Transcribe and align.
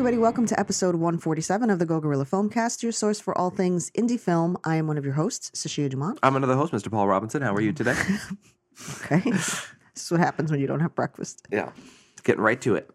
everybody. 0.00 0.16
Welcome 0.16 0.46
to 0.46 0.58
episode 0.58 0.94
147 0.94 1.68
of 1.68 1.78
the 1.78 1.84
Go 1.84 2.00
Gorilla 2.00 2.24
Filmcast, 2.24 2.82
your 2.82 2.90
source 2.90 3.20
for 3.20 3.36
all 3.36 3.50
things 3.50 3.90
indie 3.90 4.18
film. 4.18 4.56
I 4.64 4.76
am 4.76 4.86
one 4.86 4.96
of 4.96 5.04
your 5.04 5.12
hosts, 5.12 5.50
Sashia 5.50 5.90
Dumont. 5.90 6.18
I'm 6.22 6.36
another 6.36 6.54
host, 6.56 6.72
Mr. 6.72 6.90
Paul 6.90 7.06
Robinson. 7.06 7.42
How 7.42 7.54
are 7.54 7.60
you 7.60 7.74
today? 7.74 7.94
Okay. 9.02 9.20
this 9.30 9.66
is 9.94 10.10
what 10.10 10.20
happens 10.20 10.50
when 10.50 10.58
you 10.58 10.66
don't 10.66 10.80
have 10.80 10.94
breakfast. 10.94 11.46
yeah. 11.52 11.72
Getting 12.24 12.40
right 12.40 12.58
to 12.62 12.76
it. 12.76 12.88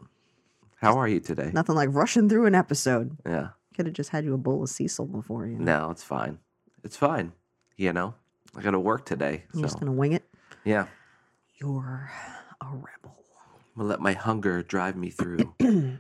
How 0.77 0.97
are 0.97 1.07
you 1.07 1.19
today? 1.19 1.51
Nothing 1.53 1.75
like 1.75 1.89
rushing 1.91 2.27
through 2.27 2.47
an 2.47 2.55
episode. 2.55 3.15
Yeah. 3.23 3.49
Could 3.75 3.85
have 3.85 3.93
just 3.93 4.09
had 4.09 4.25
you 4.25 4.33
a 4.33 4.39
bowl 4.39 4.63
of 4.63 4.69
Cecil 4.69 5.05
before 5.05 5.45
you. 5.45 5.59
No, 5.59 5.91
it's 5.91 6.01
fine. 6.01 6.39
It's 6.83 6.97
fine. 6.97 7.33
You 7.77 7.93
know, 7.93 8.15
I 8.57 8.63
got 8.63 8.71
to 8.71 8.79
work 8.79 9.05
today. 9.05 9.43
I'm 9.53 9.61
just 9.61 9.75
going 9.75 9.85
to 9.85 9.91
wing 9.91 10.13
it. 10.13 10.23
yeah. 10.63 10.87
You're 11.61 12.09
a 12.61 12.65
rebel. 12.65 13.15
I'm 13.75 13.75
going 13.75 13.83
to 13.83 13.83
let 13.83 14.01
my 14.01 14.13
hunger 14.13 14.63
drive 14.63 14.95
me 14.95 15.11
through. 15.11 15.53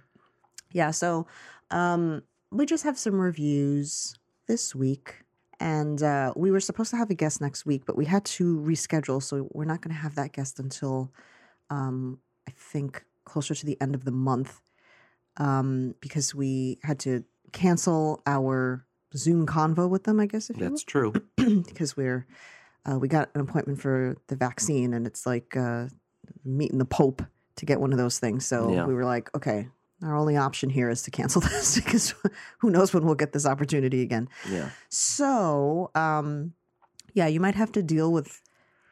Yeah, 0.75 0.91
so 0.91 1.25
um, 1.71 2.21
we 2.51 2.65
just 2.65 2.83
have 2.83 2.97
some 2.97 3.15
reviews 3.15 4.13
this 4.45 4.75
week. 4.75 5.23
And 5.57 6.03
uh, 6.03 6.33
we 6.35 6.51
were 6.51 6.59
supposed 6.59 6.91
to 6.91 6.97
have 6.97 7.09
a 7.09 7.15
guest 7.15 7.39
next 7.39 7.65
week, 7.65 7.83
but 7.85 7.95
we 7.95 8.03
had 8.03 8.25
to 8.25 8.59
reschedule. 8.59 9.23
So 9.23 9.47
we're 9.53 9.63
not 9.63 9.79
going 9.81 9.95
to 9.95 10.01
have 10.01 10.15
that 10.15 10.33
guest 10.33 10.59
until 10.59 11.13
um, 11.69 12.19
I 12.45 12.51
think 12.51 13.05
closer 13.23 13.55
to 13.55 13.65
the 13.65 13.79
end 13.79 13.95
of 13.95 14.03
the 14.03 14.11
month 14.11 14.61
um, 15.37 15.95
because 16.01 16.35
we 16.35 16.77
had 16.83 16.99
to 16.99 17.23
cancel 17.53 18.21
our 18.27 18.85
Zoom 19.15 19.45
convo 19.45 19.87
with 19.89 20.03
them, 20.03 20.19
I 20.19 20.25
guess, 20.25 20.49
if 20.49 20.57
That's 20.57 20.83
true. 20.83 21.13
because 21.37 21.95
we're 21.95 22.27
uh, 22.85 22.99
we 22.99 23.07
got 23.07 23.29
an 23.33 23.39
appointment 23.39 23.79
for 23.81 24.17
the 24.27 24.35
vaccine 24.35 24.93
and 24.93 25.07
it's 25.07 25.25
like 25.25 25.55
uh, 25.55 25.87
meeting 26.43 26.79
the 26.79 26.85
Pope 26.85 27.21
to 27.55 27.65
get 27.65 27.79
one 27.79 27.93
of 27.93 27.97
those 27.97 28.19
things. 28.19 28.45
So 28.45 28.73
Yeah. 28.73 28.85
we 28.85 28.93
were 28.93 29.05
like, 29.05 29.33
okay, 29.33 29.69
our 30.03 30.15
only 30.15 30.37
option 30.37 30.69
here 30.69 30.89
is 30.89 31.01
to 31.03 31.11
cancel 31.11 31.41
this 31.49 31.75
because 31.75 32.13
who 32.59 32.69
knows 32.69 32.93
when 32.93 33.05
we'll 33.05 33.15
get 33.15 33.33
this 33.33 33.45
opportunity 33.45 34.01
again. 34.01 34.27
Yeah. 34.49 34.69
So 34.89 35.91
um, 35.95 36.53
yeah, 37.13 37.27
you 37.27 37.39
might 37.39 37.55
have 37.55 37.71
to 37.73 37.83
deal 37.83 38.11
with 38.11 38.41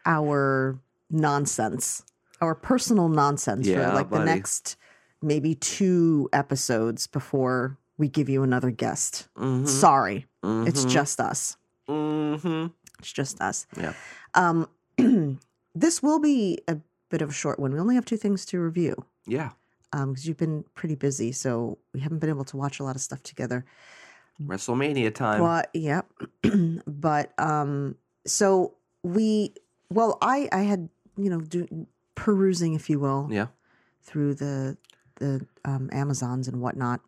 our 0.05 0.79
nonsense, 1.09 2.03
our 2.41 2.55
personal 2.55 3.09
nonsense 3.09 3.67
Yeah, 3.67 3.89
for 3.89 3.95
like 3.95 4.09
the 4.09 4.23
next 4.23 4.77
maybe 5.21 5.55
two 5.55 6.29
episodes 6.33 7.07
before 7.07 7.77
we 7.97 8.07
give 8.09 8.27
you 8.29 8.43
another 8.43 8.71
guest. 8.71 9.27
Mm-hmm. 9.37 9.65
Sorry, 9.65 10.25
it's 10.43 10.85
just 10.85 11.19
us. 11.19 11.57
Mm-hmm. 11.87 12.67
It's 12.99 13.11
just 13.13 13.39
us. 13.41 13.67
Yeah. 13.77 13.93
Um, 14.33 14.67
this 15.75 16.01
will 16.01 16.19
be 16.19 16.59
a 16.67 16.77
bit 17.09 17.21
of 17.21 17.29
a 17.29 17.33
short 17.33 17.59
one. 17.59 17.73
We 17.73 17.79
only 17.79 17.95
have 17.95 18.05
two 18.05 18.17
things 18.17 18.45
to 18.47 18.59
review 18.59 19.05
Yeah. 19.27 19.51
Because 19.93 20.27
you've 20.27 20.37
been 20.37 20.65
pretty 20.73 20.95
busy, 20.95 21.31
so 21.31 21.77
we 21.93 21.99
haven't 21.99 22.19
been 22.19 22.29
able 22.29 22.45
to 22.45 22.57
watch 22.57 22.79
a 22.79 22.83
lot 22.83 22.95
of 22.95 23.01
stuff 23.01 23.21
together. 23.23 23.63
WrestleMania 24.41 25.13
time. 25.13 25.39
But 25.39 25.69
yep, 25.73 26.11
but 26.87 27.33
um, 27.39 27.95
so 28.25 28.73
we 29.03 29.53
well, 29.89 30.17
I 30.21 30.49
I 30.51 30.61
had 30.61 30.89
you 31.17 31.29
know 31.29 31.39
do, 31.39 31.87
perusing, 32.15 32.73
if 32.73 32.89
you 32.89 32.99
will, 32.99 33.27
Yeah. 33.31 33.47
through 34.01 34.33
the 34.35 34.77
the 35.19 35.45
um, 35.63 35.89
Amazons 35.91 36.47
and 36.47 36.59
whatnot, 36.59 37.01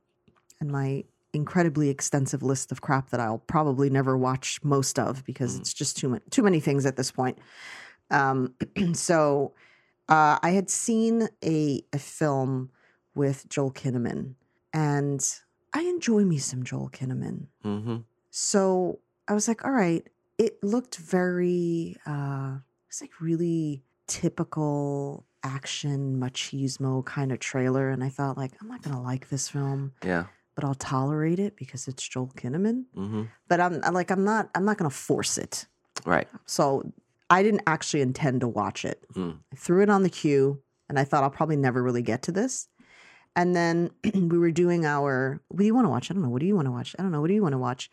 and 0.60 0.72
my 0.72 1.04
incredibly 1.34 1.90
extensive 1.90 2.42
list 2.44 2.72
of 2.72 2.80
crap 2.82 3.10
that 3.10 3.20
I'll 3.20 3.40
probably 3.40 3.90
never 3.90 4.16
watch 4.18 4.64
most 4.64 4.98
of 4.98 5.26
because 5.26 5.58
Mm. 5.58 5.62
it's 5.62 5.74
just 5.74 5.98
too 5.98 6.10
many 6.10 6.22
too 6.30 6.44
many 6.44 6.60
things 6.60 6.86
at 6.86 6.96
this 6.96 7.12
point. 7.12 7.40
Um, 8.12 8.54
so 8.94 9.54
uh, 10.08 10.38
I 10.42 10.52
had 10.52 10.70
seen 10.70 11.28
a 11.44 11.84
a 11.92 11.98
film 12.00 12.70
with 13.16 13.48
Joel 13.50 13.72
Kinnaman, 13.72 14.36
and 14.74 15.26
I 15.74 15.82
enjoy 15.82 16.24
me 16.26 16.38
some 16.38 16.64
Joel 16.64 16.90
Kinnaman. 16.90 17.48
Mm-hmm. 17.64 17.98
So 18.30 19.00
I 19.28 19.34
was 19.34 19.48
like, 19.48 19.66
all 19.66 19.72
right. 19.72 20.08
It 20.38 20.62
looked 20.62 20.98
very, 20.98 21.96
uh, 22.06 22.58
it's 22.90 23.00
like 23.00 23.22
really 23.22 23.84
typical 24.08 25.26
action 25.44 26.20
machismo 26.20 27.06
kind 27.06 27.32
of 27.32 27.40
trailer. 27.40 27.90
And 27.90 28.04
I 28.04 28.10
thought, 28.10 28.38
like, 28.38 28.52
I'm 28.62 28.68
not 28.68 28.82
going 28.82 28.96
to 28.96 29.02
like 29.02 29.30
this 29.30 29.48
film, 29.48 29.94
Yeah. 30.04 30.26
but 30.56 30.66
I'll 30.66 30.76
tolerate 30.76 31.40
it 31.40 31.56
because 31.56 31.88
it's 31.88 32.06
Joel 32.06 32.32
Kinnaman. 32.36 32.84
Mm-hmm. 32.98 33.24
But 33.48 33.62
I'm 33.62 33.80
like, 33.94 34.12
I'm 34.12 34.26
not, 34.26 34.50
I'm 34.56 34.66
not 34.66 34.78
going 34.78 34.90
to 34.90 34.96
force 34.96 35.38
it. 35.38 35.68
Right. 36.06 36.28
So 36.46 36.92
I 37.30 37.42
didn't 37.42 37.64
actually 37.66 38.02
intend 38.02 38.42
to 38.42 38.48
watch 38.48 38.84
it. 38.86 39.04
Mm. 39.14 39.40
I 39.54 39.56
threw 39.56 39.82
it 39.84 39.90
on 39.90 40.04
the 40.04 40.10
queue 40.10 40.62
and 40.90 41.00
I 41.00 41.04
thought 41.06 41.24
I'll 41.24 41.30
probably 41.30 41.56
never 41.58 41.82
really 41.82 42.02
get 42.04 42.22
to 42.24 42.32
this. 42.32 42.68
And 43.36 43.56
then 43.56 43.92
we 44.14 44.38
were 44.38 44.52
doing 44.52 44.86
our, 44.86 45.42
what 45.50 45.60
do 45.60 45.66
you 45.66 45.76
want 45.76 45.86
to 45.86 45.90
watch? 45.90 46.10
I 46.10 46.14
don't 46.14 46.24
know. 46.24 46.30
What 46.30 46.40
do 46.42 46.48
you 46.48 46.56
want 46.56 46.68
to 46.68 46.72
watch? 46.72 46.96
I 46.98 47.02
don't 47.04 47.12
know. 47.12 47.22
What 47.22 47.28
do 47.28 47.34
you 47.34 47.42
want 47.44 47.54
to 47.54 47.58
watch? 47.60 47.90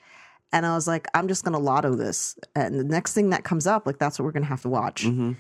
And 0.53 0.67
I 0.67 0.75
was 0.75 0.87
like, 0.87 1.09
I'm 1.15 1.29
just 1.29 1.45
going 1.45 1.55
to 1.55 1.59
lotto 1.59 1.95
this. 1.95 2.37
And 2.55 2.79
the 2.79 2.85
next 2.85 3.15
thing 3.15 3.31
that 3.31 3.43
comes 3.43 3.67
up, 3.67 3.87
like, 3.87 3.99
that's 3.99 4.19
what 4.19 4.25
we're 4.27 4.33
going 4.33 4.43
to 4.45 4.49
have 4.51 4.63
to 4.63 4.69
watch. 4.69 5.05
Mm-hmm. 5.05 5.33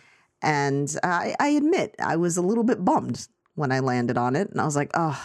And 0.42 0.96
I, 1.02 1.34
I 1.38 1.48
admit, 1.48 1.94
I 2.02 2.16
was 2.16 2.36
a 2.36 2.42
little 2.42 2.64
bit 2.64 2.84
bummed 2.84 3.28
when 3.54 3.70
I 3.70 3.80
landed 3.80 4.16
on 4.16 4.34
it. 4.34 4.50
And 4.50 4.60
I 4.60 4.64
was 4.64 4.74
like, 4.74 4.90
oh, 4.94 5.22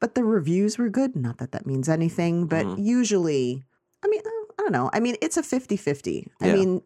but 0.00 0.14
the 0.14 0.24
reviews 0.24 0.78
were 0.78 0.88
good. 0.90 1.14
Not 1.16 1.38
that 1.38 1.52
that 1.52 1.64
means 1.66 1.88
anything, 1.88 2.46
but 2.46 2.66
Mhm. 2.66 2.84
usually, 2.84 3.64
I 4.04 4.08
mean, 4.08 4.20
uh, 4.24 4.52
I 4.58 4.62
don't 4.62 4.72
know. 4.72 4.90
I 4.92 5.00
mean, 5.00 5.16
it's 5.22 5.36
a 5.36 5.42
50 5.42 5.76
50. 5.76 6.30
I 6.40 6.46
Yeah. 6.48 6.52
mean, 6.54 6.82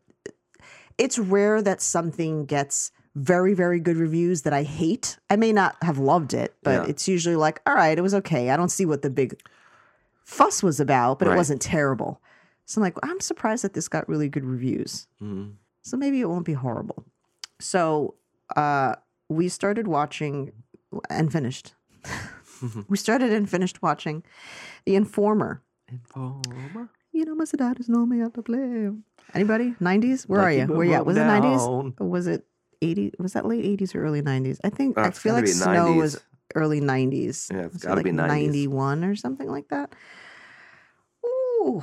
it's 0.99 1.19
rare 1.19 1.63
that 1.63 1.81
something 1.81 2.45
gets 2.45 2.93
very, 3.15 3.55
very 3.55 3.79
good 3.79 3.97
reviews 3.97 4.43
that 4.43 4.53
I 4.53 4.65
hate. 4.65 5.19
I 5.31 5.37
may 5.37 5.53
not 5.53 5.77
have 5.83 5.99
loved 5.99 6.35
it, 6.35 6.55
but 6.63 6.83
Yeah. 6.83 6.91
it's 6.91 7.07
usually 7.07 7.37
like, 7.37 7.61
all 7.67 7.75
right, 7.75 7.97
it 7.97 8.03
was 8.03 8.15
okay. 8.15 8.51
I 8.51 8.57
don't 8.57 8.71
see 8.71 8.85
what 8.85 9.03
the 9.03 9.11
big 9.11 9.41
fuss 10.25 10.63
was 10.63 10.81
about, 10.81 11.19
but 11.19 11.29
it 11.29 11.37
wasn't 11.37 11.63
terrible. 11.63 12.21
So 12.67 12.81
I'm 12.81 12.83
like, 12.83 12.97
I'm 13.03 13.21
surprised 13.21 13.63
that 13.63 13.75
this 13.75 13.89
got 13.89 14.09
really 14.09 14.29
good 14.29 14.45
reviews. 14.45 15.07
Mm-hmm. 15.23 15.51
So 15.83 15.97
maybe 15.97 16.21
it 16.21 16.29
won't 16.29 16.47
be 16.47 16.55
horrible. 16.55 17.05
So 17.61 18.15
uh, 18.57 18.95
we 19.29 19.49
started 19.49 19.87
watching 19.87 20.51
and 21.11 21.31
finished. 21.31 21.75
we 22.89 22.97
started 22.97 23.33
and 23.33 23.49
finished 23.49 23.83
watching 23.83 24.25
The 24.87 24.97
Informer. 24.97 25.63
Informer. 25.89 26.89
You 27.13 27.27
know, 27.27 27.35
my 27.35 27.45
Mercedes 27.45 27.89
no 27.89 28.07
me 28.07 28.23
out 28.23 28.35
to 28.35 28.43
play. 28.43 28.91
Anybody? 29.35 29.75
90s? 29.81 30.25
Where 30.25 30.41
are 30.41 30.51
you? 30.51 30.67
Where 30.67 30.85
you 30.85 30.95
at? 30.95 31.07
Was 31.07 31.17
it 31.17 31.21
90s? 31.21 32.01
was 32.01 32.27
it 32.27 32.45
80? 32.83 33.13
Was 33.19 33.33
that 33.35 33.47
late 33.47 33.65
80s 33.81 33.95
or 33.95 34.03
early 34.05 34.23
90s? 34.23 34.59
I 34.65 34.71
think, 34.71 34.97
Uh, 34.99 35.03
I 35.03 35.11
feel 35.11 35.35
like 35.35 35.47
Snow 35.47 35.67
90s. 35.93 35.97
was 35.97 36.21
early 36.55 36.81
90s. 36.81 37.51
Yeah, 37.53 37.67
it's 37.67 37.79
gotta 37.85 37.97
like 37.97 38.05
be 38.05 38.11
90s. 38.13 38.29
91 38.29 39.05
or 39.05 39.17
something 39.17 39.49
like 39.51 39.69
that. 39.69 39.93
Ooh, 41.27 41.83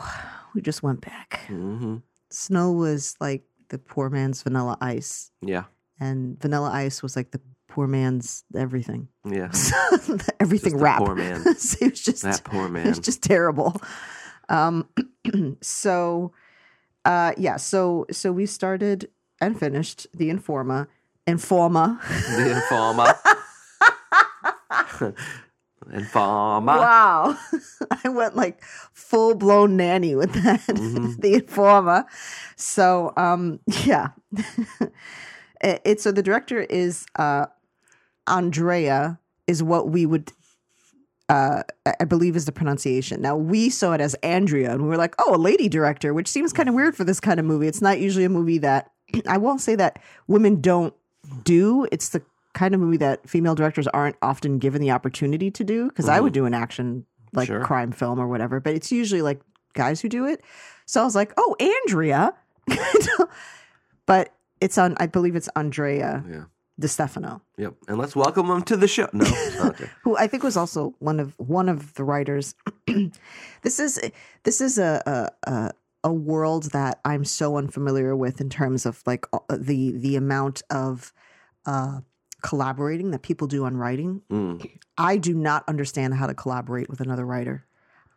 we 0.53 0.61
just 0.61 0.83
went 0.83 1.01
back. 1.01 1.41
Mm-hmm. 1.47 1.97
Snow 2.29 2.71
was 2.71 3.15
like 3.19 3.43
the 3.69 3.77
poor 3.77 4.09
man's 4.09 4.43
vanilla 4.43 4.77
ice. 4.81 5.31
Yeah. 5.41 5.63
and 5.99 6.39
Vanilla 6.41 6.71
Ice 6.71 7.03
was 7.03 7.15
like 7.15 7.31
the 7.31 7.39
poor 7.67 7.87
man's 7.87 8.43
everything. 8.55 9.07
Yeah. 9.25 9.51
everything 10.39 10.73
Just 10.73 10.81
rap. 10.83 10.99
poor 10.99 11.15
man. 11.15 11.43
So 11.57 11.77
it 11.85 11.91
was 11.91 12.01
just 12.03 12.23
That 12.23 12.43
poor 12.43 12.67
man 12.69 12.85
it 12.87 12.89
was 12.89 12.99
just 12.99 13.21
terrible. 13.23 13.79
Um, 14.49 14.87
so 15.61 16.31
uh, 17.05 17.33
yeah, 17.37 17.57
so 17.57 18.05
so 18.11 18.31
we 18.31 18.45
started 18.45 19.09
and 19.41 19.59
finished 19.59 20.07
the 20.13 20.29
Informa. 20.29 20.87
Informa. 21.27 21.99
The 22.01 22.61
Informa. 22.61 23.17
Informer. 25.91 26.77
Wow. 26.77 27.37
I 28.03 28.09
went 28.09 28.35
like 28.35 28.61
full 28.93 29.35
blown 29.35 29.75
nanny 29.75 30.15
with 30.15 30.31
that. 30.33 30.61
Mhm. 30.67 31.15
the 31.21 31.41
Informa. 31.41 32.05
So 32.55 33.11
um 33.17 33.59
yeah. 33.83 34.09
it, 35.61 35.81
it's 35.83 36.03
so 36.03 36.11
the 36.11 36.23
director 36.23 36.61
is 36.61 37.05
uh 37.15 37.47
Andrea 38.27 39.19
is 39.47 39.63
what 39.63 39.89
we 39.89 40.05
would 40.05 40.31
uh 41.29 41.63
I 41.99 42.05
believe 42.05 42.35
is 42.35 42.45
the 42.45 42.51
pronunciation. 42.51 43.21
Now 43.21 43.35
we 43.35 43.69
saw 43.69 43.93
it 43.93 44.01
as 44.01 44.13
Andrea 44.15 44.71
and 44.71 44.83
we 44.83 44.87
were 44.87 44.97
like, 44.97 45.15
"Oh, 45.19 45.35
a 45.35 45.37
lady 45.37 45.67
director," 45.67 46.13
which 46.13 46.27
seems 46.27 46.53
kind 46.53 46.69
of 46.69 46.75
weird 46.75 46.95
for 46.95 47.03
this 47.03 47.19
kind 47.19 47.39
of 47.39 47.45
movie. 47.45 47.67
It's 47.67 47.81
not 47.81 47.99
usually 47.99 48.25
a 48.25 48.29
movie 48.29 48.59
that 48.59 48.91
I 49.27 49.37
won't 49.37 49.61
say 49.61 49.75
that 49.75 50.01
women 50.27 50.61
don't 50.61 50.93
do. 51.43 51.87
It's 51.91 52.09
the 52.09 52.21
kind 52.53 52.73
of 52.73 52.81
movie 52.81 52.97
that 52.97 53.27
female 53.29 53.55
directors 53.55 53.87
aren't 53.87 54.17
often 54.21 54.59
given 54.59 54.81
the 54.81 54.91
opportunity 54.91 55.49
to 55.51 55.63
do 55.63 55.87
because 55.87 56.09
I 56.09 56.19
would 56.19 56.33
mm-hmm. 56.33 56.41
do 56.41 56.45
an 56.45 56.53
action 56.53 57.05
like 57.33 57.47
Sure. 57.47 57.63
crime 57.63 57.91
film 57.91 58.19
or 58.19 58.27
whatever, 58.27 58.59
but 58.59 58.73
it's 58.73 58.91
usually 58.91 59.21
like 59.21 59.41
guys 59.73 60.01
who 60.01 60.09
do 60.09 60.25
it. 60.25 60.43
So 60.85 61.01
I 61.01 61.05
was 61.05 61.15
like, 61.15 61.33
"Oh, 61.37 61.55
Andrea." 61.59 62.33
but 64.05 64.33
it's 64.59 64.77
on 64.77 64.95
I 64.99 65.07
believe 65.07 65.35
it's 65.35 65.49
Andrea 65.55 66.23
Yeah. 66.29 66.43
Di 66.79 66.87
Stefano, 66.87 67.41
Yep. 67.57 67.73
And 67.87 67.97
let's 67.97 68.15
welcome 68.15 68.49
him 68.49 68.63
to 68.63 68.77
the 68.77 68.87
show. 68.87 69.07
No. 69.13 69.25
Who 70.03 70.17
I 70.17 70.27
think 70.27 70.43
was 70.43 70.57
also 70.57 70.95
one 70.99 71.19
of 71.19 71.33
one 71.37 71.69
of 71.69 71.93
the 71.93 72.03
writers. 72.03 72.55
this 73.61 73.79
is 73.79 73.99
this 74.43 74.61
is 74.61 74.77
a, 74.77 75.01
a 75.45 75.51
a 75.51 75.71
a 76.03 76.13
world 76.13 76.71
that 76.71 76.99
I'm 77.05 77.25
so 77.25 77.57
unfamiliar 77.57 78.15
with 78.15 78.41
in 78.41 78.49
terms 78.49 78.85
of 78.85 79.01
like 79.05 79.25
uh, 79.33 79.39
the 79.49 79.91
the 79.91 80.15
amount 80.15 80.63
of 80.69 81.13
uh, 81.65 82.01
collaborating 82.41 83.11
that 83.11 83.21
people 83.21 83.47
do 83.47 83.65
on 83.65 83.77
writing. 83.77 84.21
Mm. 84.31 84.69
I 84.97 85.17
do 85.17 85.33
not 85.33 85.63
understand 85.67 86.15
how 86.15 86.27
to 86.27 86.33
collaborate 86.33 86.89
with 86.89 87.01
another 87.01 87.25
writer. 87.25 87.65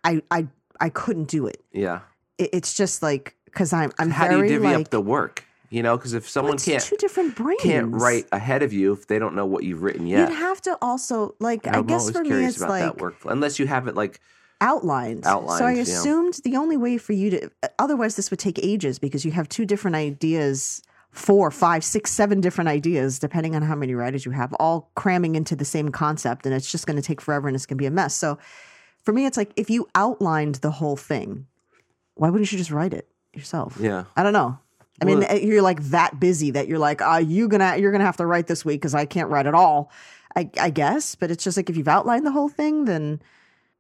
I 0.03 0.23
I 0.31 0.49
I 0.81 0.89
couldn't 0.89 1.29
do 1.29 1.47
it. 1.47 1.63
Yeah. 1.73 2.01
it 2.39 2.51
it's 2.53 2.75
just 2.75 3.03
like 3.03 3.37
because 3.45 3.73
I'm 3.73 3.93
I'm 3.99 4.11
How 4.11 4.29
do 4.29 4.39
you 4.39 4.49
divvy 4.49 4.65
like 4.67 4.87
up 4.87 4.91
the 4.91 5.01
work? 5.01 5.45
You 5.71 5.83
know, 5.83 5.97
because 5.97 6.13
if 6.13 6.29
someone 6.29 6.57
can't 6.59 6.83
two 6.83 6.97
different 6.97 7.35
brains 7.35 7.61
can't 7.61 7.93
write 7.93 8.27
ahead 8.31 8.63
of 8.63 8.73
you 8.73 8.93
if 8.93 9.09
they 9.09 9.19
don't 9.19 9.35
know 9.35 9.47
what 9.47 9.65
you've 9.65 9.83
written 9.83 10.07
yet. 10.07 10.29
You'd 10.29 10.39
have 10.39 10.61
to 10.63 10.79
also 10.81 11.35
like 11.41 11.67
I 11.67 11.79
I'm 11.79 11.87
guess 11.87 12.03
always 12.03 12.17
for 12.17 12.23
me 12.23 12.29
curious 12.29 12.55
it's 12.55 12.63
about 12.63 12.71
like 12.71 12.83
that 12.83 12.97
workflow, 12.97 13.33
unless 13.33 13.59
you 13.59 13.67
have 13.67 13.89
it 13.89 13.95
like 13.97 14.21
outlined. 14.61 15.25
So 15.25 15.31
I 15.31 15.33
Outlined, 15.35 15.77
yeah. 15.77 15.83
assumed 15.83 16.35
the 16.45 16.57
only 16.57 16.77
way 16.77 16.99
for 16.99 17.13
you 17.13 17.31
to 17.31 17.51
otherwise 17.79 18.17
this 18.17 18.31
would 18.31 18.41
take 18.41 18.59
ages 18.63 18.99
because 18.99 19.25
you 19.25 19.31
have 19.33 19.49
two 19.49 19.65
different 19.67 19.97
ideas, 19.97 20.83
four, 21.11 21.51
five, 21.51 21.85
six, 21.85 22.11
seven 22.11 22.41
different 22.41 22.69
ideas, 22.69 23.19
depending 23.19 23.55
on 23.55 23.63
how 23.63 23.75
many 23.75 23.95
writers 23.95 24.25
you 24.25 24.33
have, 24.33 24.53
all 24.55 24.91
cramming 24.95 25.35
into 25.35 25.55
the 25.57 25.65
same 25.65 25.91
concept, 25.91 26.47
and 26.47 26.55
it's 26.55 26.71
just 26.71 26.87
going 26.87 26.97
to 26.97 27.03
take 27.03 27.21
forever 27.21 27.49
and 27.49 27.55
it's 27.55 27.67
going 27.67 27.77
to 27.77 27.83
be 27.83 27.87
a 27.87 27.91
mess. 27.91 28.15
So 28.15 28.39
for 29.03 29.13
me, 29.13 29.27
it's 29.27 29.37
like 29.37 29.53
if 29.57 29.69
you 29.71 29.89
outlined 29.95 30.57
the 30.57 30.71
whole 30.71 30.97
thing, 30.97 31.47
why 32.15 32.31
wouldn't 32.31 32.51
you 32.51 32.59
just 32.59 32.71
write 32.71 32.95
it 32.95 33.09
yourself? 33.35 33.77
yeah. 33.81 34.05
I 34.17 34.23
don't 34.23 34.33
know. 34.33 34.59
I 35.03 35.05
mean, 35.05 35.19
Well- 35.21 35.29
eh, 35.31 35.41
you're 35.41 35.61
like 35.63 35.83
that 35.91 36.21
busy 36.21 36.53
that 36.53 36.69
you're 36.69 36.79
like, 36.79 37.03
uh, 37.03 37.21
you 37.25 37.49
gonna 37.49 37.77
you're 37.77 37.91
gonna 37.91 38.05
have 38.05 38.17
to 38.19 38.27
write 38.27 38.47
this 38.47 38.65
week 38.65 38.81
because 38.81 38.95
I 38.95 39.05
can't 39.07 39.29
write 39.29 39.47
at 39.47 39.55
all. 39.55 39.91
I, 40.37 40.49
I 40.61 40.71
guess, 40.71 41.15
but 41.17 41.31
it's 41.33 41.43
just 41.45 41.57
like 41.57 41.69
if 41.69 41.77
you've 41.77 41.89
outlined 41.89 42.25
the 42.25 42.31
whole 42.31 42.49
thing, 42.49 42.85
then 42.87 43.21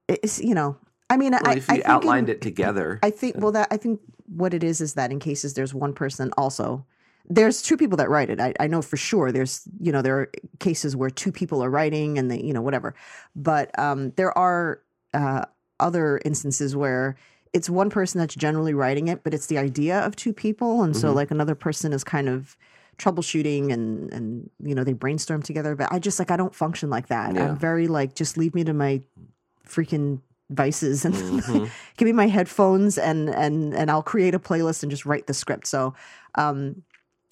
it's 0.09 0.41
you 0.41 0.55
know. 0.55 0.77
I 1.11 1.17
mean, 1.19 1.33
Well, 1.33 1.43
I, 1.45 1.55
if 1.57 1.69
I 1.71 1.75
you 1.75 1.83
think 1.83 1.89
outlined 1.91 2.29
in, 2.29 2.37
it 2.37 2.41
together, 2.41 2.99
I 3.03 3.11
think 3.11 3.37
well 3.39 3.53
that 3.53 3.69
I 3.71 3.77
think 3.77 4.01
what 4.27 4.55
it 4.55 4.65
is 4.65 4.81
is 4.81 4.95
that 4.95 5.13
in 5.13 5.19
cases 5.21 5.55
there's 5.55 5.75
one 5.75 5.93
person 5.93 6.33
also. 6.37 6.85
There's 7.29 7.63
two 7.63 7.79
people 7.79 7.97
that 7.99 8.11
write 8.11 8.29
it. 8.29 8.39
I, 8.39 8.53
I 8.61 8.67
know 8.67 8.83
for 8.83 8.99
sure. 8.99 9.33
There's 9.33 9.63
you 9.81 9.93
know 9.93 10.03
there 10.03 10.19
are 10.21 10.31
cases 10.61 10.95
where 10.95 11.09
two 11.11 11.33
people 11.33 11.63
are 11.65 11.71
writing 11.71 12.19
and 12.19 12.31
they 12.31 12.41
you 12.41 12.53
know 12.53 12.61
whatever, 12.63 12.95
but 13.35 13.77
um, 13.79 14.11
there 14.17 14.37
are 14.37 14.81
uh, 15.15 15.45
other 15.81 16.21
instances 16.25 16.77
where 16.77 17.17
it's 17.55 17.71
one 17.71 17.89
person 17.89 18.19
that's 18.19 18.35
generally 18.35 18.75
writing 18.75 19.09
it, 19.09 19.23
but 19.25 19.33
it's 19.33 19.47
the 19.47 19.57
idea 19.59 20.01
of 20.01 20.17
two 20.17 20.33
people, 20.35 20.83
and 20.83 20.95
so 20.97 21.13
Mhm. 21.13 21.15
like 21.15 21.31
another 21.31 21.55
person 21.55 21.93
is 21.95 22.05
kind 22.05 22.29
of 22.29 22.57
troubleshooting 22.99 23.73
and 23.73 24.13
and 24.13 24.51
you 24.63 24.75
know 24.75 24.85
they 24.85 24.93
brainstorm 24.93 25.43
together. 25.43 25.75
But 25.75 25.91
I 25.93 25.99
just 25.99 26.19
like 26.19 26.31
I 26.31 26.37
don't 26.37 26.55
function 26.55 26.91
like 26.91 27.09
that. 27.09 27.35
Yeah. 27.35 27.49
I'm 27.49 27.57
very 27.57 27.87
like 27.89 28.15
just 28.15 28.37
leave 28.37 28.55
me 28.55 28.65
to 28.65 28.73
my 28.75 29.01
freaking 29.69 30.21
vices 30.51 31.05
and 31.05 31.15
Mhm. 31.15 31.71
give 31.97 32.07
me 32.07 32.13
my 32.13 32.27
headphones 32.29 32.99
and 32.99 33.29
and 33.31 33.75
and 33.75 33.91
I'll 33.91 34.03
create 34.03 34.35
a 34.35 34.39
playlist 34.39 34.83
and 34.83 34.91
just 34.91 35.07
write 35.07 35.27
the 35.27 35.35
script. 35.35 35.67
So 35.67 35.95
um 36.35 36.83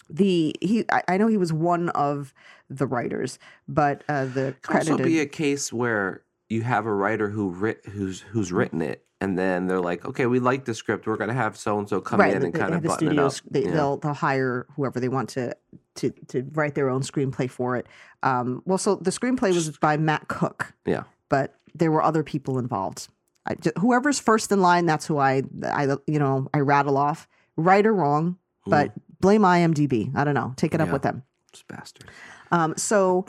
the 0.09 0.55
he 0.61 0.85
I, 0.91 1.03
I 1.09 1.17
know 1.17 1.27
he 1.29 1.37
was 1.37 1.53
one 1.53 1.89
of 1.91 2.33
the 2.69 2.87
writers, 2.87 3.39
but 3.69 4.03
uh 4.09 4.27
the 4.27 4.55
could 4.63 4.77
also 4.77 4.97
be 4.99 5.21
a 5.21 5.27
case 5.27 5.73
where 5.73 6.23
you 6.49 6.63
have 6.63 6.87
a 6.87 6.93
writer 6.93 7.29
who 7.31 7.51
writ 7.51 7.85
who's 7.87 8.21
who's 8.21 8.51
written 8.53 8.83
it, 8.83 9.05
and 9.21 9.39
then 9.39 9.67
they're 9.67 9.81
like, 9.81 10.05
okay, 10.05 10.27
we 10.27 10.39
like 10.39 10.65
the 10.65 10.75
script, 10.75 11.07
we're 11.07 11.17
gonna 11.17 11.33
have 11.35 11.57
so 11.57 11.79
and 11.79 11.89
so 11.89 12.01
come 12.01 12.21
in 12.23 12.43
and 12.43 12.55
kind 12.55 12.75
of 12.75 12.83
the 12.83 12.89
button 12.89 13.09
it 13.09 13.19
up. 13.19 13.33
studios 13.33 13.43
they, 13.51 13.65
Yeah. 13.71 13.77
they'll 13.77 13.97
they'll 13.99 14.15
hire 14.15 14.67
whoever 14.77 15.01
they 15.01 15.09
want 15.09 15.29
to 15.31 15.55
to 15.97 16.11
to 16.29 16.47
write 16.55 16.75
their 16.75 16.89
own 16.91 17.03
screenplay 17.03 17.49
for 17.49 17.77
it. 17.77 17.87
Um 18.23 18.63
well 18.65 18.79
so 18.79 18.97
the 18.97 19.11
screenplay 19.11 19.53
was 19.55 19.77
by 19.79 19.97
Matt 19.99 20.29
Cook. 20.29 20.73
Yeah. 20.87 21.05
But 21.29 21.55
there 21.75 21.91
were 21.91 22.03
other 22.03 22.23
people 22.23 22.59
involved. 22.59 23.09
I, 23.47 23.55
ju- 23.55 23.73
whoever's 23.79 24.21
first 24.21 24.53
in 24.53 24.61
line, 24.61 24.87
that's 24.87 25.07
who 25.07 25.19
I 25.19 25.43
I 25.65 25.97
you 26.07 26.19
know, 26.19 26.49
I 26.55 26.61
rattle 26.61 26.97
off. 26.97 27.29
Right 27.57 27.85
or 27.85 27.93
wrong, 27.93 28.39
but 28.67 28.93
blame 29.21 29.43
IMDb. 29.43 30.15
I 30.17 30.25
don't 30.25 30.35
know. 30.35 30.55
Take 30.57 30.75
it 30.75 30.81
up 30.81 30.91
with 30.91 31.03
them. 31.03 31.23
Just 31.53 31.69
bastards. 31.69 32.09
Um, 32.51 32.75
so, 32.77 33.27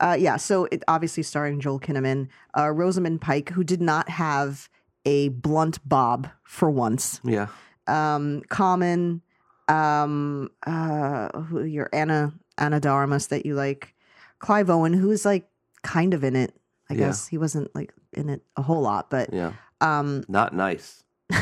uh, 0.00 0.16
yeah, 0.18 0.36
so 0.36 0.66
it 0.72 0.82
obviously 0.88 1.22
starring 1.22 1.60
Joel 1.60 1.80
Kinnaman, 1.80 2.28
uh, 2.56 2.70
Rosamund 2.70 3.20
Pike, 3.20 3.50
who 3.50 3.64
did 3.64 3.82
not 3.82 4.08
have 4.08 4.68
a 5.04 5.28
blunt 5.28 5.78
bob 5.86 6.28
for 6.44 6.70
once. 6.70 7.20
Yeah. 7.22 7.48
Um, 7.86 8.42
Common, 8.48 9.22
um, 9.68 10.50
uh, 10.66 11.28
your 11.64 11.88
Anna 11.92 12.32
Ana 12.58 12.80
de 12.80 12.88
Armas 12.88 13.26
that 13.28 13.44
you 13.44 13.54
like, 13.54 13.94
Clive 14.38 14.70
Owen, 14.70 14.92
who 14.94 15.10
is 15.10 15.24
like 15.24 15.48
kind 15.82 16.14
of 16.14 16.24
in 16.24 16.34
it. 16.36 16.54
I 16.90 16.94
Yeah. 16.94 17.06
guess 17.06 17.26
he 17.26 17.38
wasn't 17.38 17.74
like 17.74 17.92
in 18.12 18.28
it 18.28 18.42
a 18.56 18.62
whole 18.62 18.80
lot, 18.82 19.10
but 19.10 19.32
Yeah. 19.32 19.52
um, 19.80 20.24
Not 20.28 20.54
nice. 20.54 21.02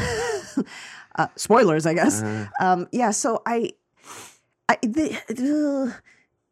uh, 1.16 1.26
spoilers, 1.36 1.86
I 1.86 1.94
guess. 1.94 2.22
Uh, 2.22 2.46
Um, 2.60 2.88
yeah, 2.92 3.10
so 3.10 3.42
I, 3.46 3.70
I 4.68 4.76
the, 4.82 5.18
the 5.28 5.94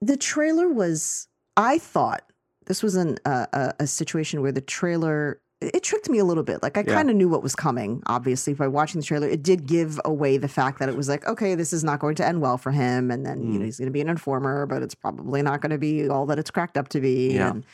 the 0.01 0.17
trailer 0.17 0.69
was. 0.69 1.29
I 1.57 1.79
thought 1.79 2.23
this 2.67 2.83
was 2.83 2.97
an 2.97 3.19
uh, 3.25 3.47
a, 3.53 3.75
a 3.81 3.87
situation 3.87 4.41
where 4.43 4.53
the 4.53 4.61
trailer 4.63 5.41
it 5.61 5.83
tricked 5.85 6.09
me 6.09 6.19
a 6.19 6.25
little 6.25 6.43
bit. 6.43 6.61
Like 6.63 6.77
I 6.77 6.81
Yeah. 6.87 6.95
kind 6.95 7.09
of 7.09 7.15
knew 7.15 7.29
what 7.29 7.43
was 7.43 7.55
coming. 7.55 8.03
Obviously, 8.07 8.53
by 8.55 8.67
watching 8.67 9.01
the 9.01 9.07
trailer, 9.07 9.29
it 9.29 9.43
did 9.45 9.67
give 9.67 10.01
away 10.05 10.37
the 10.37 10.49
fact 10.49 10.79
that 10.81 10.89
it 10.89 10.97
was 10.97 11.09
like, 11.09 11.25
okay, 11.27 11.55
this 11.55 11.73
is 11.73 11.85
not 11.85 12.01
going 12.01 12.17
to 12.17 12.27
end 12.27 12.41
well 12.41 12.59
for 12.59 12.73
him, 12.73 13.11
and 13.11 13.25
then 13.25 13.53
you 13.53 13.59
know 13.59 13.63
Mm. 13.63 13.67
he's 13.67 13.79
going 13.79 13.87
to 13.87 13.93
be 13.93 14.01
an 14.01 14.09
informer, 14.09 14.67
but 14.67 14.83
it's 14.83 14.95
probably 14.95 15.41
not 15.43 15.61
going 15.61 15.71
to 15.71 15.79
be 15.79 16.09
all 16.09 16.27
that 16.27 16.39
it's 16.39 16.51
cracked 16.51 16.77
up 16.77 16.89
to 16.89 17.01
be. 17.01 17.35
Yeah. 17.35 17.51
And 17.51 17.65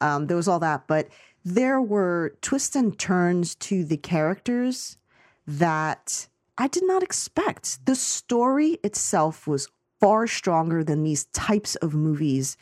um, 0.00 0.26
there 0.26 0.36
was 0.36 0.48
all 0.48 0.58
that, 0.60 0.86
but 0.86 1.08
there 1.44 1.80
were 1.80 2.34
twists 2.42 2.76
and 2.76 2.98
turns 2.98 3.54
to 3.56 3.84
the 3.84 3.96
characters 3.96 4.96
that 5.46 6.28
I 6.58 6.68
did 6.68 6.84
not 6.86 7.02
expect. 7.02 7.84
The 7.86 7.94
story 7.94 8.78
itself 8.84 9.46
was 9.46 9.68
far 10.00 10.26
stronger 10.26 10.84
than 10.84 11.02
these 11.02 11.24
types 11.26 11.76
of 11.76 11.94
movies 11.94 12.56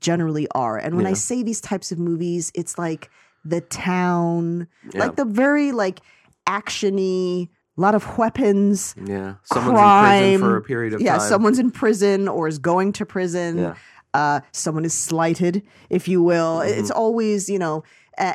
generally 0.00 0.46
are. 0.54 0.78
And 0.78 0.96
when 0.96 1.06
I 1.06 1.12
say 1.12 1.42
these 1.42 1.60
types 1.60 1.92
of 1.92 1.98
movies, 1.98 2.50
it's 2.54 2.78
like 2.78 3.10
The 3.44 3.60
Town, 3.60 4.66
yeah. 4.92 5.00
like 5.00 5.16
the 5.16 5.24
very 5.26 5.72
like 5.72 6.00
actiony, 6.48 7.48
a 7.76 7.80
lot 7.80 7.94
of 7.94 8.18
weapons. 8.18 8.94
yeah. 9.02 9.34
Someone's 9.44 9.78
in 9.78 10.02
prison 10.04 10.40
for 10.40 10.56
a 10.56 10.62
period 10.62 10.92
of 10.94 11.00
Yeah, 11.00 11.12
time. 11.12 11.20
Yeah, 11.20 11.26
someone's 11.26 11.58
in 11.58 11.70
prison 11.70 12.28
or 12.28 12.48
is 12.48 12.58
going 12.58 12.92
to 12.94 13.06
prison 13.06 13.58
Yeah. 13.58 13.74
Uh, 14.14 14.40
someone 14.52 14.84
is 14.84 14.94
slighted, 14.94 15.62
if 15.88 16.08
you 16.08 16.22
will. 16.22 16.58
Mm-hmm. 16.58 16.78
It's 16.80 16.90
always, 16.90 17.48
you 17.48 17.58
know, 17.58 17.84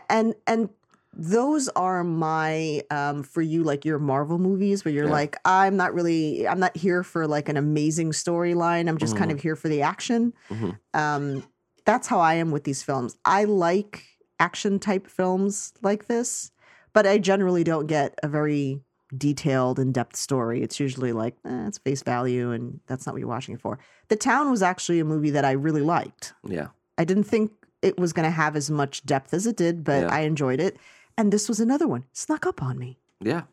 and 0.10 0.36
and 0.48 0.70
those 1.18 1.70
are 1.70 2.04
my 2.04 2.82
um 2.92 3.24
for 3.24 3.42
you 3.42 3.64
like 3.64 3.86
your 3.86 4.00
Marvel 4.00 4.38
movies 4.38 4.84
where 4.84 4.94
you're 4.94 5.06
Yeah. 5.06 5.12
like 5.12 5.38
I'm 5.46 5.78
not 5.78 5.94
really 5.94 6.46
I'm 6.48 6.60
not 6.60 6.76
here 6.76 7.04
for 7.04 7.26
like 7.28 7.48
an 7.50 7.56
amazing 7.58 8.12
storyline. 8.12 8.90
I'm 8.90 8.98
just 8.98 9.16
kind 9.16 9.32
Mm-hmm. 9.32 9.38
of 9.38 9.42
here 9.42 9.56
for 9.56 9.70
the 9.70 9.82
action. 9.82 10.34
Mhm. 10.50 10.78
Um 10.94 11.44
that's 11.86 12.08
how 12.08 12.20
I 12.20 12.34
am 12.36 12.52
with 12.52 12.64
these 12.64 12.84
films. 12.84 13.16
I 13.26 13.44
like 13.46 14.04
action 14.40 14.80
type 14.80 15.08
films 15.08 15.72
like 15.82 16.08
this, 16.08 16.52
but 16.94 17.06
I 17.08 17.18
generally 17.20 17.64
don't 17.64 17.88
get 17.88 18.16
a 18.24 18.28
very 18.28 18.82
detailed 19.18 19.80
in-depth 19.80 20.16
story. 20.16 20.62
It's 20.62 20.80
usually 20.80 21.12
like 21.14 21.36
eh, 21.46 21.68
it's 21.68 21.78
face 21.78 22.02
value 22.04 22.52
and 22.52 22.80
that's 22.88 23.06
not 23.06 23.14
what 23.14 23.20
you're 23.20 23.28
watching 23.30 23.56
it 23.56 23.62
for. 23.62 23.80
The 24.08 24.16
Town 24.16 24.50
was 24.52 24.62
actually 24.62 25.00
a 25.00 25.06
movie 25.06 25.30
that 25.32 25.46
I 25.46 25.52
really 25.52 25.82
liked. 25.82 26.34
Yeah. 26.48 26.68
I 26.98 27.04
didn't 27.04 27.26
think 27.26 27.52
it 27.82 27.98
was 28.00 28.14
going 28.14 28.26
to 28.26 28.32
have 28.32 28.56
as 28.56 28.72
much 28.72 29.06
depth 29.06 29.34
as 29.34 29.46
it 29.46 29.58
did, 29.58 29.84
but 29.84 30.02
Yeah. 30.04 30.08
I 30.16 30.22
enjoyed 30.22 30.60
it. 30.60 30.78
And 31.18 31.32
this 31.32 31.48
was 31.48 31.60
another 31.60 31.88
one. 31.88 32.06
Snuck 32.14 32.46
up 32.46 32.62
on 32.64 32.78
me. 32.80 32.98
Yeah. 33.22 33.44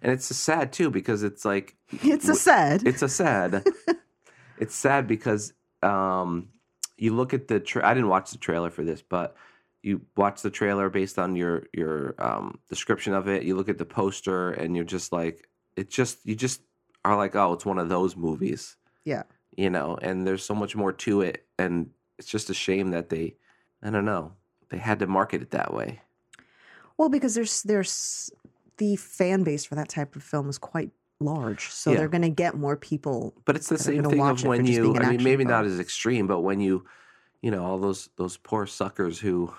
And 0.00 0.12
it's 0.12 0.26
sad 0.34 0.72
too 0.72 0.90
because 0.90 1.22
it's 1.22 1.44
like 1.44 1.76
It's 2.02 2.28
a 2.28 2.34
sad. 2.34 2.86
it's 2.86 3.02
a 3.02 3.08
sad. 3.08 3.64
it's 4.58 4.74
sad 4.74 5.06
because 5.08 5.52
um, 5.82 6.48
you 6.96 7.14
look 7.14 7.34
at 7.34 7.48
the. 7.48 7.60
Tra- 7.60 7.86
I 7.86 7.94
didn't 7.94 8.08
watch 8.08 8.30
the 8.30 8.38
trailer 8.38 8.70
for 8.70 8.84
this, 8.84 9.02
but 9.02 9.36
you 9.82 10.00
watch 10.16 10.42
the 10.42 10.50
trailer 10.50 10.90
based 10.90 11.18
on 11.18 11.36
your 11.36 11.64
your 11.72 12.14
um, 12.18 12.58
description 12.68 13.12
of 13.14 13.28
it. 13.28 13.42
You 13.44 13.56
look 13.56 13.68
at 13.68 13.78
the 13.78 13.84
poster, 13.84 14.50
and 14.50 14.74
you're 14.74 14.84
just 14.84 15.12
like, 15.12 15.48
it 15.76 15.88
just 15.88 16.18
you 16.24 16.34
just 16.34 16.62
are 17.04 17.16
like, 17.16 17.36
oh, 17.36 17.52
it's 17.52 17.64
one 17.66 17.78
of 17.78 17.88
those 17.88 18.16
movies. 18.16 18.76
Yeah. 19.04 19.22
You 19.56 19.70
know, 19.70 19.98
and 20.00 20.26
there's 20.26 20.44
so 20.44 20.54
much 20.54 20.76
more 20.76 20.92
to 20.92 21.22
it, 21.22 21.46
and 21.58 21.90
it's 22.18 22.28
just 22.28 22.50
a 22.50 22.54
shame 22.54 22.90
that 22.90 23.08
they, 23.08 23.34
I 23.82 23.90
don't 23.90 24.04
know, 24.04 24.32
they 24.70 24.78
had 24.78 24.98
to 25.00 25.06
market 25.06 25.42
it 25.42 25.50
that 25.50 25.72
way. 25.74 26.00
well, 26.96 27.08
because 27.08 27.34
there's 27.34 27.62
there's 27.62 28.30
the 28.76 28.96
fan 28.96 29.42
base 29.44 29.64
for 29.64 29.74
that 29.74 29.88
type 29.88 30.14
of 30.16 30.22
film 30.22 30.48
is 30.48 30.58
quite 30.58 30.90
large, 31.20 31.68
so 31.70 31.90
Yeah. 31.90 31.98
they're 31.98 32.08
going 32.08 32.22
to 32.22 32.28
get 32.30 32.54
more 32.56 32.76
people. 32.76 33.34
But 33.44 33.56
it's 33.56 33.68
the 33.68 33.78
same 33.78 34.04
thing 34.04 34.20
of 34.20 34.44
when 34.44 34.66
you. 34.66 34.96
I 34.96 35.10
mean, 35.10 35.22
maybe 35.24 35.44
film. 35.44 35.50
not 35.50 35.64
as 35.64 35.80
extreme, 35.80 36.26
but 36.28 36.40
when 36.40 36.60
you, 36.60 36.84
you 37.42 37.50
know, 37.50 37.64
all 37.64 37.78
those 37.78 38.08
those 38.16 38.36
poor 38.36 38.66
suckers 38.66 39.18
who, 39.18 39.52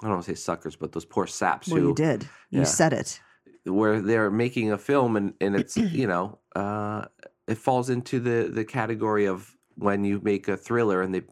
I 0.00 0.02
don't 0.02 0.12
want 0.12 0.24
to 0.24 0.30
say 0.30 0.34
suckers, 0.34 0.76
but 0.76 0.92
those 0.92 1.04
poor 1.04 1.26
saps 1.26 1.68
Well, 1.68 1.80
who, 1.80 1.88
you 1.88 1.94
did. 1.94 2.22
You 2.50 2.60
yeah. 2.60 2.64
said 2.64 2.92
it. 2.92 3.20
where 3.64 4.00
they're 4.00 4.30
making 4.30 4.72
a 4.72 4.78
film 4.78 5.16
and 5.16 5.34
and 5.40 5.56
it's 5.56 5.76
you 6.00 6.06
know, 6.06 6.38
uh, 6.54 7.06
it 7.46 7.58
falls 7.58 7.90
into 7.90 8.20
the 8.20 8.48
the 8.52 8.64
category 8.64 9.26
of 9.26 9.56
when 9.76 10.04
you 10.04 10.20
make 10.22 10.48
a 10.48 10.56
thriller 10.56 11.02
and 11.02 11.14
they 11.14 11.22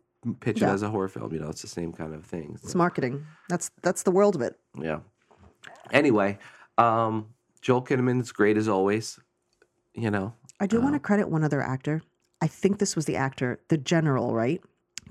pitch 0.40 0.62
it 0.62 0.64
as 0.66 0.82
a 0.82 0.88
horror 0.88 1.08
film. 1.08 1.32
You 1.32 1.40
know, 1.40 1.48
it's 1.48 1.62
the 1.62 1.68
same 1.68 1.92
kind 1.92 2.14
of 2.14 2.24
thing. 2.24 2.58
It's 2.62 2.74
marketing. 2.74 3.26
That's 3.48 3.70
that's 3.82 4.02
the 4.04 4.10
world 4.10 4.34
of 4.34 4.40
it. 4.42 4.58
Yeah. 4.80 5.00
Anyway, 5.90 6.38
um, 6.78 7.26
Joel 7.60 7.82
Kinnaman's 7.82 8.32
great 8.32 8.56
as 8.56 8.68
always. 8.68 9.18
You 9.94 10.10
know, 10.10 10.34
I 10.60 10.66
do 10.66 10.80
want 10.80 10.94
to 10.94 10.98
credit 10.98 11.28
one 11.28 11.44
other 11.44 11.62
actor. 11.62 12.02
I 12.40 12.46
think 12.46 12.78
this 12.78 12.96
was 12.96 13.04
the 13.06 13.16
actor, 13.16 13.60
the 13.68 13.78
general, 13.78 14.34
right? 14.34 14.60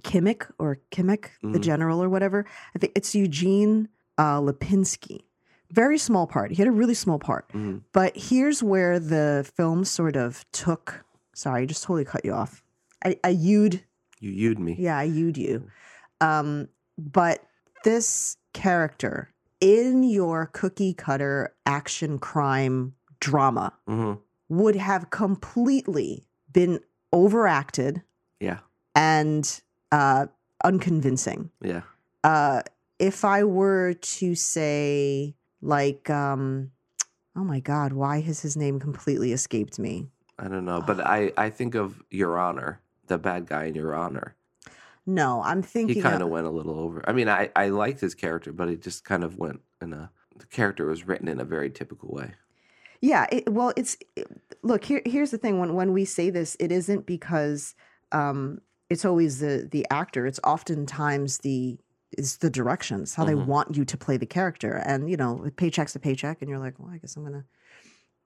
Kimmich 0.03 0.49
or 0.59 0.79
Kimmich, 0.91 1.29
the 1.41 1.59
Mhm. 1.59 1.61
general 1.61 2.03
or 2.03 2.09
whatever. 2.09 2.45
I 2.75 2.79
think 2.79 2.93
it's 2.95 3.15
Eugene 3.15 3.89
uh, 4.17 4.39
Lipinski. 4.39 5.21
Very 5.71 5.97
small 5.97 6.27
part. 6.27 6.51
He 6.51 6.57
had 6.57 6.67
a 6.67 6.71
really 6.71 6.93
small 6.93 7.17
part. 7.17 7.49
Mhm. 7.53 7.81
But 7.93 8.15
here's 8.15 8.61
where 8.61 8.99
the 8.99 9.49
film 9.55 9.83
sort 9.85 10.15
of 10.15 10.45
took. 10.51 11.03
Sorry, 11.33 11.63
I 11.63 11.65
just 11.65 11.83
totally 11.83 12.05
cut 12.05 12.23
you 12.23 12.31
off. 12.33 12.63
I, 13.03 13.17
I 13.23 13.29
you'd 13.29 13.83
You 14.19 14.31
you'd 14.31 14.59
me. 14.59 14.75
yeah, 14.77 14.97
I 14.99 15.03
you'd 15.03 15.37
you. 15.37 15.67
Um, 16.21 16.67
but 16.97 17.43
this 17.83 18.37
character 18.53 19.29
in 19.59 20.03
your 20.03 20.45
cookie 20.53 20.93
cutter 20.93 21.55
action 21.65 22.19
crime 22.19 22.93
drama 23.19 23.73
hmm 23.87 24.13
would 24.49 24.75
have 24.75 25.09
completely 25.09 26.27
been 26.51 26.79
overacted 27.11 28.03
Yeah. 28.39 28.59
and 28.93 29.61
uh, 29.93 30.25
unconvincing. 30.63 31.51
Yeah. 31.61 31.81
Uh, 32.23 32.63
if 32.99 33.23
I 33.23 33.43
were 33.43 33.93
to 33.93 34.35
say, 34.35 35.35
like, 35.61 36.09
um, 36.09 36.71
oh 37.35 37.43
my 37.43 37.59
God, 37.59 37.93
why 37.93 38.21
has 38.21 38.41
his 38.41 38.57
name 38.57 38.79
completely 38.79 39.31
escaped 39.31 39.77
me? 39.77 40.07
I 40.39 40.47
don't 40.47 40.65
know, 40.65 40.81
but 40.81 40.99
I 40.99 41.31
I 41.37 41.49
think 41.51 41.75
of 41.75 42.01
Your 42.09 42.39
Honor, 42.39 42.81
the 43.07 43.19
bad 43.19 43.45
guy 43.45 43.65
in 43.65 43.75
Your 43.75 43.93
Honor. 43.93 44.35
No, 45.05 45.43
I'm 45.43 45.61
thinking 45.61 45.95
He 45.95 46.01
kind 46.01 46.23
of, 46.23 46.29
went 46.29 46.47
a 46.47 46.49
little 46.49 46.79
over. 46.79 47.07
I 47.07 47.13
mean, 47.13 47.29
I 47.29 47.51
I 47.55 47.69
liked 47.69 47.99
his 48.01 48.15
character, 48.15 48.51
but 48.51 48.69
it 48.69 48.81
just 48.81 49.05
kind 49.05 49.23
of 49.23 49.37
went 49.37 49.61
in 49.81 49.93
a. 49.93 50.09
The 50.35 50.47
character 50.47 50.87
was 50.87 51.05
written 51.05 51.27
in 51.27 51.39
a 51.39 51.45
very 51.45 51.69
typical 51.69 52.09
way. 52.09 52.31
Yeah, 53.01 53.27
it, 53.31 53.51
well, 53.51 53.73
it's 53.75 53.95
it- 54.15 54.27
look 54.63 54.85
here. 54.85 55.01
Here's 55.05 55.29
the 55.29 55.37
thing: 55.37 55.59
when 55.59 55.75
when 55.75 55.93
we 55.93 56.05
say 56.05 56.31
this, 56.31 56.57
it 56.59 56.71
isn't 56.71 57.05
because 57.05 57.75
um, 58.11 58.61
it's 58.89 59.05
always 59.05 59.39
the 59.39 59.67
the 59.71 59.85
actor. 59.91 60.25
It's 60.27 60.39
oftentimes 60.43 61.39
the 61.39 61.77
it's 62.15 62.37
the 62.37 62.49
directions, 62.49 63.15
how 63.15 63.25
they 63.25 63.33
Mhm. 63.33 63.47
want 63.47 63.75
you 63.75 63.85
to 63.85 63.97
play 63.97 64.17
the 64.17 64.25
character, 64.27 64.73
and 64.85 65.09
you 65.09 65.17
know, 65.17 65.49
paycheck's 65.55 65.95
a 65.95 65.99
paycheck, 65.99 66.41
and 66.41 66.49
you're 66.49 66.59
like, 66.59 66.77
well, 66.79 66.91
I 66.93 66.97
guess 66.97 67.15
I'm 67.15 67.23
gonna. 67.23 67.45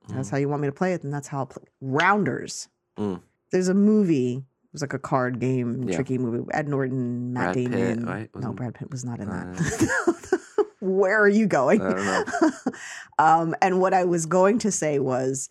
That's 0.10 0.28
Mhm. 0.28 0.32
how 0.32 0.38
you 0.38 0.50
want 0.50 0.62
me 0.62 0.68
to 0.68 0.74
play 0.74 0.94
it, 0.94 1.04
and 1.04 1.14
that's 1.14 1.28
how 1.30 1.40
I'll 1.40 1.46
play. 1.46 1.64
Rounders. 1.82 2.70
Mm. 2.98 3.22
There's 3.52 3.68
a 3.70 3.74
movie. 3.74 4.36
It 4.38 4.74
was 4.74 4.82
like 4.82 4.94
a 4.94 5.00
card 5.00 5.40
game, 5.40 5.84
Yeah. 5.84 5.96
tricky 5.96 6.18
movie. 6.18 6.46
Ed 6.52 6.68
Norton, 6.68 7.32
Matt 7.34 7.54
Brad 7.54 7.56
Pitt, 7.56 7.72
Damon. 7.72 8.06
right? 8.06 8.30
No, 8.36 8.52
Brad 8.54 8.74
Pitt 8.76 8.90
was 8.92 9.04
not 9.06 9.20
in 9.20 9.30
Uh, 9.30 9.54
that. 9.54 10.40
Where 10.80 11.20
are 11.22 11.28
you 11.30 11.48
going? 11.48 11.82
I 11.82 11.94
don't 11.94 12.06
know. 12.06 12.24
um, 13.20 13.56
and 13.62 13.80
what 13.82 13.94
I 13.94 14.04
was 14.06 14.26
going 14.26 14.60
to 14.60 14.72
say 14.72 15.00
was 15.00 15.50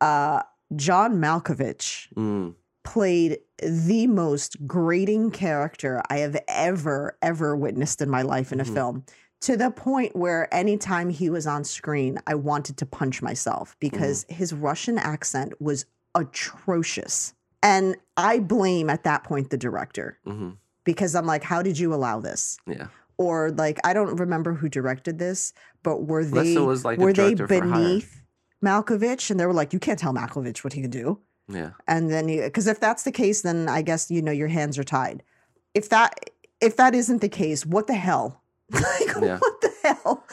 uh, 0.00 0.42
John 0.76 1.18
Malkovich 1.20 2.12
Mm. 2.14 2.54
Played 2.84 3.38
the 3.62 4.06
most 4.06 4.66
grating 4.66 5.30
character 5.30 6.02
I 6.10 6.18
have 6.18 6.36
ever, 6.48 7.16
ever 7.22 7.56
witnessed 7.56 8.00
in 8.02 8.10
my 8.10 8.22
life 8.22 8.52
in 8.52 8.60
a 8.60 8.64
Mhm. 8.64 8.74
film. 8.74 9.04
To 9.42 9.56
the 9.56 9.70
point 9.70 10.14
where 10.14 10.52
anytime 10.54 11.10
he 11.10 11.28
was 11.30 11.46
on 11.46 11.64
screen, 11.64 12.18
I 12.26 12.34
wanted 12.36 12.76
to 12.78 12.86
punch 12.86 13.22
myself 13.22 13.76
because 13.80 14.24
his 14.28 14.52
Russian 14.52 14.98
accent 14.98 15.60
was 15.60 15.84
atrocious. 16.14 17.34
And 17.62 17.96
I 18.16 18.40
blame 18.40 18.90
at 18.90 19.04
that 19.04 19.24
point 19.24 19.50
the 19.50 19.56
director 19.58 20.18
hmm 20.24 20.50
because 20.84 21.14
I'm 21.14 21.26
like, 21.26 21.44
how 21.44 21.62
did 21.62 21.78
you 21.78 21.94
allow 21.94 22.18
this? 22.18 22.58
Yeah. 22.66 22.88
Or 23.16 23.52
like, 23.52 23.78
I 23.84 23.92
don't 23.92 24.16
remember 24.16 24.52
who 24.54 24.68
directed 24.68 25.20
this, 25.20 25.52
but 25.84 26.06
were 26.08 26.24
they 26.24 26.56
like 26.58 26.98
were 26.98 27.12
they 27.12 27.34
director 27.34 27.46
for 27.46 27.54
hire. 27.68 27.82
beneath 27.84 28.22
Malkovich? 28.64 29.30
And 29.30 29.38
they 29.38 29.46
were 29.46 29.52
like, 29.52 29.72
you 29.72 29.78
can't 29.78 29.98
tell 29.98 30.12
Malkovich 30.12 30.64
what 30.64 30.72
he 30.72 30.80
can 30.80 30.90
do. 30.90 31.20
Yeah. 31.48 31.70
And 31.86 32.10
then, 32.10 32.26
because 32.26 32.66
if 32.66 32.80
that's 32.80 33.02
the 33.02 33.12
case, 33.12 33.42
then 33.42 33.68
I 33.68 33.82
guess 33.82 34.10
you 34.10 34.22
know 34.22 34.32
your 34.32 34.48
hands 34.48 34.78
are 34.78 34.84
tied. 34.84 35.22
If 35.74 35.88
that 35.90 36.30
if 36.60 36.76
that 36.76 36.94
isn't 36.94 37.20
the 37.20 37.28
case, 37.28 37.66
what 37.66 37.86
the 37.88 37.94
hell? 37.94 38.42
like, 38.70 38.84
Yeah. 39.20 39.38
what 39.38 39.60
the 39.60 39.72
hell 39.82 40.24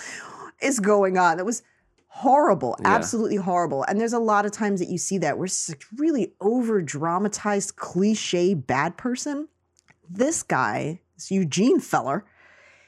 is 0.62 0.80
going 0.80 1.18
on? 1.18 1.39
It 1.39 1.46
was 1.46 1.63
horrible, 2.08 2.75
Yeah. 2.82 2.89
absolutely 2.94 3.38
horrible. 3.38 3.84
And 3.84 4.00
there's 4.00 4.13
a 4.13 4.20
lot 4.20 4.46
of 4.46 4.51
times 4.51 4.80
that 4.80 4.89
you 4.89 4.98
see 4.98 5.18
that 5.20 5.38
where 5.38 5.46
it's 5.46 5.74
really 5.98 6.34
over 6.39 6.82
dramatized, 6.82 7.75
cliche 7.78 8.54
bad 8.54 8.96
person. 8.98 9.48
This 10.08 10.44
guy, 10.44 11.01
this 11.16 11.32
Eugene 11.32 11.80
Feller, 11.80 12.25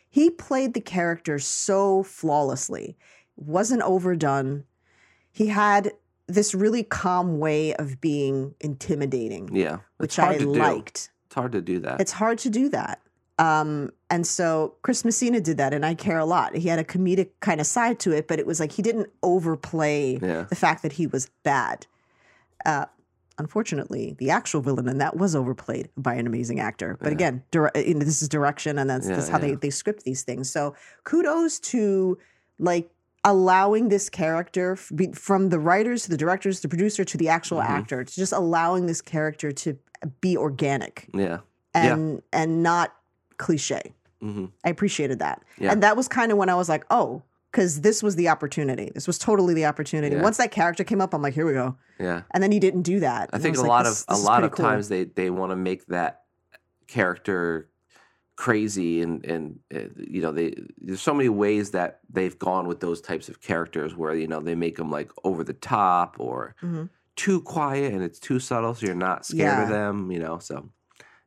he 0.10 0.30
played 0.30 0.74
the 0.74 0.82
character 0.82 1.40
so 1.40 2.04
flawlessly. 2.04 2.98
Wasn't 3.36 3.82
overdone. 3.82 4.66
He 5.32 5.48
had 5.48 5.94
this 6.34 6.54
really 6.54 6.84
calm 6.84 7.40
way 7.40 7.74
of 7.76 8.00
being 8.02 8.56
intimidating, 8.60 9.50
Yeah. 9.56 9.78
Which 9.98 10.18
I 10.20 10.38
to 10.38 10.46
do. 10.46 10.54
liked. 10.54 11.10
It's 11.28 11.36
hard 11.36 11.52
to 11.54 11.62
do 11.62 11.80
that. 11.80 12.02
It's 12.02 12.12
hard 12.12 12.38
to 12.40 12.50
do 12.50 12.70
that. 12.70 13.00
Um, 13.40 13.92
and 14.10 14.28
so 14.28 14.76
Chris 14.84 15.04
Messina 15.04 15.42
did 15.42 15.58
that, 15.58 15.74
and 15.74 15.86
I 15.86 15.96
care 15.96 16.20
a 16.20 16.26
lot. 16.26 16.56
He 16.56 16.68
had 16.68 16.78
a 16.80 16.84
comedic 16.84 17.30
kind 17.40 17.60
of 17.60 17.66
side 17.68 18.00
to 18.02 18.12
it, 18.12 18.28
but 18.28 18.38
it 18.40 18.46
was 18.46 18.60
like 18.60 18.74
he 18.74 18.82
didn't 18.82 19.10
overplay 19.24 20.20
yeah. 20.22 20.44
the 20.50 20.56
fact 20.56 20.84
that 20.84 20.94
he 20.94 21.08
was 21.08 21.30
bad. 21.44 21.88
Uh, 22.66 22.86
unfortunately, 23.40 24.16
the 24.20 24.30
actual 24.30 24.62
villain 24.62 24.88
in 24.88 25.00
that 25.00 25.18
was 25.18 25.36
overplayed 25.36 25.90
by 25.98 26.14
an 26.16 26.28
amazing 26.28 26.60
actor. 26.60 26.98
But 27.02 27.08
Yeah. 27.10 27.14
again, 27.14 27.44
you 27.54 27.94
know, 27.96 28.06
this 28.06 28.22
is 28.22 28.30
direction, 28.30 28.78
and 28.78 28.90
that's, 28.90 29.08
Yeah, 29.08 29.16
that's 29.16 29.30
how 29.30 29.40
they, 29.40 29.56
they 29.56 29.72
script 29.72 30.04
these 30.04 30.22
things. 30.24 30.52
So 30.52 30.76
kudos 31.04 31.60
to 31.72 32.18
like 32.60 32.92
allowing 33.24 33.90
this 33.90 34.10
character 34.10 34.76
from 34.76 35.50
the 35.50 35.60
writers 35.60 36.04
to 36.04 36.10
the 36.10 36.18
directors, 36.18 36.58
to 36.58 36.64
the 36.64 36.70
producer 36.70 37.04
to 37.04 37.18
the 37.18 37.30
actual 37.30 37.60
Mhm. 37.60 37.70
actor, 37.70 38.04
to 38.04 38.16
just 38.16 38.34
allowing 38.34 38.88
this 38.88 39.02
character 39.02 39.52
to 39.52 39.78
be 40.22 40.36
organic 40.38 41.08
Yeah. 41.14 41.40
Yeah. 41.76 41.94
and 41.94 42.22
and 42.34 42.64
not 42.64 42.94
cliche. 43.38 43.94
hmm 44.22 44.46
I 44.64 44.70
appreciated 44.70 45.20
that. 45.20 45.44
Yeah. 45.58 45.72
And 45.72 45.82
that 45.84 45.96
was 45.98 46.08
kind 46.08 46.32
of 46.32 46.38
when 46.38 46.50
I 46.50 46.56
was 46.56 46.70
like, 46.70 46.86
oh, 46.92 47.24
because 47.52 47.82
this 47.82 48.02
was 48.04 48.16
the 48.16 48.30
opportunity. 48.30 48.92
This 48.94 49.08
was 49.08 49.18
totally 49.18 49.54
the 49.54 49.66
opportunity. 49.66 50.16
Yeah. 50.16 50.22
Once 50.22 50.38
that 50.38 50.52
character 50.52 50.84
came 50.84 51.02
up, 51.02 51.14
I'm 51.14 51.22
like, 51.22 51.34
here 51.34 51.46
we 51.46 51.54
go. 51.54 51.76
Yeah. 52.00 52.22
And 52.32 52.42
then 52.44 52.52
he 52.52 52.60
didn't 52.60 52.84
do 52.84 53.00
that. 53.02 53.30
I 53.34 53.36
And 53.38 53.44
think 53.44 53.58
a 53.58 53.62
like, 53.62 53.68
lot 53.70 53.86
of 53.88 54.04
a 54.08 54.16
lot 54.18 54.44
of 54.44 54.52
cool. 54.52 54.66
times 54.66 54.90
they 54.90 55.04
they 55.06 55.30
want 55.30 55.52
to 55.52 55.56
make 55.56 55.86
that 55.88 56.22
character 56.88 57.68
crazy 58.46 59.02
and 59.04 59.24
and 59.34 59.44
uh, 59.76 59.80
you 60.16 60.22
know 60.24 60.32
they 60.32 60.50
there's 60.86 61.02
so 61.10 61.14
many 61.14 61.30
ways 61.30 61.70
that 61.78 62.00
they've 62.16 62.40
gone 62.40 62.66
with 62.68 62.80
those 62.80 63.00
types 63.00 63.30
of 63.30 63.36
characters 63.50 63.92
where 63.96 64.16
you 64.22 64.28
know 64.32 64.40
they 64.40 64.56
make 64.56 64.76
them 64.78 64.90
like 64.90 65.12
over 65.30 65.44
the 65.44 65.54
top 65.78 66.16
or 66.20 66.56
Mhm. 66.64 66.90
too 67.16 67.40
quiet 67.42 67.94
and 67.94 68.02
it's 68.08 68.20
too 68.20 68.40
subtle 68.40 68.74
so 68.74 68.86
you're 68.88 68.96
not 69.10 69.26
scared 69.32 69.60
of 69.64 69.70
them 69.70 70.12
you 70.12 70.18
know 70.26 70.40
so 70.40 70.56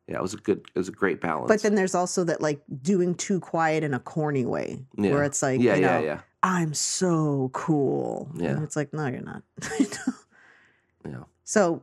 yeah 0.09 0.17
it 0.17 0.21
was 0.27 0.33
a 0.33 0.41
good 0.47 0.59
it 0.75 0.79
was 0.83 0.89
a 0.89 0.97
great 1.01 1.21
balance 1.21 1.47
But 1.47 1.61
then 1.61 1.75
there's 1.75 1.95
also 1.95 2.25
that 2.25 2.41
like 2.41 2.59
doing 2.81 3.15
too 3.15 3.39
quiet 3.39 3.81
in 3.87 3.93
a 3.93 3.99
corny 4.13 4.45
way, 4.45 4.69
Yeah. 4.97 5.11
where 5.11 5.23
it's 5.23 5.41
like, 5.41 5.61
yeah 5.61 5.75
you 5.75 5.81
yeah 5.87 5.97
know, 5.99 6.03
yeah 6.11 6.19
I'm 6.43 6.73
so 6.75 7.49
cool. 7.53 8.29
Yeah. 8.35 8.49
And 8.51 8.63
it's 8.65 8.75
like, 8.75 8.93
no, 8.93 9.07
you're 9.07 9.21
not. 9.33 9.41
yeah 11.05 11.23
so 11.43 11.81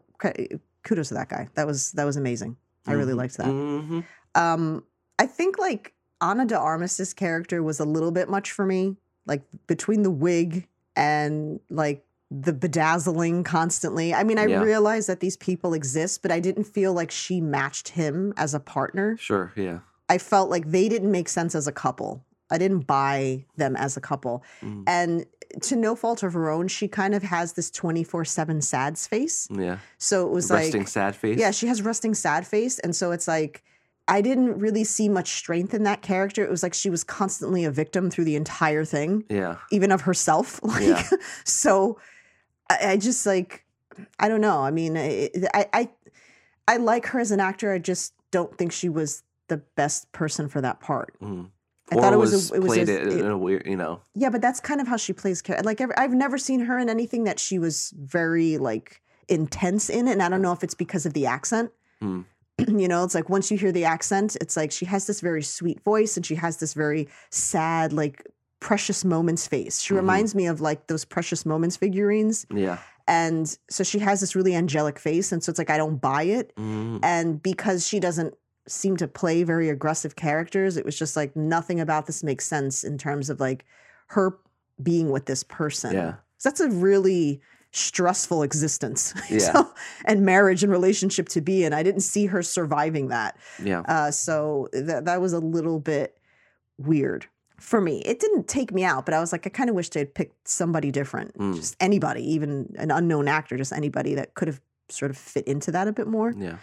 kudos 0.84 1.08
to 1.08 1.14
that 1.14 1.28
guy. 1.28 1.48
That 1.54 1.66
was 1.66 1.92
that 1.92 2.04
was 2.04 2.16
amazing. 2.16 2.56
I 2.86 2.92
really 2.92 3.12
Mhm. 3.14 3.22
liked 3.22 3.36
that. 3.38 3.46
Mhm. 3.46 4.04
Um, 4.34 4.84
I 5.18 5.26
think 5.26 5.58
like 5.58 5.92
Ana 6.20 6.46
de 6.46 6.58
Armas's 6.58 7.12
character 7.14 7.62
was 7.62 7.80
a 7.80 7.84
little 7.84 8.10
bit 8.12 8.28
much 8.28 8.50
for 8.52 8.64
me. 8.66 8.96
Like 9.26 9.42
between 9.66 10.02
the 10.02 10.10
wig 10.10 10.66
and 10.96 11.60
like 11.70 12.04
the 12.30 12.52
bedazzling 12.52 13.44
constantly. 13.44 14.14
I 14.14 14.24
mean, 14.24 14.38
I 14.38 14.46
Yeah. 14.46 14.62
realized 14.62 15.08
that 15.08 15.20
these 15.20 15.36
people 15.36 15.74
exist, 15.74 16.22
but 16.22 16.32
I 16.32 16.40
didn't 16.40 16.64
feel 16.64 16.92
like 16.94 17.10
she 17.10 17.40
matched 17.40 17.90
him 17.90 18.32
as 18.36 18.54
a 18.54 18.60
partner. 18.60 19.16
sure 19.18 19.52
yeah 19.56 19.80
I 20.08 20.18
felt 20.18 20.50
like 20.50 20.70
they 20.70 20.88
didn't 20.88 21.10
make 21.10 21.28
sense 21.28 21.54
as 21.54 21.66
a 21.66 21.72
couple. 21.72 22.24
I 22.50 22.58
didn't 22.58 22.86
buy 22.86 23.44
them 23.56 23.76
as 23.76 23.96
a 23.96 24.00
couple. 24.00 24.42
Mhm. 24.60 24.84
And 24.86 25.26
to 25.62 25.76
no 25.76 25.94
fault 25.94 26.22
of 26.22 26.32
her 26.34 26.50
own, 26.50 26.68
she 26.68 26.86
kind 26.88 27.14
of 27.14 27.22
has 27.22 27.52
this 27.54 27.70
24 27.70 28.24
7 28.24 28.60
sad 28.60 28.98
face. 28.98 29.48
yeah 29.50 29.78
So 29.98 30.26
it 30.26 30.32
was 30.32 30.50
resting 30.50 30.82
like. 30.82 30.88
sad 30.88 31.16
face 31.16 31.38
Yeah, 31.38 31.50
she 31.50 31.66
has 31.68 31.80
resting 31.82 32.14
sad 32.14 32.46
face, 32.46 32.78
and 32.78 32.94
so 32.96 33.12
it's 33.12 33.28
like 33.28 33.62
I 34.08 34.20
didn't 34.20 34.58
really 34.58 34.84
see 34.84 35.08
much 35.08 35.30
strength 35.30 35.72
in 35.74 35.84
that 35.84 36.02
character. 36.02 36.42
It 36.44 36.50
was 36.50 36.62
like 36.62 36.74
she 36.74 36.90
was 36.90 37.04
constantly 37.04 37.64
a 37.64 37.70
victim 37.70 38.10
through 38.10 38.24
the 38.24 38.36
entire 38.36 38.84
thing, 38.84 39.24
yeah 39.28 39.56
even 39.70 39.92
of 39.92 40.02
herself. 40.02 40.60
Like, 40.64 40.82
Yeah. 40.82 41.02
so 41.44 41.98
I, 42.68 42.92
I 42.92 42.96
just 42.96 43.24
like 43.26 43.64
I 44.18 44.28
don't 44.28 44.40
know. 44.40 44.60
I 44.62 44.70
mean, 44.70 44.96
I, 44.96 45.30
I 45.54 45.66
I 45.72 45.90
I 46.66 46.76
like 46.78 47.06
her 47.06 47.20
as 47.20 47.30
an 47.30 47.40
actor. 47.40 47.72
I 47.72 47.78
just 47.78 48.14
don't 48.30 48.56
think 48.56 48.72
she 48.72 48.88
was 48.88 49.22
the 49.48 49.58
best 49.76 50.10
person 50.12 50.48
for 50.48 50.60
that 50.62 50.80
part. 50.80 51.14
Mhm. 51.20 51.50
I 51.90 51.96
or 51.96 52.00
thought 52.00 52.12
it 52.14 52.16
was, 52.16 52.32
was, 52.32 52.50
a, 52.50 52.54
it 52.54 52.62
was 52.62 52.68
played 52.68 52.88
a- 52.88 53.02
it 53.02 53.20
in 53.20 53.26
a 53.26 53.36
weird 53.36 53.66
you 53.66 53.76
know 53.76 54.00
yeah, 54.14 54.30
but 54.30 54.40
that's 54.40 54.60
kind 54.60 54.80
of 54.80 54.88
how 54.88 54.96
she 54.96 55.12
plays 55.12 55.42
character. 55.42 55.64
Like 55.64 55.80
I've 55.96 56.14
never 56.14 56.38
seen 56.38 56.60
her 56.60 56.78
in 56.78 56.88
anything 56.88 57.24
that 57.24 57.38
she 57.38 57.58
was 57.58 57.92
very 57.96 58.56
like 58.58 59.00
intense 59.28 59.88
in, 59.90 60.08
and 60.08 60.22
I 60.22 60.28
don't 60.28 60.42
know 60.42 60.52
if 60.52 60.64
it's 60.64 60.74
because 60.74 61.06
of 61.06 61.12
the 61.12 61.26
accent. 61.26 61.70
Hmm. 62.00 62.22
you 62.68 62.88
know, 62.88 63.04
it's 63.04 63.14
like 63.14 63.28
once 63.28 63.50
you 63.50 63.56
hear 63.58 63.72
the 63.72 63.84
accent, 63.84 64.36
it's 64.40 64.56
like 64.56 64.72
she 64.72 64.84
has 64.86 65.06
this 65.06 65.20
very 65.20 65.42
sweet 65.42 65.80
voice, 65.82 66.16
and 66.16 66.24
she 66.26 66.34
has 66.36 66.58
this 66.58 66.74
very 66.74 67.08
sad, 67.30 67.92
like 67.92 68.26
precious 68.60 69.04
moments 69.04 69.46
face. 69.46 69.80
She 69.80 69.92
Mhm. 69.94 69.96
reminds 69.98 70.34
me 70.34 70.46
of 70.46 70.60
like 70.60 70.86
those 70.86 71.04
precious 71.04 71.44
moments 71.46 71.76
figurines, 71.76 72.46
yeah 72.54 72.78
and 73.08 73.58
so 73.68 73.82
she 73.82 73.98
has 73.98 74.20
this 74.20 74.36
really 74.36 74.54
angelic 74.54 74.96
face, 74.96 75.32
and 75.32 75.42
so 75.42 75.50
it's 75.50 75.58
like 75.58 75.70
I 75.70 75.76
don't 75.76 76.00
buy 76.00 76.22
it, 76.22 76.54
Mhm. 76.56 77.00
and 77.02 77.42
because 77.42 77.84
she 77.86 77.98
doesn't 77.98 78.34
seem 78.68 78.96
to 78.98 79.08
play 79.08 79.42
very 79.42 79.68
aggressive 79.68 80.14
characters. 80.14 80.76
It 80.76 80.84
was 80.84 80.96
just 80.96 81.16
like 81.16 81.34
nothing 81.34 81.80
about 81.80 82.06
this 82.06 82.22
makes 82.22 82.46
sense 82.46 82.84
in 82.84 82.96
terms 82.98 83.28
of 83.28 83.40
like 83.40 83.64
her 84.10 84.38
being 84.80 85.10
with 85.10 85.26
this 85.26 85.42
person. 85.42 85.94
Yeah. 85.94 86.10
'Cause 86.12 86.44
That's 86.44 86.60
a 86.60 86.68
really 86.70 87.40
stressful 87.72 88.42
existence. 88.42 89.14
Yeah. 89.30 89.38
So, 89.38 89.74
and 90.04 90.22
marriage 90.24 90.62
and 90.62 90.70
relationship 90.70 91.28
to 91.30 91.40
be 91.40 91.64
in. 91.64 91.72
I 91.72 91.82
didn't 91.82 92.02
see 92.02 92.26
her 92.26 92.42
surviving 92.42 93.08
that. 93.08 93.36
Yeah. 93.62 93.80
Uh, 93.88 94.10
so 94.10 94.68
that 94.72 95.06
that 95.06 95.20
was 95.20 95.32
a 95.32 95.38
little 95.38 95.80
bit 95.80 96.18
weird 96.78 97.26
for 97.58 97.80
me. 97.80 98.00
It 98.02 98.18
didn't 98.20 98.48
take 98.48 98.72
me 98.72 98.84
out, 98.84 99.04
but 99.06 99.14
I 99.14 99.20
was 99.20 99.32
like, 99.32 99.46
I 99.46 99.50
kind 99.50 99.70
of 99.70 99.76
wish 99.76 99.88
they'd 99.90 100.12
picked 100.14 100.48
somebody 100.48 100.90
different, 100.90 101.36
Mm. 101.38 101.54
just 101.54 101.76
anybody, 101.80 102.22
even 102.32 102.74
an 102.78 102.90
unknown 102.90 103.28
actor, 103.28 103.56
just 103.56 103.72
anybody 103.72 104.14
that 104.16 104.34
could 104.34 104.48
have 104.48 104.60
sort 104.88 105.10
of 105.10 105.16
fit 105.16 105.46
into 105.46 105.70
that 105.72 105.88
a 105.88 105.92
bit 105.92 106.06
more. 106.08 106.34
Yeah. 106.36 106.56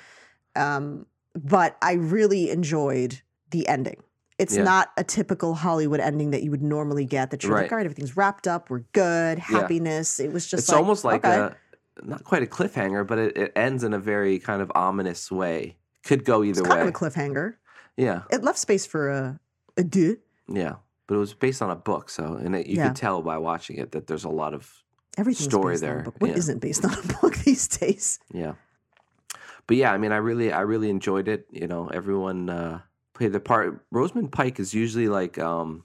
Um, 0.56 1.06
but 1.34 1.78
I 1.82 1.94
really 1.94 2.50
enjoyed 2.52 3.22
the 3.52 3.68
ending. 3.68 4.04
It's 4.40 4.56
Yeah. 4.56 4.64
not 4.64 4.92
a 4.98 5.04
typical 5.04 5.54
Hollywood 5.54 6.00
ending 6.00 6.32
that 6.32 6.42
you 6.44 6.50
would 6.50 6.62
normally 6.64 7.06
get. 7.06 7.30
That 7.32 7.44
you're 7.44 7.54
like, 7.54 7.72
all 7.72 7.78
right, 7.78 7.86
everything's 7.86 8.16
wrapped 8.18 8.48
up, 8.48 8.70
we're 8.70 8.86
good, 8.94 9.38
Yeah. 9.38 9.44
happiness. 9.44 10.20
It 10.20 10.32
was 10.32 10.48
just 10.48 10.64
it's 10.64 10.70
like, 10.70 10.78
almost 10.80 11.04
like 11.04 11.26
okay. 11.26 11.54
a 11.54 11.56
not 12.06 12.24
quite 12.24 12.42
a 12.42 12.46
cliffhanger, 12.46 13.06
but 13.06 13.20
it, 13.20 13.38
it 13.38 13.52
ends 13.58 13.84
in 13.84 13.94
a 13.94 14.00
very 14.00 14.40
kind 14.40 14.62
of 14.62 14.72
ominous 14.74 15.30
way. 15.30 15.76
Could 16.06 16.24
go 16.24 16.42
it's 16.42 16.58
either 16.58 16.68
kind 16.70 16.82
way. 16.82 16.88
of 16.88 16.96
a 16.96 16.98
cliffhanger. 16.98 17.56
yeah. 17.98 18.22
It 18.32 18.42
left 18.44 18.58
space 18.58 18.86
for 18.86 19.10
a 19.10 19.40
a 19.78 19.84
duh. 19.84 20.16
Yeah. 20.48 20.76
But 21.08 21.16
it 21.16 21.20
was 21.20 21.34
based 21.34 21.62
on 21.62 21.70
a 21.70 21.76
book, 21.76 22.10
so 22.10 22.36
and 22.36 22.56
it, 22.56 22.68
you 22.68 22.78
Yeah. 22.78 22.88
could 22.88 22.96
tell 22.96 23.22
by 23.22 23.38
watching 23.38 23.78
it 23.78 23.92
that 23.92 24.08
there's 24.08 24.24
a 24.24 24.30
lot 24.30 24.54
of 24.54 24.72
Everything's 25.18 25.50
story 25.50 25.74
based 25.74 25.84
on 25.84 25.90
a 25.90 25.94
there, 25.96 26.04
book. 26.04 26.16
What 26.20 26.30
yeah. 26.30 26.54
not 26.54 26.62
based 26.62 26.86
on 26.86 26.94
a 26.94 27.02
book 27.22 27.36
these 27.46 27.68
days? 27.68 28.20
Yeah. 28.32 28.54
But 29.68 29.76
yeah, 29.78 29.92
I 29.92 29.98
mean, 29.98 30.12
I 30.14 30.18
really, 30.18 30.52
I 30.54 30.62
really 30.62 30.90
enjoyed 30.90 31.28
it. 31.28 31.46
You 31.52 31.68
know, 31.68 31.88
everyone 31.90 32.50
uh, 32.50 32.80
played 33.20 33.34
the 33.34 33.40
part. 33.42 33.86
Rosamund 33.92 34.32
Pike 34.32 34.60
is 34.60 34.74
usually 34.74 35.10
like, 35.10 35.38
um, 35.38 35.84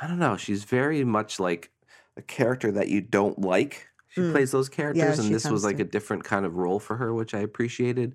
I 0.00 0.06
don't 0.06 0.20
know, 0.20 0.36
she's 0.36 0.62
very 0.64 1.02
much 1.04 1.40
like 1.40 1.70
a 2.16 2.22
character 2.22 2.70
that 2.72 2.88
you 2.88 3.00
don't 3.00 3.38
like. 3.40 3.88
She 4.08 4.20
Mm. 4.20 4.32
plays 4.32 4.52
those 4.52 4.68
characters, 4.68 5.18
and 5.18 5.34
this 5.34 5.50
was 5.50 5.64
like 5.64 5.76
to. 5.76 5.82
a 5.82 5.86
different 5.86 6.24
kind 6.24 6.46
of 6.46 6.56
role 6.56 6.78
for 6.78 6.96
her, 6.96 7.12
which 7.12 7.34
I 7.34 7.40
appreciated. 7.40 8.14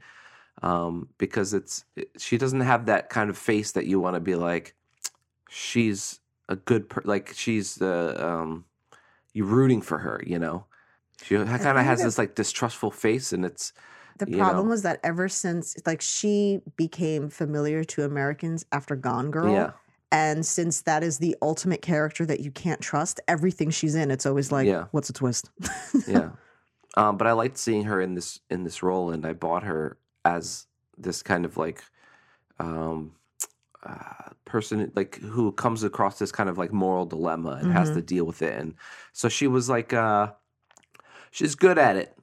Um, 0.63 1.09
because 1.17 1.53
it's 1.53 1.83
it, 1.95 2.09
she 2.17 2.38
doesn't 2.38 2.61
have 2.61 2.85
that 2.85 3.09
kind 3.09 3.29
of 3.29 3.38
face 3.38 3.73
that 3.73 3.85
you 3.85 4.00
want 4.00 4.15
to 4.15 4.19
be 4.19 4.35
like. 4.35 4.75
She's 5.50 6.19
a 6.50 6.55
good 6.55 6.89
per 6.89 7.01
like 7.03 7.33
she's 7.35 7.75
the 7.75 8.15
um, 8.25 8.65
you 9.33 9.43
rooting 9.45 9.81
for 9.81 9.97
her, 10.00 10.23
you 10.25 10.39
know. 10.39 10.65
She 11.23 11.35
kind 11.35 11.77
of 11.77 11.85
has 11.85 12.01
this 12.01 12.17
like 12.17 12.35
distrustful 12.35 12.91
face, 12.91 13.33
and 13.33 13.45
it's 13.45 13.73
The 14.25 14.37
problem 14.37 14.65
know. 14.65 14.71
was 14.71 14.81
that 14.83 14.99
ever 15.03 15.27
since 15.29 15.75
like 15.85 16.01
she 16.01 16.61
became 16.75 17.29
familiar 17.29 17.83
to 17.85 18.03
Americans 18.03 18.65
after 18.71 18.95
Gone 18.95 19.31
Girl. 19.31 19.51
yeah. 19.53 19.71
And 20.13 20.45
since 20.45 20.81
that 20.81 21.03
is 21.03 21.19
the 21.19 21.37
ultimate 21.41 21.81
character 21.81 22.25
that 22.25 22.41
you 22.41 22.51
can't 22.51 22.81
trust, 22.81 23.21
everything 23.29 23.69
she's 23.69 23.95
in, 23.95 24.11
it's 24.11 24.25
always 24.25 24.51
like, 24.51 24.67
Yeah. 24.67 24.87
what's 24.91 25.09
a 25.09 25.13
twist? 25.13 25.49
yeah. 26.07 26.31
Um, 26.97 27.15
but 27.15 27.27
I 27.27 27.31
liked 27.31 27.57
seeing 27.57 27.85
her 27.85 28.01
in 28.01 28.15
this 28.15 28.41
in 28.49 28.65
this 28.65 28.83
role, 28.83 29.11
and 29.11 29.25
I 29.25 29.31
bought 29.31 29.63
her 29.63 29.97
as 30.25 30.67
this 30.97 31.23
kind 31.23 31.45
of 31.45 31.55
like 31.55 31.81
um, 32.59 33.13
uh, 33.83 34.31
person 34.43 34.91
like 34.97 35.15
who 35.21 35.53
comes 35.53 35.83
across 35.83 36.19
this 36.19 36.31
kind 36.33 36.49
of 36.49 36.57
like 36.57 36.73
moral 36.73 37.05
dilemma 37.05 37.59
and 37.61 37.71
has 37.71 37.89
Mhm. 37.89 37.93
to 37.95 38.01
deal 38.01 38.25
with 38.25 38.41
it. 38.41 38.59
And 38.59 38.75
so 39.13 39.29
she 39.29 39.47
was 39.47 39.69
like, 39.69 39.93
uh, 39.93 40.33
she's 41.31 41.55
good 41.55 41.77
at 41.77 41.95
it, 41.95 42.13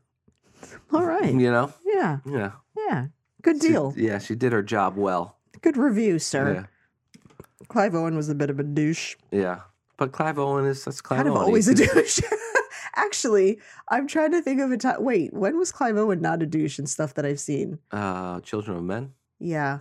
All 0.93 1.05
right. 1.07 1.33
you 1.33 1.51
know. 1.51 1.73
Yeah. 1.99 2.19
Yeah, 2.27 2.51
Yeah. 2.77 3.07
Good 3.43 3.61
She- 3.63 3.69
deal. 3.69 3.93
yeah, 3.97 4.19
she 4.19 4.35
did 4.35 4.53
her 4.53 4.63
job 4.63 4.97
well. 4.97 5.37
Good 5.61 5.77
review, 5.77 6.19
sir. 6.19 6.55
Yeah, 6.55 7.23
Clive 7.69 7.95
Owen 7.95 8.17
was 8.17 8.29
a 8.29 8.35
bit 8.35 8.51
of 8.51 8.59
a 8.61 8.63
douche. 8.63 9.17
yeah. 9.31 9.61
But 9.97 10.13
Clive 10.13 10.39
Owen 10.39 10.65
is 10.65 10.85
that's 10.85 11.01
Clive 11.01 11.19
kind 11.19 11.29
of 11.29 11.35
Owen. 11.35 11.45
always 11.45 11.69
a 11.69 11.75
He's- 11.75 11.93
douche. 11.93 12.21
Actually, 12.95 13.59
I'm 13.89 14.07
trying 14.07 14.31
to 14.33 14.41
think 14.43 14.61
of 14.61 14.71
a 14.71 14.77
time. 14.77 15.03
Wait, 15.03 15.33
when 15.35 15.57
was 15.59 15.73
Clive 15.73 15.97
Owen 15.97 16.21
not 16.21 16.43
a 16.43 16.47
douche 16.47 16.79
and 16.79 16.89
stuff 16.89 17.15
that 17.15 17.25
I've 17.27 17.41
seen? 17.41 17.79
Uh, 17.91 18.41
Children 18.41 18.77
of 18.79 18.85
Men. 18.85 19.13
Yeah, 19.41 19.81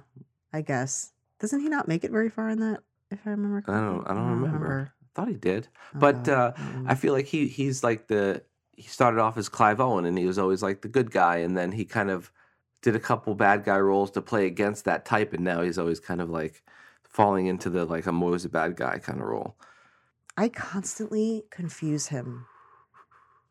I 0.53 0.62
guess. 0.62 1.12
Doesn't 1.39 1.60
he 1.62 1.69
not 1.69 1.88
make 1.88 2.03
it 2.03 2.12
very 2.12 2.30
far 2.30 2.49
in 2.49 2.60
that? 2.60 2.80
If 3.12 3.19
I 3.25 3.32
remember, 3.32 3.63
I 3.71 3.80
don't. 3.80 4.08
I 4.08 4.13
don't 4.13 4.30
remember. 4.41 4.91
Thought 5.15 5.30
he 5.30 5.36
did. 5.36 5.67
Oh, 5.95 5.99
But, 5.99 6.27
uh, 6.30 6.53
I 6.58 6.91
I 6.91 6.95
feel 6.95 7.13
like 7.13 7.25
he 7.25 7.47
he's 7.47 7.84
like 7.84 8.08
the 8.08 8.43
he 8.78 8.84
started 8.84 9.20
off 9.20 9.38
as 9.38 9.50
Clive 9.50 9.82
Owen 9.82 10.06
and 10.06 10.18
he 10.18 10.26
was 10.26 10.38
always 10.38 10.62
like 10.63 10.82
the 10.82 10.88
good 10.88 11.12
guy 11.12 11.38
and 11.38 11.58
then 11.58 11.72
he 11.72 11.84
kind 11.84 12.12
of 12.12 12.32
did 12.84 12.96
a 12.96 13.00
couple 13.00 13.34
bad 13.34 13.63
guy 13.66 13.80
roles 13.80 14.12
to 14.12 14.22
play 14.22 14.46
against 14.46 14.86
that 14.86 15.04
type 15.04 15.34
and 15.34 15.44
now 15.44 15.62
he's 15.62 15.80
always 15.80 16.00
kind 16.00 16.22
of 16.22 16.30
like 16.30 16.63
falling 17.04 17.48
into 17.48 17.72
the 17.72 17.84
like 17.86 18.06
I'm 18.06 18.22
always 18.22 18.46
a 18.46 18.50
bad 18.50 18.76
guy 18.76 19.00
kind 19.00 19.20
of 19.20 19.26
role. 19.26 19.58
I 20.38 20.50
constantly 20.50 21.44
confuse 21.50 22.08
him 22.08 22.46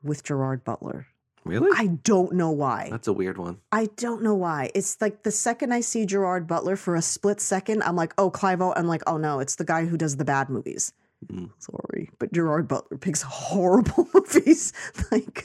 with 0.01 0.23
Gerard 0.23 0.63
Butler. 0.63 1.09
Really? 1.45 1.71
I 1.77 1.89
don't 1.89 2.33
know 2.33 2.51
why. 2.53 2.89
That's 2.91 3.09
a 3.09 3.13
weird 3.13 3.39
one. 3.39 3.59
I 3.73 3.87
don't 3.97 4.23
know 4.23 4.35
why. 4.35 4.71
It's 4.75 5.01
like 5.01 5.25
the 5.25 5.33
second 5.33 5.73
I 5.73 5.81
see 5.81 6.07
Gerard 6.07 6.47
Butler 6.47 6.77
for 6.77 6.95
a 6.95 7.03
split 7.03 7.41
second, 7.41 7.83
I'm 7.83 7.97
like, 7.97 8.15
oh, 8.19 8.31
Clive 8.31 8.61
Owen. 8.61 8.75
I'm 8.77 8.87
like, 8.87 9.03
oh 9.07 9.17
no, 9.17 9.41
it's 9.41 9.57
the 9.57 9.65
guy 9.65 9.87
who 9.87 9.97
does 9.97 10.17
the 10.17 10.25
bad 10.25 10.49
movies. 10.49 10.93
Mm. 11.33 11.51
Sorry, 11.59 12.11
but 12.19 12.33
Gerard 12.33 12.69
Butler 12.69 12.99
picks 12.99 13.23
horrible 13.23 14.09
movies. 14.15 14.73
like, 15.11 15.45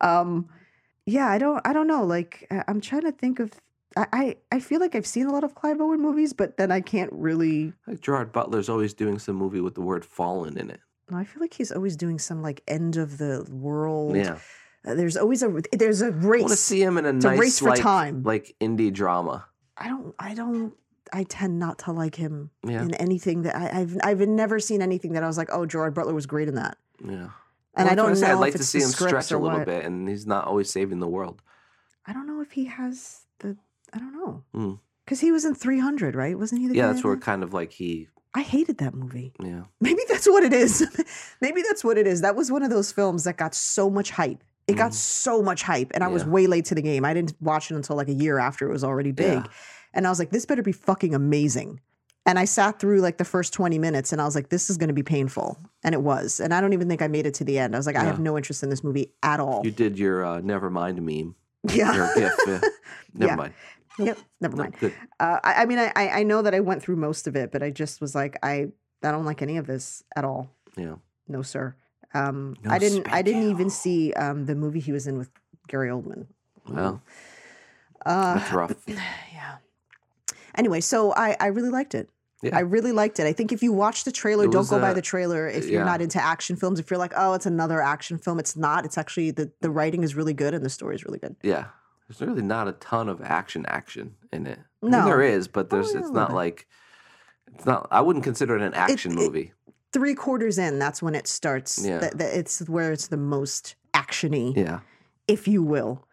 um, 0.00 0.48
yeah, 1.06 1.28
I 1.28 1.38
don't, 1.38 1.60
I 1.66 1.72
don't 1.72 1.86
know. 1.86 2.04
Like, 2.04 2.46
I- 2.50 2.64
I'm 2.68 2.80
trying 2.80 3.02
to 3.02 3.12
think 3.12 3.38
of. 3.40 3.52
I, 3.96 4.06
I, 4.12 4.36
I 4.52 4.60
feel 4.60 4.80
like 4.80 4.94
I've 4.94 5.06
seen 5.06 5.26
a 5.26 5.32
lot 5.32 5.42
of 5.44 5.54
Clive 5.54 5.80
Owen 5.80 6.00
movies, 6.02 6.32
but 6.32 6.56
then 6.58 6.70
I 6.70 6.80
can't 6.80 7.10
really. 7.12 7.72
Like 7.86 8.00
Gerard 8.00 8.30
Butler's 8.32 8.68
always 8.68 8.92
doing 8.92 9.18
some 9.18 9.36
movie 9.36 9.60
with 9.60 9.74
the 9.74 9.80
word 9.80 10.04
fallen 10.04 10.58
in 10.58 10.70
it. 10.70 10.80
I 11.14 11.24
feel 11.24 11.40
like 11.40 11.54
he's 11.54 11.70
always 11.72 11.96
doing 11.96 12.18
some 12.18 12.42
like 12.42 12.62
end 12.66 12.96
of 12.96 13.16
the 13.18 13.46
world. 13.50 14.16
Yeah. 14.16 14.38
Uh, 14.84 14.94
There's 14.94 15.16
always 15.16 15.42
a 15.42 15.62
there's 15.72 16.02
a 16.02 16.06
I 16.06 16.08
race. 16.08 16.40
want 16.42 16.50
to 16.50 16.56
see 16.56 16.82
him 16.82 16.98
in 16.98 17.06
a 17.06 17.10
It's 17.14 17.24
a 17.24 17.28
nice 17.30 17.38
race 17.38 17.58
for 17.60 17.70
like, 17.70 17.80
time. 17.80 18.22
like 18.24 18.54
indie 18.60 18.92
drama. 18.92 19.46
I 19.78 19.88
don't 19.88 20.14
I 20.18 20.34
don't 20.34 20.74
I 21.12 21.24
tend 21.24 21.58
not 21.58 21.78
to 21.80 21.92
like 21.92 22.14
him 22.16 22.50
Yeah. 22.66 22.82
in 22.82 22.94
anything 22.94 23.42
that 23.42 23.54
I, 23.56 23.80
I've 23.80 23.96
I've 24.02 24.20
never 24.28 24.58
seen 24.60 24.82
anything 24.82 25.12
that 25.14 25.22
I 25.22 25.26
was 25.26 25.38
like, 25.38 25.48
oh, 25.52 25.66
Gerard 25.66 25.94
Butler 25.94 26.14
was 26.14 26.26
great 26.26 26.48
in 26.48 26.54
that. 26.56 26.78
Yeah. 27.04 27.28
And 27.78 27.84
Well, 27.84 27.88
I 27.90 27.94
don't 27.94 28.20
know 28.20 28.26
I'd 28.26 28.34
like 28.34 28.48
if 28.50 28.54
to 28.56 28.60
it's 28.60 28.68
see 28.68 28.80
him 28.80 28.88
stretch 28.88 29.30
a 29.32 29.38
little 29.38 29.58
what. 29.58 29.66
bit 29.66 29.84
and 29.84 30.08
he's 30.08 30.26
not 30.26 30.46
always 30.46 30.70
saving 30.70 30.98
the 31.00 31.08
world. 31.08 31.42
I 32.06 32.12
don't 32.12 32.26
know 32.26 32.40
if 32.40 32.52
he 32.52 32.64
has 32.66 33.22
the 33.40 33.56
I 33.92 33.98
don't 33.98 34.12
know 34.14 34.44
Hmm. 34.54 34.72
because 35.04 35.20
he 35.20 35.30
was 35.32 35.44
in 35.44 35.54
300, 35.54 36.14
right? 36.16 36.38
Wasn't 36.38 36.60
he 36.60 36.68
the 36.68 36.74
Yeah, 36.74 36.86
guy 36.86 36.92
that's 36.92 37.04
where 37.04 37.14
that? 37.14 37.22
kind 37.22 37.42
of 37.42 37.52
like 37.52 37.72
he 37.72 38.08
I 38.34 38.42
hated 38.42 38.78
that 38.78 38.94
movie. 38.94 39.32
yeah. 39.42 39.62
Maybe 39.80 40.02
that's 40.08 40.26
what 40.26 40.42
it 40.42 40.52
is. 40.52 40.86
Maybe 41.40 41.62
that's 41.62 41.82
what 41.84 41.96
it 41.98 42.06
is. 42.06 42.20
That 42.20 42.36
was 42.36 42.50
one 42.52 42.62
of 42.62 42.70
those 42.70 42.92
films 42.92 43.24
that 43.24 43.36
got 43.38 43.54
so 43.54 43.88
much 43.88 44.10
hype. 44.10 44.42
It 44.66 44.74
got 44.76 44.90
Mhm. 44.90 44.94
so 44.94 45.42
much 45.42 45.62
hype, 45.62 45.92
and 45.94 46.02
I 46.02 46.08
was 46.08 46.24
way 46.24 46.46
late 46.48 46.64
to 46.66 46.74
the 46.74 46.82
game. 46.82 47.04
I 47.04 47.14
didn't 47.14 47.34
watch 47.40 47.70
it 47.70 47.76
until 47.76 47.94
like 47.96 48.08
a 48.08 48.12
year 48.12 48.38
after 48.40 48.68
it 48.68 48.72
was 48.72 48.82
already 48.82 49.12
big. 49.12 49.44
Yeah. 49.44 49.46
And 49.96 50.06
I 50.06 50.10
was 50.10 50.18
like, 50.20 50.30
this 50.30 50.44
better 50.46 50.62
be 50.62 50.72
fucking 50.72 51.14
amazing. 51.14 51.80
And 52.26 52.38
I 52.38 52.44
sat 52.44 52.78
through 52.78 53.00
like 53.00 53.18
the 53.18 53.24
first 53.24 53.52
20 53.52 53.78
minutes 53.78 54.12
and 54.12 54.20
I 54.20 54.24
was 54.24 54.34
like, 54.34 54.50
this 54.50 54.68
is 54.68 54.76
going 54.76 54.88
to 54.88 54.94
be 54.94 55.02
painful. 55.02 55.58
And 55.82 55.94
it 55.94 56.02
was. 56.02 56.38
And 56.40 56.52
I 56.52 56.60
don't 56.60 56.72
even 56.72 56.88
think 56.88 57.00
I 57.00 57.08
made 57.08 57.24
it 57.26 57.34
to 57.34 57.44
the 57.44 57.58
end. 57.58 57.74
I 57.74 57.78
was 57.78 57.86
like, 57.86 57.96
I 57.96 58.04
have 58.04 58.20
no 58.20 58.36
interest 58.36 58.62
in 58.62 58.68
this 58.68 58.84
movie 58.84 59.12
at 59.22 59.40
all. 59.40 59.62
You 59.64 59.70
did 59.70 59.98
your 59.98 60.24
uh, 60.24 60.40
never 60.40 60.68
mind 60.68 61.00
meme. 61.00 61.34
yeah. 61.72 61.94
Your 61.94 62.14
GIF. 62.14 62.32
Yeah. 62.46 62.60
Never 63.14 63.30
Yeah. 63.32 63.36
mind. 63.36 63.54
yep. 63.98 64.18
Never 64.40 64.56
mind. 64.56 64.76
good. 64.78 64.92
Uh, 65.18 65.38
I, 65.42 65.62
I 65.62 65.64
mean, 65.66 65.78
I, 65.78 65.90
I 65.96 66.08
I 66.10 66.22
know 66.22 66.42
that 66.42 66.54
I 66.54 66.60
went 66.60 66.82
through 66.82 66.96
most 66.96 67.26
of 67.26 67.34
it, 67.34 67.50
but 67.50 67.62
I 67.62 67.70
just 67.70 68.00
was 68.00 68.14
like, 68.14 68.36
I, 68.42 68.66
I 69.02 69.10
don't 69.10 69.24
like 69.24 69.40
any 69.40 69.56
of 69.56 69.66
this 69.66 70.02
at 70.14 70.24
all. 70.24 70.50
Yeah. 70.76 70.96
No, 71.28 71.40
sir. 71.42 71.74
Um, 72.12 72.56
No 72.62 72.70
I 72.72 72.78
didn't. 72.78 73.10
I 73.10 73.22
didn't 73.22 73.48
even 73.50 73.70
see 73.70 74.12
um, 74.12 74.44
the 74.46 74.54
movie 74.54 74.80
he 74.80 74.92
was 74.92 75.06
in 75.06 75.16
with 75.16 75.30
Gary 75.68 75.88
Oldman. 75.88 76.26
Well, 76.68 77.00
uh, 78.04 78.34
that's 78.34 78.52
rough. 78.52 78.74
yeah. 78.86 79.56
Anyway, 80.56 80.80
so 80.80 81.12
I 81.14 81.36
I 81.40 81.46
really 81.48 81.70
liked 81.70 81.94
it. 81.94 82.08
Yeah. 82.42 82.56
I 82.56 82.60
really 82.60 82.92
liked 82.92 83.18
it. 83.18 83.26
I 83.26 83.32
think 83.32 83.50
if 83.50 83.62
you 83.62 83.72
watch 83.72 84.04
the 84.04 84.12
trailer, 84.12 84.44
It 84.44 84.52
don't 84.52 84.68
go 84.68 84.78
by 84.78 84.90
uh, 84.90 84.94
the 84.94 85.00
trailer. 85.02 85.48
If 85.48 85.64
you're 85.64 85.80
yeah. 85.80 85.86
not 85.86 86.02
into 86.02 86.22
action 86.22 86.54
films, 86.56 86.78
if 86.78 86.90
you're 86.90 86.98
like, 86.98 87.14
oh, 87.16 87.32
it's 87.32 87.46
another 87.46 87.80
action 87.80 88.18
film, 88.18 88.38
it's 88.38 88.56
not. 88.56 88.84
It's 88.84 88.98
actually 88.98 89.30
the 89.30 89.50
the 89.62 89.70
writing 89.70 90.02
is 90.02 90.14
really 90.14 90.34
good 90.34 90.52
and 90.54 90.64
the 90.64 90.68
story 90.70 90.94
is 90.94 91.04
really 91.04 91.18
good. 91.18 91.36
Yeah. 91.42 91.66
There's 92.08 92.20
really 92.20 92.42
not 92.42 92.68
a 92.68 92.72
ton 92.72 93.08
of 93.08 93.20
action 93.22 93.64
action 93.66 94.14
in 94.32 94.46
it. 94.46 94.58
I 94.82 94.84
mean, 94.86 94.92
No. 94.92 95.04
there 95.06 95.22
is, 95.22 95.48
but 95.48 95.70
there's 95.70 95.92
yeah, 95.92 96.00
it's 96.00 96.10
not 96.10 96.32
like 96.32 96.66
it's 97.54 97.64
not 97.66 97.88
I 97.90 98.00
wouldn't 98.02 98.24
consider 98.24 98.54
it 98.56 98.62
an 98.62 98.74
action 98.74 99.12
it- 99.12 99.16
movie. 99.16 99.52
Three 99.92 100.14
quarters 100.14 100.58
in, 100.58 100.78
that's 100.78 101.00
when 101.02 101.14
it 101.14 101.26
starts. 101.26 101.82
Yeah. 101.82 101.98
That, 101.98 102.18
that 102.18 102.36
it's 102.36 102.60
where 102.68 102.92
it's 102.92 103.08
the 103.08 103.16
most 103.16 103.76
actiony. 103.94 104.54
yeah. 104.54 104.80
if 105.26 105.48
you 105.48 105.62
will. 105.62 106.04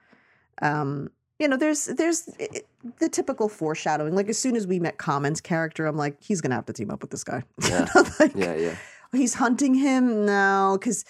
Um, 0.61 1.09
you 1.43 1.47
know, 1.49 1.57
there's 1.57 1.85
there's 1.85 2.29
i- 2.39 2.61
the 2.99 3.09
typical 3.09 3.47
foreshadowing. 3.49 4.15
Like 4.15 4.29
as 4.29 4.39
soon 4.39 4.55
as 4.55 4.65
we 4.65 4.79
met 4.79 4.97
Common's 4.97 5.41
character, 5.41 5.85
I'm 5.85 5.97
like, 5.97 6.15
he's 6.23 6.41
gonna 6.41 6.55
have 6.55 6.65
to 6.67 6.73
team 6.73 6.89
up 6.89 7.01
with 7.01 7.11
this 7.11 7.23
guy. 7.23 7.43
Yeah. 7.69 7.85
Like, 8.19 8.33
Yeah, 8.35 8.55
yeah. 8.55 8.75
He's 9.11 9.35
hunting 9.35 9.75
him 9.75 10.25
now 10.25 10.77
because 10.77 11.05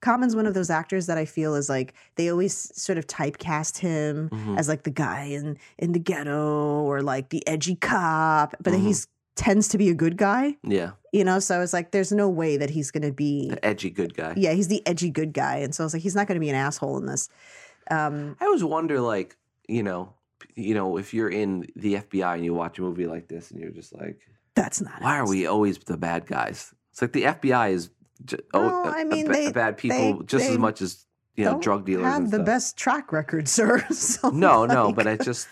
Common's 0.00 0.36
one 0.36 0.46
of 0.46 0.54
those 0.54 0.70
actors 0.70 1.06
that 1.06 1.18
I 1.18 1.24
feel 1.24 1.54
is 1.54 1.68
like 1.68 1.94
they 2.16 2.30
always 2.30 2.54
sort 2.80 2.98
of 2.98 3.06
typecast 3.06 3.78
him 3.78 4.28
Mhm. 4.30 4.58
as 4.58 4.68
like 4.68 4.82
the 4.84 4.90
guy 4.90 5.22
in 5.38 5.58
in 5.78 5.92
the 5.92 5.98
ghetto 5.98 6.82
or 6.90 7.02
like 7.02 7.30
the 7.30 7.42
edgy 7.48 7.74
cop, 7.76 8.54
but 8.62 8.72
Mhm. 8.74 8.80
he's 8.86 9.06
tends 9.36 9.66
to 9.66 9.78
be 9.78 9.88
a 9.88 9.94
good 9.94 10.16
guy, 10.16 10.56
Yeah, 10.62 10.92
you 11.12 11.24
know. 11.24 11.40
So 11.40 11.56
I 11.56 11.58
was 11.58 11.72
like, 11.72 11.90
there's 11.90 12.12
no 12.12 12.28
way 12.28 12.56
that 12.56 12.70
he's 12.70 12.92
going 12.92 13.02
to 13.02 13.12
be. 13.12 13.50
the 13.50 13.64
edgy 13.66 13.90
good 13.90 14.14
guy. 14.14 14.32
Yeah, 14.36 14.52
he's 14.52 14.68
the 14.68 14.80
edgy 14.86 15.10
good 15.10 15.32
guy, 15.32 15.56
and 15.56 15.74
so 15.74 15.82
I 15.82 15.86
was 15.86 15.92
like, 15.92 16.04
he's 16.04 16.14
not 16.14 16.28
going 16.28 16.36
to 16.36 16.40
be 16.46 16.50
an 16.50 16.54
asshole 16.54 16.96
in 16.98 17.06
this. 17.06 17.28
Um, 17.90 18.36
I 18.40 18.44
always 18.44 18.62
wonder, 18.62 19.00
like, 19.00 19.36
you 19.68 19.82
know, 19.82 20.12
you 20.54 20.74
know, 20.74 20.96
if 20.98 21.14
you're 21.14 21.30
in 21.30 21.66
the 21.76 21.94
FBI 21.96 22.34
and 22.34 22.44
you 22.44 22.54
watch 22.54 22.78
a 22.78 22.82
movie 22.82 23.06
like 23.06 23.28
this, 23.28 23.50
and 23.50 23.60
you're 23.60 23.70
just 23.70 23.94
like, 23.94 24.20
that's 24.54 24.80
not. 24.80 25.00
why 25.02 25.18
are 25.18 25.26
we 25.28 25.46
always 25.46 25.78
the 25.78 25.96
bad 25.96 26.26
guys? 26.26 26.72
It's 26.92 27.02
like 27.02 27.12
the 27.12 27.24
FBI 27.24 27.72
is, 27.72 27.90
j- 28.24 28.36
Well, 28.52 28.82
oh, 28.84 28.88
I 28.90 29.00
a- 29.00 29.02
a 29.02 29.04
mean, 29.04 29.26
ba- 29.26 29.32
they- 29.32 29.52
bad 29.52 29.76
people 29.76 30.18
they- 30.18 30.24
just 30.26 30.46
they 30.46 30.52
as 30.52 30.58
much 30.58 30.80
as 30.82 31.06
you 31.36 31.44
know 31.44 31.58
drug 31.60 31.84
dealers. 31.84 32.06
have 32.06 32.30
the 32.30 32.38
best 32.42 32.76
track 32.76 33.10
record, 33.12 33.48
sir. 33.58 33.84
So, 33.90 34.30
No, 34.30 34.66
no, 34.66 34.92
but 34.92 35.06
I 35.06 35.16
just 35.16 35.48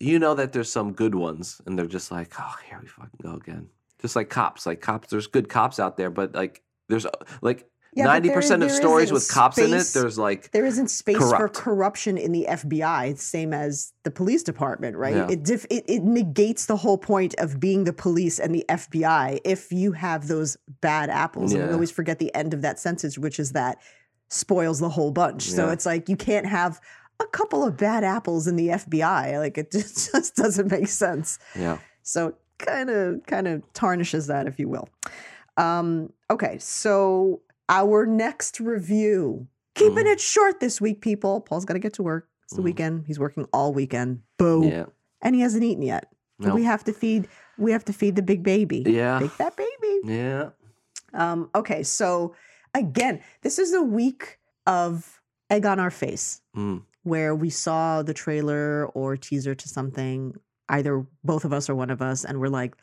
you 0.00 0.18
know 0.18 0.34
that 0.34 0.52
there's 0.52 0.70
some 0.70 0.92
good 0.92 1.14
ones, 1.14 1.60
and 1.66 1.78
they're 1.78 1.86
just 1.86 2.10
like, 2.10 2.32
oh, 2.38 2.54
here 2.68 2.78
we 2.80 2.86
fucking 2.88 3.20
go 3.22 3.34
again. 3.34 3.68
Just 4.00 4.14
like 4.16 4.28
cops, 4.30 4.64
like 4.66 4.80
cops. 4.80 5.08
There's 5.08 5.26
good 5.26 5.48
cops 5.48 5.78
out 5.80 5.96
there, 5.96 6.10
but 6.10 6.34
like 6.34 6.62
there's 6.88 7.04
uh, 7.06 7.10
like 7.42 7.68
Yeah, 7.96 8.04
ninety 8.04 8.28
there- 8.28 8.36
percent 8.36 8.62
of 8.62 8.70
stories 8.70 9.10
with 9.10 9.26
cops 9.28 9.56
in 9.58 9.72
it. 9.72 9.86
There's 9.94 10.18
like 10.18 10.50
there 10.52 10.66
isn't 10.66 10.88
space 10.88 11.16
for 11.16 11.48
corruption 11.48 12.18
in 12.18 12.30
the 12.32 12.46
FBI, 12.48 13.18
same 13.18 13.54
as 13.54 13.92
the 14.02 14.10
police 14.10 14.42
department, 14.42 14.96
right? 14.96 15.16
Yeah. 15.16 15.28
It, 15.30 15.42
dif- 15.42 15.64
it 15.70 15.84
it 15.88 16.02
negates 16.02 16.66
the 16.66 16.76
whole 16.76 16.98
point 16.98 17.34
of 17.38 17.58
being 17.58 17.84
the 17.84 17.94
police 17.94 18.38
and 18.38 18.54
the 18.54 18.64
FBI 18.68 19.40
if 19.44 19.72
you 19.72 19.92
have 19.92 20.28
those 20.28 20.58
bad 20.82 21.08
apples. 21.08 21.54
And 21.54 21.66
we 21.66 21.72
always 21.72 21.90
forget 21.90 22.18
the 22.18 22.34
end 22.34 22.52
of 22.52 22.60
that 22.62 22.78
sentence, 22.78 23.16
which 23.18 23.40
is 23.40 23.52
that 23.52 23.78
spoils 24.28 24.78
the 24.78 24.90
whole 24.90 25.10
bunch. 25.10 25.44
So 25.44 25.70
it's 25.70 25.86
like 25.86 26.08
you 26.08 26.16
can't 26.16 26.46
have 26.46 26.80
a 27.18 27.26
couple 27.26 27.64
of 27.64 27.78
bad 27.78 28.04
apples 28.04 28.46
in 28.46 28.56
the 28.56 28.68
FBI. 28.68 29.38
Like 29.38 29.56
it 29.56 29.72
just, 29.72 30.12
just 30.12 30.36
doesn't 30.36 30.70
make 30.70 30.88
sense. 30.88 31.38
yeah, 31.54 31.78
So 32.02 32.34
kind 32.58 32.90
of 32.90 33.24
kind 33.26 33.48
of 33.48 33.62
tarnishes 33.72 34.26
that, 34.26 34.46
if 34.46 34.58
you 34.58 34.68
will. 34.68 34.88
Um, 35.56 36.12
okay, 36.30 36.58
so 36.58 37.40
our 37.68 38.06
next 38.06 38.60
review. 38.60 39.48
Keeping 39.74 40.04
Mhm. 40.04 40.12
it 40.12 40.20
short 40.20 40.60
this 40.60 40.80
week, 40.80 41.00
people. 41.00 41.40
Paul's 41.40 41.64
got 41.64 41.74
to 41.74 41.80
get 41.80 41.92
to 41.94 42.02
work. 42.02 42.28
It's 42.44 42.54
the 42.54 42.60
Mhm. 42.62 42.64
weekend. 42.64 43.04
He's 43.06 43.18
working 43.18 43.44
all 43.52 43.72
weekend. 43.74 44.22
Boo. 44.38 44.66
yeah, 44.66 44.86
And 45.20 45.34
he 45.34 45.40
hasn't 45.40 45.64
eaten 45.64 45.82
yet. 45.82 46.12
no, 46.38 46.54
We 46.54 46.64
have 46.64 46.84
to 46.84 46.92
feed. 46.92 47.28
We 47.58 47.72
have 47.72 47.84
to 47.86 47.92
feed 47.92 48.16
the 48.16 48.22
big 48.22 48.42
baby. 48.42 48.84
yeah, 48.86 49.18
Big 49.18 49.30
fat 49.30 49.56
baby. 49.56 50.00
yeah. 50.04 50.50
Um, 51.12 51.50
okay, 51.54 51.82
so 51.82 52.34
again, 52.74 53.20
this 53.42 53.58
is 53.58 53.72
a 53.72 53.82
week 53.82 54.38
of 54.66 55.20
egg 55.50 55.64
on 55.66 55.78
our 55.80 55.90
face 55.90 56.40
Mm, 56.54 56.82
where 57.04 57.34
we 57.34 57.48
saw 57.50 58.02
the 58.02 58.12
trailer 58.14 58.86
or 58.88 59.16
teaser 59.16 59.54
to 59.54 59.68
something, 59.68 60.34
either 60.68 61.06
both 61.24 61.44
of 61.44 61.52
us 61.52 61.70
or 61.70 61.74
one 61.74 61.90
of 61.90 62.02
us, 62.02 62.24
and 62.24 62.38
we're 62.40 62.48
like, 62.48 62.76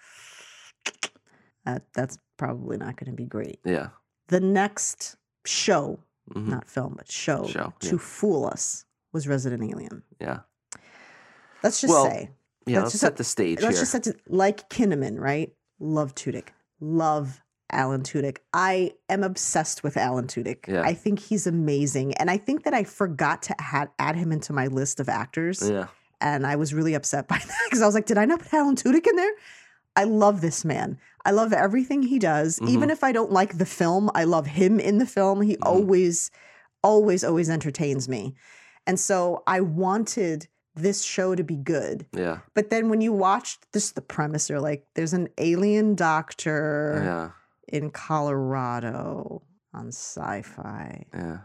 that, 1.66 1.84
that's 1.94 2.18
probably 2.38 2.78
not 2.78 2.98
going 2.98 3.10
to 3.12 3.16
be 3.16 3.26
great. 3.26 3.60
yeah. 3.66 3.90
The 4.28 4.40
next 4.40 5.16
show, 5.46 6.00
mhm, 6.34 6.48
not 6.48 6.68
film, 6.70 6.94
but 6.98 7.12
show, 7.12 7.46
Show, 7.48 7.74
to 7.82 7.96
yeah. 7.96 8.02
fool 8.02 8.46
us 8.46 8.86
was 9.12 9.28
Resident 9.28 9.64
Alien. 9.64 10.04
Yeah, 10.20 10.40
Let's 11.64 11.80
just 11.82 11.92
Well, 11.94 12.06
say, 12.06 12.30
yeah. 12.66 12.78
Let's 12.80 12.84
Let's 12.86 12.92
just 12.94 13.02
set 13.02 13.08
set- 13.08 13.18
the 13.18 13.24
stage 13.24 13.62
let's 13.62 13.76
here. 13.76 13.82
just 13.82 13.92
set 13.92 14.04
to, 14.04 14.16
like 14.28 14.70
Kinnaman, 14.70 15.20
right? 15.20 15.54
Love 15.80 16.16
Tudyk. 16.16 16.50
Love 16.80 17.42
Alan 17.72 18.02
Tudyk. 18.04 18.38
I 18.54 18.94
am 19.10 19.24
obsessed 19.24 19.84
with 19.84 19.98
Alan 19.98 20.28
Tudyk. 20.28 20.68
Yeah. 20.68 20.82
I 20.84 20.94
think 20.94 21.20
he's 21.20 21.48
amazing. 21.48 22.14
And 22.16 22.30
I 22.30 22.38
think 22.38 22.64
that 22.64 22.74
I 22.74 22.84
forgot 22.84 23.42
to 23.44 23.56
add, 23.60 23.90
add 24.00 24.16
him 24.16 24.32
into 24.32 24.54
my 24.54 24.68
list 24.68 25.00
of 25.00 25.10
actors. 25.10 25.68
yeah, 25.70 25.88
and 26.22 26.46
I 26.48 26.56
was 26.56 26.74
really 26.74 26.94
upset 26.94 27.28
by 27.34 27.38
that 27.38 27.58
because 27.66 27.82
I 27.82 27.86
was 27.86 27.96
like, 27.96 28.06
did 28.06 28.18
I 28.18 28.26
not 28.26 28.40
put 28.42 28.54
Alan 28.54 28.76
Tudyk 28.76 29.08
in 29.08 29.16
there? 29.16 29.32
I 29.96 30.06
love 30.06 30.42
this 30.42 30.66
man. 30.66 30.98
I 31.26 31.32
love 31.32 31.54
everything 31.54 32.04
he 32.04 32.20
does. 32.20 32.58
Mm-hmm. 32.58 32.70
Even 32.70 32.90
if 32.90 33.04
I 33.04 33.12
don't 33.12 33.32
like 33.32 33.58
the 33.58 33.66
film, 33.66 34.10
I 34.14 34.24
love 34.24 34.48
him 34.48 34.80
in 34.80 34.98
the 34.98 35.06
film. 35.06 35.42
He 35.42 35.54
mm-hmm. 35.54 35.68
always, 35.68 36.32
always, 36.84 37.24
always 37.24 37.50
entertains 37.50 38.10
me. 38.10 38.36
And 38.86 39.00
so 39.00 39.44
I 39.48 39.62
wanted 39.62 40.48
this 40.76 41.04
show 41.04 41.36
to 41.36 41.44
be 41.44 41.56
good. 41.56 42.08
yeah, 42.14 42.40
But 42.54 42.70
then 42.70 42.90
when 42.90 43.00
you 43.00 43.14
watched 43.14 43.72
this, 43.72 43.92
the 43.92 44.02
premise, 44.02 44.50
you're 44.50 44.60
like, 44.60 44.88
there's 44.96 45.14
an 45.14 45.30
alien 45.38 45.96
doctor 45.96 47.02
yeah, 47.04 47.78
in 47.78 47.92
Colorado 47.92 49.44
on 49.74 49.90
Syfy. 49.90 51.06
yeah, 51.14 51.38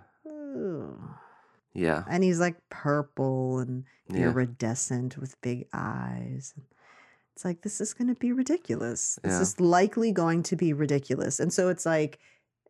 yeah. 1.75 2.05
And 2.09 2.25
he's 2.25 2.41
like 2.41 2.57
purple 2.71 3.59
and 3.59 3.85
Yeah. 4.09 4.31
iridescent 4.31 5.19
with 5.19 5.41
big 5.43 5.67
eyes. 5.73 6.55
It's 7.38 7.44
like 7.44 7.62
this 7.62 7.81
is 7.81 7.94
going 7.94 8.09
to 8.09 8.16
be 8.16 8.33
ridiculous. 8.33 9.16
This 9.22 9.35
Yeah. 9.35 9.40
is 9.42 9.61
likely 9.61 10.11
going 10.11 10.42
to 10.42 10.57
be 10.57 10.72
ridiculous. 10.72 11.38
And 11.38 11.53
so 11.53 11.68
it's 11.68 11.87
like 11.87 12.18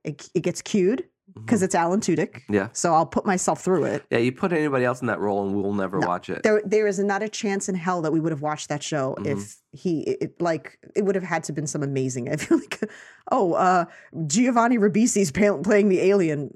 it, 0.05 0.29
it 0.35 0.41
gets 0.41 0.61
cued 0.61 1.05
because 1.35 1.63
mhm. 1.63 1.65
it's 1.65 1.75
Alan 1.75 2.01
Tudyk. 2.01 2.43
Yeah. 2.51 2.69
So 2.75 2.93
I'll 2.93 3.07
put 3.07 3.25
myself 3.25 3.63
through 3.63 3.85
it. 3.85 4.05
Yeah, 4.11 4.19
you 4.19 4.31
put 4.31 4.53
anybody 4.53 4.85
else 4.85 5.01
in 5.01 5.07
that 5.07 5.21
role 5.21 5.47
and 5.47 5.57
we'll 5.57 5.73
never 5.73 6.01
No, 6.01 6.07
watch 6.07 6.29
it. 6.29 6.43
There, 6.43 6.61
there 6.67 6.87
is 6.87 6.99
not 6.99 7.23
a 7.23 7.31
chance 7.31 7.71
in 7.71 7.77
hell 7.77 8.03
that 8.03 8.13
we 8.13 8.21
would 8.21 8.31
have 8.31 8.43
watched 8.43 8.69
that 8.69 8.83
show 8.83 9.17
Mhm. 9.19 9.39
if 9.39 9.57
he, 9.73 10.01
it, 10.03 10.39
like, 10.39 10.79
it 10.95 11.07
would 11.07 11.15
have 11.15 11.25
had 11.25 11.45
to 11.45 11.55
been 11.55 11.67
some 11.67 11.83
amazing. 11.83 12.29
I 12.29 12.37
feel 12.37 12.59
like, 12.59 12.79
oh, 13.33 13.55
uh, 13.55 13.87
Giovanni 14.27 14.77
Ribisi's 14.77 15.31
playing 15.31 15.89
the 15.89 16.01
alien. 16.03 16.51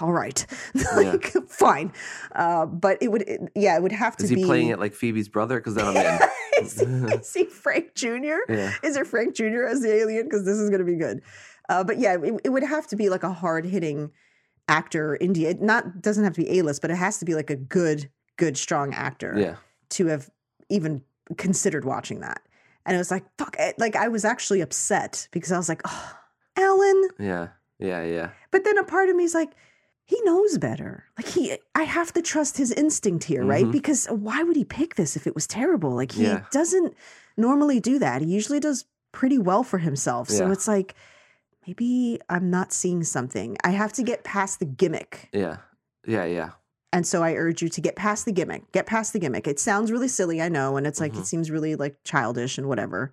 All 0.00 0.12
right, 0.12 0.44
like, 0.96 1.32
fine, 1.48 1.92
uh, 2.34 2.66
but 2.66 2.98
it 3.02 3.08
would, 3.10 3.22
it- 3.22 3.40
yeah, 3.54 3.76
it 3.76 3.82
would 3.82 3.92
have 3.92 4.16
to 4.18 4.24
Is 4.24 4.30
he 4.30 4.36
be. 4.36 4.44
playing 4.44 4.68
it 4.68 4.78
like 4.78 4.94
Phoebe's 4.94 5.28
brother? 5.28 5.58
Because 5.58 5.74
then 5.74 5.86
I'm 5.86 5.96
in. 5.96 6.20
is, 6.64 6.80
he, 6.80 6.86
is 6.86 7.34
he 7.34 7.44
Frank 7.46 7.94
Jr.? 7.94 8.36
Yeah. 8.48 8.72
Is 8.82 8.94
there 8.94 9.04
Frank 9.04 9.34
Jr. 9.34 9.64
as 9.64 9.80
the 9.82 9.92
alien? 9.92 10.24
Because 10.24 10.44
this 10.44 10.56
is 10.58 10.70
going 10.70 10.80
to 10.84 10.86
be 10.86 10.96
good. 10.96 11.22
Uh, 11.68 11.82
but 11.84 11.98
yeah, 11.98 12.16
it, 12.22 12.40
it 12.44 12.48
would 12.50 12.62
have 12.62 12.86
to 12.88 12.96
be 12.96 13.08
like 13.08 13.22
a 13.22 13.32
hard 13.32 13.64
hitting 13.64 14.10
actor. 14.68 15.16
India, 15.20 15.50
it 15.50 15.60
not 15.62 16.00
doesn't 16.02 16.24
have 16.24 16.34
to 16.34 16.42
be 16.42 16.58
A 16.58 16.62
list, 16.62 16.80
but 16.82 16.90
it 16.90 16.96
has 16.96 17.18
to 17.18 17.24
be 17.24 17.34
like 17.34 17.50
a 17.50 17.56
good, 17.56 18.10
good, 18.36 18.56
strong 18.56 18.92
actor 18.94 19.34
Yeah. 19.36 19.56
to 19.90 20.06
have 20.06 20.30
even 20.68 21.02
considered 21.36 21.84
watching 21.84 22.20
that. 22.20 22.40
And 22.86 22.94
it 22.94 22.98
was 22.98 23.10
like, 23.10 23.24
fuck, 23.38 23.56
it. 23.58 23.78
like 23.78 23.96
I 23.96 24.08
was 24.08 24.24
actually 24.26 24.60
upset 24.60 25.26
because 25.32 25.50
I 25.52 25.56
was 25.56 25.68
like, 25.70 25.80
oh, 25.86 26.12
Alan. 26.56 27.08
Yeah. 27.18 27.48
Yeah. 27.78 28.02
Yeah. 28.04 28.30
But 28.50 28.64
then 28.64 28.78
a 28.78 28.84
part 28.84 29.08
of 29.08 29.16
me 29.16 29.24
is 29.24 29.34
like, 29.34 29.50
he 30.06 30.20
knows 30.22 30.58
better. 30.58 31.04
Like 31.16 31.28
he, 31.28 31.56
I 31.74 31.84
have 31.84 32.12
to 32.12 32.22
trust 32.22 32.56
his 32.58 32.70
instinct 32.72 33.24
here, 33.24 33.44
right? 33.44 33.64
Mhm. 33.64 33.72
Because 33.72 34.06
why 34.06 34.42
would 34.42 34.56
he 34.56 34.64
pick 34.64 34.96
this 34.96 35.16
if 35.16 35.26
it 35.26 35.34
was 35.34 35.46
terrible? 35.46 35.90
Like 35.94 36.12
he 36.12 36.24
Yeah. 36.24 36.44
doesn't 36.50 36.94
normally 37.36 37.80
do 37.80 37.98
that. 37.98 38.20
He 38.22 38.28
usually 38.28 38.60
does 38.60 38.84
pretty 39.12 39.38
well 39.38 39.62
for 39.64 39.78
himself. 39.78 40.28
So 40.28 40.46
Yeah. 40.46 40.52
it's 40.52 40.68
like 40.68 40.94
maybe 41.66 42.20
I'm 42.28 42.50
not 42.50 42.72
seeing 42.72 43.02
something. 43.02 43.56
I 43.64 43.70
have 43.70 43.92
to 43.94 44.02
get 44.02 44.24
past 44.24 44.58
the 44.58 44.66
gimmick. 44.66 45.30
Yeah. 45.32 45.56
Yeah. 46.06 46.24
Yeah. 46.26 46.50
And 46.92 47.06
so 47.06 47.22
I 47.24 47.32
urge 47.34 47.62
you 47.62 47.68
to 47.70 47.80
get 47.80 47.96
past 47.96 48.24
the 48.26 48.32
gimmick. 48.32 48.70
Get 48.72 48.86
past 48.86 49.12
the 49.14 49.18
gimmick. 49.18 49.48
It 49.48 49.58
sounds 49.58 49.90
really 49.90 50.06
silly, 50.06 50.40
I 50.42 50.48
know, 50.48 50.76
and 50.76 50.86
it's 50.86 51.00
like 51.00 51.14
Mhm. 51.14 51.20
it 51.20 51.26
seems 51.26 51.50
really 51.50 51.74
like 51.76 51.96
childish 52.04 52.58
and 52.58 52.68
whatever. 52.68 53.10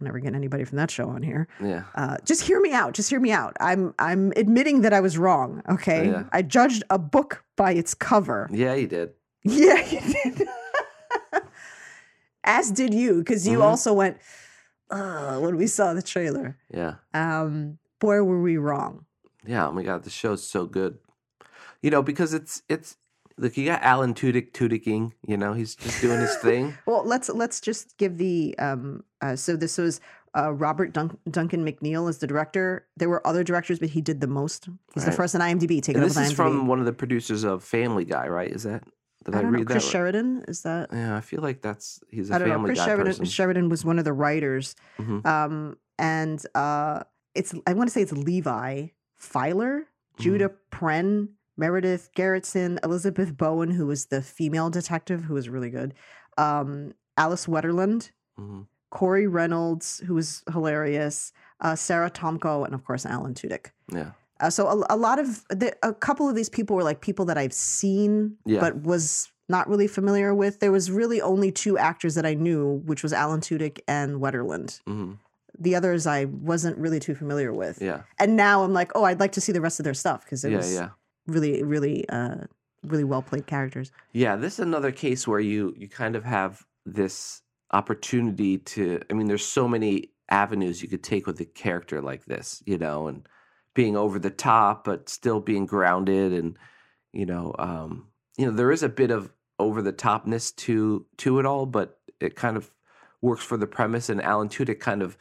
Never 0.00 0.18
get 0.18 0.34
anybody 0.34 0.64
from 0.64 0.76
that 0.78 0.90
show 0.90 1.08
on 1.08 1.22
here. 1.22 1.46
Yeah. 1.62 1.84
Uh, 1.94 2.16
just 2.24 2.42
hear 2.42 2.60
me 2.60 2.72
out. 2.72 2.94
Just 2.94 3.10
hear 3.10 3.20
me 3.20 3.32
out. 3.32 3.56
I'm 3.60 3.94
I'm 3.98 4.32
admitting 4.36 4.80
that 4.82 4.92
I 4.92 5.00
was 5.00 5.18
wrong. 5.18 5.62
Okay, 5.68 6.06
Yeah. 6.08 6.24
I 6.32 6.42
judged 6.42 6.82
a 6.90 6.98
book 6.98 7.44
by 7.56 7.72
its 7.72 7.92
cover. 7.94 8.48
Yeah. 8.52 8.74
You 8.74 8.86
did. 8.86 9.10
Yeah, 9.44 9.84
you 9.90 10.00
did. 10.00 10.48
As 12.44 12.70
did 12.70 12.94
you, 12.94 13.18
because 13.18 13.46
you 13.46 13.58
Mhm. 13.58 13.64
also 13.64 13.92
went 13.92 14.18
uh, 14.90 15.38
when 15.38 15.56
we 15.56 15.66
saw 15.66 15.92
the 15.94 16.02
trailer. 16.02 16.56
Yeah. 16.72 16.94
Um, 17.14 17.78
boy, 18.00 18.22
were 18.22 18.40
we 18.40 18.56
wrong. 18.56 19.04
Yeah. 19.46 19.68
Oh 19.68 19.72
my 19.72 19.82
God. 19.82 20.02
The 20.04 20.10
show's 20.10 20.42
so 20.46 20.66
good. 20.66 20.98
You 21.82 21.90
know, 21.90 22.02
because 22.02 22.34
it's, 22.34 22.62
it's, 22.68 22.96
look, 23.40 23.56
you 23.56 23.64
got 23.66 23.82
Alan 23.82 24.14
Tudyk 24.14 24.52
Tudyking, 24.52 25.12
you 25.26 25.36
know, 25.36 25.52
he's 25.54 25.74
just 25.74 26.00
doing 26.00 26.20
his 26.20 26.34
thing. 26.36 26.76
Well, 26.86 27.02
let's 27.04 27.28
let's 27.28 27.60
just 27.60 27.96
give 27.98 28.18
the 28.18 28.54
um. 28.58 29.02
Uh, 29.20 29.36
so 29.36 29.56
this 29.56 29.76
was 29.78 30.00
uh, 30.36 30.52
Robert 30.52 30.92
Dun- 30.92 31.18
Duncan 31.30 31.64
McNeill 31.64 32.08
as 32.08 32.18
the 32.18 32.26
director. 32.26 32.86
There 32.96 33.08
were 33.08 33.26
other 33.26 33.42
directors, 33.44 33.78
but 33.78 33.88
he 33.90 34.00
did 34.00 34.20
the 34.20 34.26
most. 34.26 34.68
He's 34.94 35.04
the 35.04 35.12
first 35.12 35.34
on 35.34 35.40
IMDb. 35.40 35.82
Take 35.82 35.96
And 35.96 36.04
this 36.04 36.16
is 36.16 36.32
from 36.32 36.66
one 36.68 36.78
of 36.78 36.86
the 36.86 36.92
producers 36.92 37.42
of 37.44 37.64
Family 37.64 38.04
Guy, 38.04 38.28
right? 38.28 38.50
Is 38.50 38.62
that, 38.62 38.84
did 39.24 39.34
I, 39.34 39.38
I 39.38 39.42
don't 39.42 39.52
know. 39.52 39.58
read 39.58 39.66
Chris 39.66 39.82
that? 39.82 39.88
right? 39.88 39.92
Sheridan 39.92 40.44
is 40.48 40.62
that? 40.62 40.88
Yeah. 40.92 41.16
I 41.16 41.20
feel 41.20 41.40
like 41.42 41.60
that's, 41.62 42.00
he's 42.10 42.30
a 42.30 42.34
I 42.36 42.38
don't 42.38 42.48
know. 42.48 42.64
Chris 42.64 42.78
Guy 42.78 42.84
Sheridan, 42.86 43.06
person. 43.06 43.24
Sheridan 43.26 43.68
was 43.68 43.84
one 43.84 43.98
of 43.98 44.04
the 44.04 44.12
writers. 44.12 44.74
Mhm. 44.98 45.26
Um, 45.26 45.76
and 45.98 46.42
uh, 46.54 47.02
it's 47.34 47.54
I 47.66 47.74
want 47.74 47.88
to 47.88 47.92
say 47.92 48.02
it's 48.02 48.12
Levi 48.12 48.86
Fiehler, 49.20 49.82
Mm-hmm. 50.18 50.22
Judah 50.22 50.50
Prehn, 50.72 51.28
Meredith 51.60 52.08
Garretson, 52.16 52.78
Elizabeth 52.82 53.36
Bowen, 53.36 53.70
who 53.70 53.86
was 53.86 54.06
the 54.06 54.22
female 54.22 54.70
detective, 54.70 55.24
who 55.24 55.34
was 55.34 55.48
really 55.48 55.70
good. 55.70 55.94
Um, 56.38 56.94
Alice 57.16 57.46
Wetterlund, 57.46 58.10
Mhm. 58.38 58.66
Corey 58.90 59.26
Reynolds, 59.26 60.00
who 60.06 60.14
was 60.14 60.42
hilarious. 60.52 61.32
Uh, 61.60 61.76
Sara 61.76 62.10
Tomko, 62.10 62.64
and 62.64 62.74
of 62.74 62.84
course 62.84 63.04
Alan 63.04 63.34
Tudyk. 63.34 63.66
Yeah. 63.92 64.12
Uh, 64.40 64.48
so 64.48 64.66
a, 64.68 64.94
a 64.94 64.96
lot 64.96 65.18
of 65.18 65.44
the, 65.50 65.76
a 65.82 65.92
couple 65.92 66.26
of 66.28 66.34
these 66.34 66.48
people 66.48 66.74
were 66.74 66.82
like 66.82 67.02
people 67.02 67.26
that 67.26 67.36
I've 67.36 67.52
seen, 67.52 68.36
Yeah. 68.46 68.60
but 68.60 68.82
was 68.82 69.30
not 69.50 69.68
really 69.68 69.86
familiar 69.86 70.34
with. 70.34 70.60
There 70.60 70.72
was 70.72 70.90
really 70.90 71.20
only 71.20 71.52
two 71.52 71.76
actors 71.76 72.14
that 72.14 72.24
I 72.24 72.32
knew, 72.34 72.80
which 72.86 73.02
was 73.02 73.12
Alan 73.12 73.40
Tudyk 73.40 73.80
and 73.86 74.20
Wetterlund. 74.22 74.80
hmm 74.86 75.12
The 75.58 75.74
others 75.76 76.06
I 76.06 76.24
wasn't 76.24 76.78
really 76.78 77.00
too 77.00 77.14
familiar 77.14 77.52
with. 77.52 77.82
Yeah. 77.82 78.02
And 78.18 78.34
now 78.36 78.62
I'm 78.64 78.72
like, 78.72 78.92
oh, 78.94 79.04
I'd 79.04 79.20
like 79.20 79.32
to 79.32 79.40
see 79.42 79.52
the 79.52 79.60
rest 79.60 79.78
of 79.80 79.84
their 79.84 79.92
stuff 79.94 80.24
because 80.24 80.42
it 80.44 80.52
Yeah. 80.52 80.56
was 80.56 80.72
Yeah. 80.72 80.88
Really, 81.26 81.62
really, 81.62 82.08
uh, 82.08 82.44
really 82.82 83.04
well 83.04 83.22
played 83.22 83.46
characters. 83.46 83.92
Yeah, 84.12 84.36
this 84.36 84.54
is 84.54 84.60
another 84.60 84.92
case 84.92 85.26
where 85.26 85.40
you 85.40 85.74
you 85.76 85.88
kind 85.88 86.16
of 86.16 86.24
have 86.24 86.64
this 86.86 87.42
opportunity 87.72 88.58
to 88.58 89.00
I 89.10 89.14
mean 89.14 89.26
there's 89.26 89.44
so 89.44 89.68
many 89.68 90.12
avenues 90.28 90.82
you 90.82 90.88
could 90.88 91.02
take 91.02 91.26
with 91.26 91.40
a 91.40 91.44
character 91.44 92.00
like 92.00 92.24
this, 92.24 92.62
you 92.66 92.78
know, 92.78 93.08
and 93.08 93.26
being 93.74 93.96
over 93.96 94.18
the 94.18 94.30
top 94.30 94.84
but 94.84 95.08
still 95.08 95.40
being 95.40 95.66
grounded 95.66 96.32
and 96.32 96.56
you 97.12 97.26
know, 97.26 97.54
um 97.58 98.08
you 98.38 98.46
know 98.46 98.52
there 98.52 98.72
is 98.72 98.82
a 98.82 98.88
bit 98.88 99.10
of 99.10 99.32
over 99.58 99.82
the 99.82 99.92
topness 99.92 100.54
to 100.56 101.06
to 101.18 101.38
it 101.38 101.46
all, 101.46 101.66
but 101.66 101.98
it 102.18 102.34
kind 102.34 102.56
of 102.56 102.70
works 103.20 103.44
for 103.44 103.56
the 103.56 103.66
premise 103.66 104.08
and 104.08 104.22
Alan 104.22 104.48
Tudyk 104.48 104.80
kind 104.80 105.02
of 105.02 105.16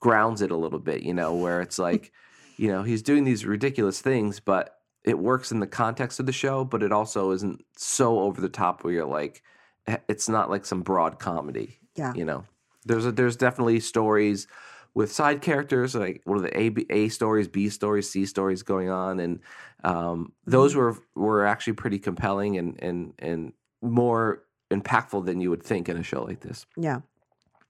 grounds 0.00 0.42
it 0.42 0.50
a 0.50 0.56
little 0.56 0.78
bit, 0.78 1.02
you 1.02 1.14
know, 1.14 1.34
where 1.34 1.60
it's 1.60 1.78
like, 1.88 2.12
you 2.56 2.68
know, 2.68 2.82
he's 2.82 3.02
doing 3.02 3.24
these 3.24 3.44
ridiculous 3.44 4.00
things, 4.00 4.40
but 4.40 4.81
it 5.04 5.18
works 5.18 5.50
in 5.52 5.60
the 5.60 5.66
context 5.66 6.20
of 6.20 6.26
the 6.26 6.32
show, 6.32 6.64
but 6.64 6.82
it 6.82 6.92
also 6.92 7.32
isn't 7.32 7.64
so 7.76 8.20
over 8.20 8.40
the 8.40 8.48
top 8.48 8.84
where 8.84 8.92
you're 8.92 9.04
like, 9.06 9.42
eh, 9.86 9.96
it's 10.08 10.28
not 10.28 10.50
like 10.50 10.64
some 10.64 10.82
broad 10.82 11.18
comedy. 11.18 11.78
Yeah. 11.96 12.12
You 12.14 12.24
know, 12.24 12.44
there's 12.84 13.06
a, 13.06 13.12
there's 13.12 13.36
definitely 13.36 13.80
stories 13.80 14.46
with 14.94 15.10
side 15.10 15.40
characters, 15.40 15.94
like 15.94 16.20
what 16.24 16.36
are 16.38 16.42
the 16.42 16.58
A, 16.58 16.68
B, 16.68 16.86
A 16.90 17.08
stories, 17.08 17.48
B 17.48 17.68
stories, 17.68 18.10
C 18.10 18.26
stories 18.26 18.62
going 18.62 18.90
on, 18.90 19.20
and 19.20 19.40
um, 19.84 20.32
those 20.46 20.74
were 20.76 20.96
were 21.14 21.46
actually 21.46 21.72
pretty 21.74 21.98
compelling 21.98 22.58
and 22.58 22.78
and 22.82 23.14
and 23.18 23.52
more 23.80 24.44
impactful 24.70 25.24
than 25.26 25.40
you 25.40 25.50
would 25.50 25.62
think 25.62 25.88
in 25.88 25.96
a 25.96 26.02
show 26.02 26.22
like 26.22 26.40
this, 26.40 26.64
Yeah. 26.76 27.00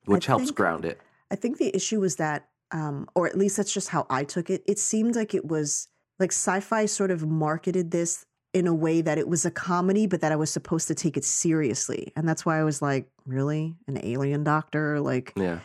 which 0.04 0.26
helps 0.26 0.44
think- 0.46 0.56
ground 0.56 0.84
it. 0.84 1.00
I 1.30 1.36
think 1.36 1.56
the 1.58 1.74
issue 1.74 1.98
was 2.00 2.16
that, 2.16 2.48
um, 2.72 3.08
or 3.14 3.26
at 3.26 3.36
least 3.38 3.56
that's 3.56 3.72
just 3.72 3.88
how 3.88 4.06
I 4.10 4.22
took 4.24 4.50
it. 4.50 4.62
It 4.66 4.78
seemed 4.78 5.16
like 5.16 5.34
it 5.34 5.46
was 5.46 5.88
like 6.22 6.30
Syfy 6.30 6.88
sort 6.88 7.10
of 7.10 7.26
marketed 7.26 7.90
this 7.90 8.24
in 8.54 8.66
a 8.66 8.74
way 8.74 9.00
that 9.02 9.18
it 9.18 9.28
was 9.28 9.44
a 9.44 9.50
comedy, 9.50 10.06
but 10.06 10.20
that 10.22 10.32
I 10.32 10.36
was 10.36 10.50
supposed 10.50 10.88
to 10.88 10.94
take 10.94 11.16
it 11.16 11.24
seriously, 11.24 12.12
and 12.16 12.28
that's 12.28 12.46
why 12.46 12.58
I 12.58 12.64
was 12.64 12.80
like, 12.80 13.08
really, 13.26 13.74
an 13.86 13.98
alien 14.02 14.44
doctor? 14.44 15.00
Like, 15.00 15.32
Yeah. 15.36 15.58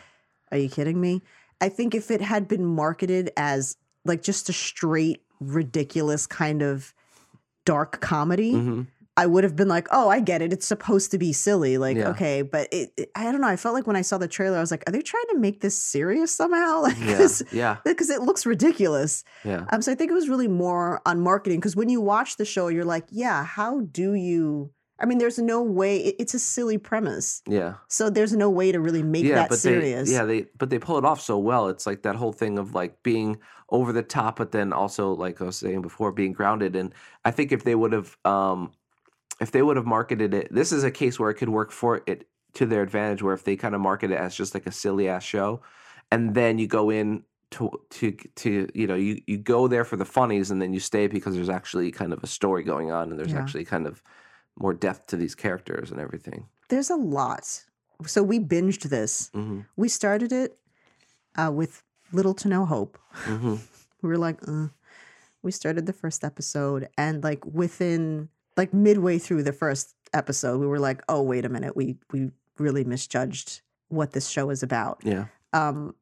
are 0.52 0.58
you 0.58 0.68
kidding 0.68 1.00
me? 1.00 1.22
I 1.60 1.68
think 1.68 1.94
if 1.94 2.10
it 2.10 2.20
had 2.20 2.48
been 2.48 2.64
marketed 2.64 3.30
as 3.36 3.76
like 4.04 4.22
just 4.22 4.48
a 4.48 4.52
straight, 4.52 5.22
ridiculous 5.40 6.26
kind 6.26 6.62
of 6.62 6.94
dark 7.64 8.00
comedy, 8.00 8.52
hmm 8.52 8.82
I 9.18 9.26
would 9.26 9.42
have 9.44 9.56
been 9.56 9.68
like, 9.68 9.88
oh, 9.90 10.08
I 10.08 10.20
get 10.20 10.40
it. 10.42 10.52
It's 10.52 10.66
supposed 10.66 11.10
to 11.10 11.18
be 11.18 11.32
silly. 11.32 11.76
Like, 11.76 11.96
Yeah. 11.96 12.10
okay. 12.10 12.42
But 12.42 12.68
it, 12.72 12.90
it- 12.96 13.10
I 13.14 13.24
don't 13.30 13.40
know. 13.40 13.48
I 13.48 13.56
felt 13.56 13.74
like 13.74 13.86
when 13.86 13.96
I 13.96 14.02
saw 14.02 14.16
the 14.16 14.28
trailer, 14.28 14.56
I 14.56 14.60
was 14.60 14.70
like, 14.70 14.84
are 14.88 14.92
they 14.92 15.02
trying 15.02 15.26
to 15.32 15.38
make 15.38 15.60
this 15.60 15.76
serious 15.76 16.30
somehow? 16.34 16.82
Like, 16.88 16.96
Yeah. 17.52 17.76
because 17.84 18.08
Yeah. 18.10 18.16
it 18.16 18.22
looks 18.22 18.46
ridiculous. 18.46 19.24
Yeah. 19.44 19.64
Um, 19.72 19.82
so 19.82 19.90
I 19.92 19.94
think 19.96 20.10
it 20.10 20.14
was 20.14 20.28
really 20.28 20.48
more 20.48 21.02
on 21.04 21.20
marketing 21.20 21.58
because 21.60 21.76
when 21.76 21.88
you 21.88 22.00
watch 22.00 22.36
the 22.36 22.44
show, 22.44 22.68
you're 22.68 22.84
like, 22.96 23.06
yeah, 23.10 23.44
how 23.44 23.80
do 23.80 24.14
you? 24.14 24.70
I 25.00 25.06
mean, 25.06 25.18
there's 25.18 25.38
no 25.38 25.62
way. 25.62 25.98
It, 25.98 26.16
it's 26.18 26.34
a 26.34 26.38
silly 26.40 26.76
premise. 26.78 27.40
Yeah. 27.46 27.74
So 27.88 28.10
there's 28.10 28.32
no 28.34 28.50
way 28.50 28.72
to 28.72 28.80
really 28.80 29.02
make 29.02 29.28
that 29.28 29.48
but 29.48 29.58
serious. 29.58 30.08
They, 30.08 30.14
yeah, 30.14 30.24
they 30.24 30.46
but 30.58 30.70
they 30.70 30.78
pull 30.80 30.98
it 30.98 31.04
off 31.04 31.20
so 31.20 31.38
well. 31.38 31.68
It's 31.68 31.86
like 31.86 32.02
that 32.02 32.16
whole 32.16 32.32
thing 32.32 32.58
of 32.58 32.74
like 32.74 33.02
being 33.04 33.38
over 33.70 33.92
the 33.92 34.02
top, 34.02 34.38
but 34.38 34.50
then 34.50 34.72
also 34.72 35.12
like 35.12 35.40
I 35.40 35.44
was 35.44 35.56
saying 35.56 35.82
before, 35.82 36.10
being 36.12 36.32
grounded. 36.32 36.74
And 36.74 36.92
I 37.24 37.30
think 37.30 37.52
if 37.52 37.62
they 37.64 37.74
would 37.76 37.92
have, 37.92 38.16
um, 38.24 38.72
if 39.40 39.50
they 39.52 39.62
would 39.62 39.76
have 39.76 39.86
marketed 39.86 40.34
it, 40.34 40.48
this 40.52 40.72
is 40.72 40.84
a 40.84 40.90
case 40.90 41.18
where 41.18 41.30
it 41.30 41.34
could 41.34 41.48
work 41.48 41.70
for 41.70 42.02
it 42.06 42.28
to 42.54 42.66
their 42.66 42.82
advantage. 42.82 43.22
Where 43.22 43.34
if 43.34 43.44
they 43.44 43.56
kind 43.56 43.74
of 43.74 43.80
market 43.80 44.10
it 44.10 44.18
as 44.18 44.34
just 44.34 44.54
like 44.54 44.66
a 44.66 44.72
silly 44.72 45.08
ass 45.08 45.22
show, 45.24 45.62
and 46.10 46.34
then 46.34 46.58
you 46.58 46.66
go 46.66 46.90
in 46.90 47.22
to 47.52 47.70
to 47.90 48.12
to 48.36 48.68
you 48.74 48.86
know 48.86 48.94
you 48.94 49.20
you 49.26 49.38
go 49.38 49.68
there 49.68 49.84
for 49.84 49.96
the 49.96 50.04
funnies, 50.04 50.50
and 50.50 50.60
then 50.60 50.72
you 50.72 50.80
stay 50.80 51.06
because 51.06 51.34
there's 51.34 51.48
actually 51.48 51.90
kind 51.90 52.12
of 52.12 52.22
a 52.22 52.26
story 52.26 52.62
going 52.62 52.90
on, 52.90 53.10
and 53.10 53.18
there's 53.18 53.32
Yeah. 53.32 53.38
actually 53.38 53.64
kind 53.64 53.86
of 53.86 54.02
more 54.58 54.74
depth 54.74 55.06
to 55.08 55.16
these 55.16 55.34
characters 55.34 55.90
and 55.92 56.00
everything. 56.00 56.46
There's 56.68 56.90
a 56.90 56.96
lot. 56.96 57.64
So 58.06 58.22
we 58.22 58.38
binged 58.40 58.82
this. 58.90 59.30
hmm 59.32 59.60
We 59.76 59.88
started 59.88 60.32
it 60.32 60.58
uh, 61.36 61.52
with 61.52 61.82
little 62.12 62.34
to 62.34 62.48
no 62.48 62.64
hope. 62.64 62.98
hmm 63.12 63.56
we 64.02 64.08
were 64.08 64.18
like, 64.18 64.40
uh. 64.48 64.68
we 65.42 65.52
started 65.52 65.86
the 65.86 65.92
first 65.92 66.24
episode, 66.24 66.88
and 66.98 67.22
like 67.22 67.44
within 67.46 68.28
like 68.58 68.74
midway 68.74 69.18
through 69.18 69.44
the 69.44 69.52
first 69.52 69.94
episode, 70.12 70.58
we 70.60 70.66
were 70.66 70.78
like, 70.80 71.02
oh 71.08 71.22
wait 71.22 71.44
a 71.44 71.48
minute, 71.48 71.74
we 71.76 71.96
we 72.12 72.30
really 72.58 72.84
misjudged 72.84 73.62
what 73.88 74.12
this 74.12 74.28
show 74.28 74.50
is 74.50 74.62
about. 74.62 75.00
Yeah. 75.04 75.26
Um, 75.54 75.94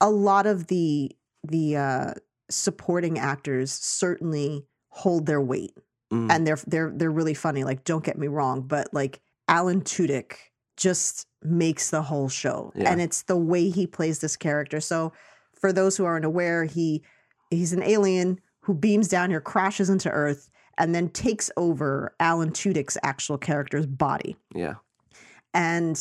a 0.00 0.10
lot 0.10 0.46
of 0.46 0.66
the 0.66 1.12
the 1.44 1.76
uh, 1.76 2.12
supporting 2.50 3.18
actors 3.18 3.72
certainly 3.72 4.66
hold 4.88 5.26
their 5.26 5.40
weight, 5.40 5.72
Mm. 6.12 6.30
and 6.30 6.46
they're 6.46 6.58
they're 6.66 6.92
they're 6.94 7.10
really 7.10 7.34
funny. 7.34 7.64
Like, 7.64 7.82
don't 7.84 8.04
get 8.04 8.16
me 8.18 8.28
wrong, 8.28 8.62
but 8.62 8.92
like 8.92 9.20
Alan 9.48 9.80
Tudyk 9.80 10.34
just 10.76 11.26
makes 11.42 11.90
the 11.90 12.02
whole 12.02 12.28
show, 12.28 12.72
Yeah. 12.76 12.90
and 12.92 13.00
it's 13.00 13.22
the 13.22 13.36
way 13.36 13.70
he 13.70 13.86
plays 13.86 14.18
this 14.20 14.36
character. 14.36 14.80
So, 14.80 15.12
for 15.54 15.72
those 15.72 15.96
who 15.96 16.04
aren't 16.04 16.24
aware, 16.24 16.64
he 16.64 17.02
he's 17.50 17.72
an 17.72 17.82
alien 17.82 18.38
who 18.60 18.74
beams 18.74 19.08
down 19.08 19.30
here, 19.30 19.40
crashes 19.40 19.88
into 19.90 20.10
Earth, 20.10 20.48
and 20.78 20.94
then 20.94 21.08
takes 21.10 21.50
over 21.56 22.14
Alan 22.20 22.50
Tudyk's 22.50 22.98
actual 23.02 23.38
character's 23.38 23.86
body. 23.86 24.36
Yeah. 24.54 24.74
And 25.54 25.96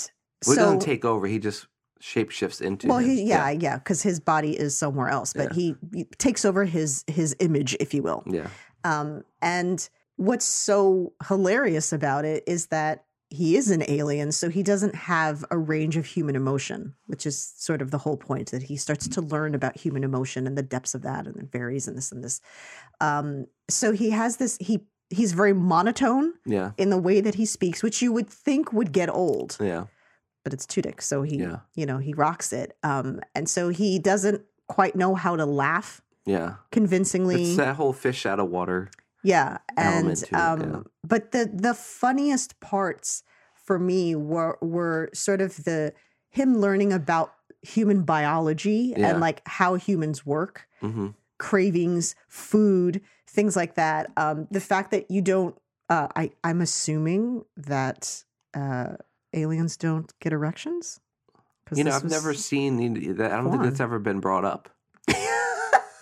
Well, 0.46 0.56
he 0.56 0.60
so, 0.60 0.66
doesn't 0.66 0.80
take 0.82 1.06
over. 1.06 1.28
He 1.28 1.40
just 1.40 1.68
shapeshifts 2.02 2.62
into. 2.62 2.88
well, 2.88 2.98
him. 3.00 3.10
he 3.10 3.24
yeah 3.24 3.50
yeah 3.50 3.78
because 3.78 4.02
his 4.04 4.20
body 4.20 4.58
is 4.60 4.78
somewhere 4.78 5.08
else, 5.10 5.34
but 5.34 5.56
Yeah. 5.56 5.56
he, 5.56 5.76
he 5.94 6.04
takes 6.18 6.46
over 6.46 6.66
his 6.66 7.04
his 7.08 7.36
image, 7.40 7.76
if 7.80 7.94
you 7.94 8.04
will. 8.04 8.24
Yeah. 8.26 8.48
Um, 8.84 9.24
and 9.42 9.88
what's 10.18 10.46
so 10.46 11.14
hilarious 11.28 11.92
about 11.94 12.26
it 12.26 12.44
is 12.48 12.68
that 12.68 13.06
he 13.36 13.56
is 13.58 13.70
an 13.70 13.84
alien, 13.88 14.32
so 14.32 14.50
he 14.50 14.64
doesn't 14.64 14.96
have 14.96 15.44
a 15.52 15.58
range 15.58 15.98
of 15.98 16.06
human 16.06 16.36
emotion, 16.36 16.96
which 17.08 17.26
is 17.26 17.38
sort 17.58 17.82
of 17.82 17.92
the 17.92 17.98
whole 18.00 18.18
point 18.18 18.52
that 18.52 18.64
he 18.64 18.78
starts 18.78 19.08
to 19.08 19.22
learn 19.22 19.54
about 19.54 19.78
human 19.78 20.04
emotion 20.04 20.48
and 20.48 20.58
the 20.58 20.64
depths 20.64 20.96
of 20.96 21.02
that, 21.04 21.28
and 21.28 21.36
it 21.38 21.52
varies 21.52 21.88
and 21.88 21.98
this 21.98 22.12
and 22.12 22.24
this. 22.24 22.42
Um, 23.02 23.46
so 23.70 23.92
he 23.92 24.10
has 24.12 24.38
this 24.38 24.58
he 24.60 24.86
he's 25.10 25.34
very 25.34 25.54
monotone 25.54 26.34
Yeah. 26.46 26.72
in 26.78 26.90
the 26.90 26.98
way 26.98 27.22
that 27.22 27.36
he 27.36 27.46
speaks, 27.46 27.84
which 27.84 28.02
you 28.02 28.12
would 28.12 28.28
think 28.30 28.74
would 28.74 28.92
get 28.92 29.08
old, 29.10 29.56
Yeah. 29.62 29.86
but 30.44 30.52
it's 30.54 30.66
Tudyk, 30.66 31.02
so 31.02 31.22
he 31.22 31.38
Yeah. 31.38 31.60
you 31.76 31.86
know 31.86 32.00
he 32.00 32.14
rocks 32.14 32.52
it. 32.54 32.76
Um, 32.84 33.20
and 33.36 33.48
so 33.48 33.70
he 33.70 34.00
doesn't 34.00 34.42
quite 34.68 34.96
know 34.96 35.14
how 35.14 35.36
to 35.36 35.46
laugh 35.46 36.02
Yeah. 36.26 36.56
convincingly. 36.72 37.44
It's 37.50 37.58
that 37.58 37.76
whole 37.76 37.94
fish 37.94 38.26
out 38.26 38.40
of 38.40 38.50
water. 38.50 38.90
Yeah, 39.26 39.58
and 39.76 40.12
it, 40.12 40.34
um, 40.34 40.60
yeah. 40.62 40.80
but 41.04 41.32
the 41.32 41.50
the 41.52 41.74
funniest 41.74 42.60
parts 42.60 43.24
for 43.54 43.80
me 43.80 44.16
were 44.16 44.58
were 44.62 45.10
sort 45.14 45.42
of 45.42 45.64
the 45.64 45.94
him 46.30 46.60
learning 46.60 46.94
about 46.94 47.34
human 47.62 48.04
biology 48.04 48.94
Yeah. 48.96 49.10
and 49.10 49.20
like 49.20 49.42
how 49.48 49.76
humans 49.76 50.26
work, 50.26 50.68
hmm 50.82 51.10
cravings, 51.38 52.16
food, 52.30 53.02
things 53.28 53.56
like 53.58 53.76
that. 53.76 54.10
Um, 54.16 54.48
the 54.52 54.62
fact 54.62 54.92
that 54.92 55.12
you 55.12 55.22
don't, 55.22 55.54
uh, 55.90 56.08
I 56.16 56.32
I'm 56.44 56.62
assuming 56.62 57.44
that 57.58 58.24
uh, 58.54 58.96
aliens 59.34 59.76
don't 59.76 60.14
get 60.20 60.32
erections. 60.34 61.00
You 61.74 61.84
know, 61.84 61.92
I've 61.92 62.04
was- 62.04 62.12
never 62.12 62.34
seen. 62.34 62.80
I 62.80 63.28
don't 63.30 63.52
think 63.52 63.64
that's 63.64 63.80
ever 63.82 64.00
been 64.00 64.20
brought 64.20 64.46
up. 64.46 64.70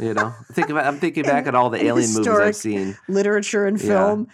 You 0.04 0.14
know, 0.14 0.34
think 0.52 0.70
about. 0.70 0.86
I'm 0.86 0.98
thinking 1.00 1.24
back 1.24 1.48
at 1.48 1.56
all 1.56 1.70
the 1.70 1.78
alien 1.86 2.12
movies 2.14 2.28
I've 2.28 2.56
seen. 2.56 2.98
literature 3.08 3.66
and 3.66 3.80
Yeah. 3.80 3.88
film. 3.88 4.28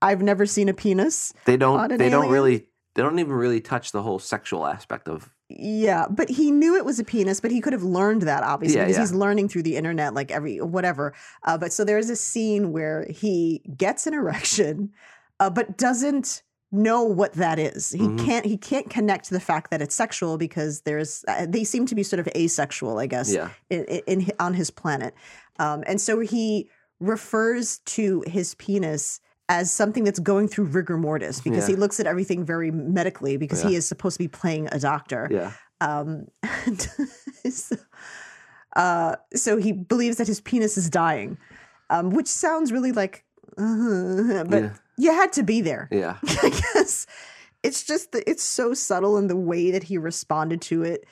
I've 0.00 0.22
never 0.22 0.46
seen 0.46 0.68
a 0.68 0.74
penis. 0.74 1.32
They 1.44 1.56
don't. 1.56 1.96
They 1.98 2.08
don't 2.08 2.30
really. 2.30 2.66
They 2.94 3.02
don't 3.02 3.18
even 3.18 3.32
really 3.32 3.60
touch 3.62 3.92
the 3.92 4.02
whole 4.02 4.18
sexual 4.18 4.66
aspect 4.66 5.08
of. 5.08 5.30
Yeah, 5.48 6.06
but 6.10 6.28
he 6.28 6.50
knew 6.50 6.76
it 6.76 6.84
was 6.84 6.98
a 6.98 7.04
penis, 7.04 7.40
but 7.40 7.50
he 7.50 7.60
could 7.60 7.72
have 7.72 7.82
learned 7.82 8.22
that 8.22 8.42
obviously 8.42 8.76
Yeah, 8.78 8.84
because 8.84 8.96
yeah. 8.96 9.02
he's 9.02 9.12
learning 9.14 9.48
through 9.48 9.62
the 9.62 9.76
internet, 9.76 10.12
like 10.14 10.30
every 10.30 10.60
whatever. 10.60 11.14
Uh, 11.42 11.56
but 11.56 11.72
so 11.72 11.84
there's 11.84 12.10
a 12.10 12.16
scene 12.16 12.70
where 12.72 13.06
he 13.08 13.62
gets 13.76 14.06
an 14.06 14.12
erection, 14.14 14.92
uh, 15.40 15.48
but 15.50 15.78
doesn't 15.78 16.42
know 16.72 17.04
what 17.04 17.34
that 17.34 17.58
is. 17.58 17.90
He 17.90 17.98
Mhm. 17.98 18.24
can't. 18.24 18.46
He 18.46 18.56
can't 18.56 18.88
connect 18.90 19.26
to 19.26 19.34
the 19.34 19.40
fact 19.40 19.70
that 19.70 19.82
it's 19.82 19.94
sexual 19.94 20.38
because 20.38 20.80
there's. 20.82 21.24
Uh, 21.28 21.46
they 21.48 21.64
seem 21.64 21.84
to 21.86 21.94
be 21.94 22.02
sort 22.02 22.18
of 22.20 22.28
asexual, 22.34 22.98
I 22.98 23.06
guess, 23.06 23.30
Yeah. 23.32 23.50
in, 23.70 23.84
in, 23.84 24.02
in 24.06 24.30
on 24.40 24.54
his 24.54 24.70
planet, 24.70 25.14
um, 25.58 25.84
and 25.86 26.00
so 26.00 26.20
he 26.20 26.68
refers 26.98 27.78
to 27.84 28.24
his 28.26 28.54
penis 28.54 29.20
as 29.48 29.70
something 29.70 30.04
that's 30.04 30.20
going 30.20 30.48
through 30.48 30.64
rigor 30.64 30.96
mortis 30.96 31.40
because 31.40 31.68
Yeah. 31.68 31.74
he 31.74 31.80
looks 31.80 32.00
at 32.00 32.06
everything 32.06 32.44
very 32.44 32.70
medically 32.70 33.36
because 33.36 33.60
he 33.62 33.74
is 33.74 33.86
supposed 33.86 34.14
to 34.14 34.18
be 34.24 34.28
playing 34.28 34.68
a 34.72 34.78
doctor. 34.78 35.28
Yeah. 35.30 35.52
Um, 35.80 36.28
and 36.42 36.80
so 37.52 37.76
Uh, 38.74 39.16
so 39.34 39.58
he 39.58 39.72
believes 39.72 40.16
that 40.16 40.26
his 40.26 40.40
penis 40.40 40.78
is 40.78 40.88
dying, 40.88 41.36
um, 41.90 42.08
which 42.10 42.26
sounds 42.28 42.72
really 42.72 42.92
like, 42.92 43.24
uh, 43.58 44.44
but 44.48 44.62
Yeah. 44.62 44.70
You 44.98 45.12
had 45.12 45.32
to 45.34 45.42
be 45.42 45.60
there. 45.60 45.88
Yeah. 45.90 46.16
I 46.42 46.48
guess 46.74 47.06
it's 47.62 47.84
just 47.84 48.12
the, 48.12 48.28
it's 48.28 48.42
so 48.42 48.74
subtle 48.74 49.16
in 49.18 49.26
the 49.28 49.36
way 49.36 49.70
that 49.70 49.84
he 49.84 49.98
responded 49.98 50.60
to 50.62 50.82
it. 50.82 51.04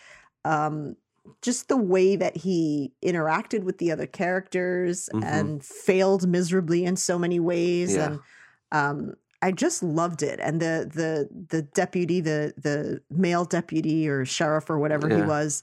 Um, 0.45 0.97
just 1.43 1.69
the 1.69 1.77
way 1.77 2.17
that 2.17 2.37
he 2.37 2.93
interacted 3.05 3.63
with 3.63 3.79
the 3.79 3.93
other 3.93 4.07
characters 4.07 5.09
Mhm. 5.13 5.25
and 5.25 5.65
failed 5.65 6.27
miserably 6.27 6.85
in 6.85 6.97
so 6.97 7.19
many 7.19 7.39
ways. 7.39 7.95
Yeah. 7.95 8.07
And 8.07 8.21
um, 8.73 9.15
I 9.43 9.53
just 9.53 9.83
loved 9.83 10.23
it. 10.23 10.41
And 10.41 10.61
the 10.61 10.91
the 10.93 11.29
the 11.49 11.63
deputy, 11.63 12.21
the 12.21 12.53
the 12.57 13.01
male 13.11 13.45
deputy 13.45 14.09
or 14.09 14.25
sheriff 14.25 14.69
or 14.71 14.79
whatever 14.79 15.09
he 15.09 15.23
was, 15.23 15.63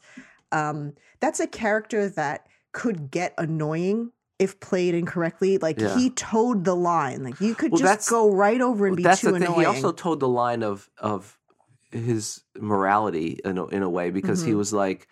um, 0.52 0.94
that's 1.20 1.40
a 1.40 1.48
character 1.48 2.08
that 2.10 2.48
could 2.72 3.12
get 3.12 3.34
annoying 3.38 4.12
if 4.40 4.60
played 4.60 4.94
incorrectly. 4.96 5.58
Like 5.58 5.80
Yeah. 5.80 5.96
he 5.96 6.10
toed 6.10 6.64
the 6.64 6.76
line. 6.76 7.24
Like 7.24 7.42
you 7.42 7.56
could 7.56 7.72
Well, 7.72 7.80
just 7.80 8.10
go 8.10 8.32
right 8.32 8.62
over 8.62 8.88
and 8.88 8.96
be 8.96 9.04
That's 9.04 9.22
too 9.22 9.32
the 9.32 9.40
thing. 9.40 9.44
annoying. 9.44 9.60
He 9.62 9.66
also 9.66 9.92
told 9.92 10.20
the 10.20 10.28
line 10.28 10.64
of 10.64 10.90
of 10.98 11.38
his 11.92 12.44
morality 12.60 13.40
in 13.46 13.58
a, 13.58 13.66
in 13.68 13.82
a 13.82 13.90
way 13.90 14.12
because 14.12 14.44
he 14.44 14.52
Mhm. 14.52 14.58
was 14.58 14.74
like, 14.74 15.08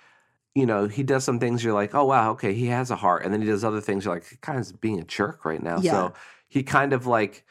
you 0.53 0.65
know, 0.65 0.87
he 0.87 1.03
does 1.03 1.23
some 1.23 1.39
things 1.39 1.63
you're 1.63 1.73
like, 1.73 1.95
oh 1.95 2.05
wow, 2.05 2.31
okay, 2.31 2.53
he 2.53 2.67
has 2.67 2.91
a 2.91 2.95
heart, 2.95 3.23
and 3.23 3.33
then 3.33 3.41
he 3.41 3.47
does 3.47 3.63
other 3.63 3.81
things 3.81 4.05
you're 4.05 4.13
like, 4.13 4.39
kind 4.41 4.59
of 4.59 4.79
being 4.81 4.99
a 4.99 5.03
jerk 5.03 5.45
right 5.45 5.61
now. 5.63 5.79
Yeah. 5.79 5.91
So 5.91 6.13
he 6.47 6.63
kind 6.63 6.93
of 6.93 7.07
like 7.07 7.45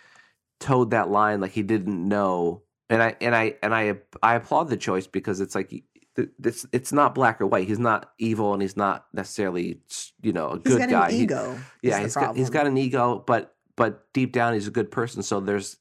toed 0.61 0.91
that 0.91 1.11
line 1.11 1.41
like 1.41 1.53
he 1.53 1.63
didn't 1.63 2.07
know, 2.09 2.63
and 2.89 3.03
I 3.03 3.17
and 3.21 3.35
I 3.35 3.57
and 3.63 3.75
I 3.75 3.99
I 4.23 4.35
applaud 4.37 4.69
the 4.69 4.77
choice 4.77 5.07
because 5.07 5.41
it's 5.41 5.55
like. 5.55 5.73
It's 6.17 6.67
it's 6.73 6.93
not 6.93 7.15
black 7.15 7.41
or 7.41 7.47
white. 7.47 7.67
He's 7.67 7.79
not 7.79 8.13
evil, 8.19 8.53
and 8.53 8.63
he's 8.63 8.77
not 8.77 9.07
necessarily 9.13 9.81
you 10.23 10.33
know 10.33 10.49
a 10.49 10.55
He's 10.57 10.77
good 10.77 10.79
got 10.79 10.89
guy. 10.91 11.09
an 11.09 11.15
He- 11.15 11.23
ego. 11.23 11.59
yeah, 11.83 12.01
he's 12.01 12.15
got 12.15 12.37
he's 12.37 12.51
got 12.51 12.67
an 12.67 12.77
ego, 12.77 13.23
but 13.27 13.55
but 13.77 14.13
deep 14.13 14.33
down 14.33 14.55
he's 14.55 14.69
a 14.69 14.71
good 14.73 14.91
person. 14.91 15.23
So 15.23 15.41
there's 15.41 15.77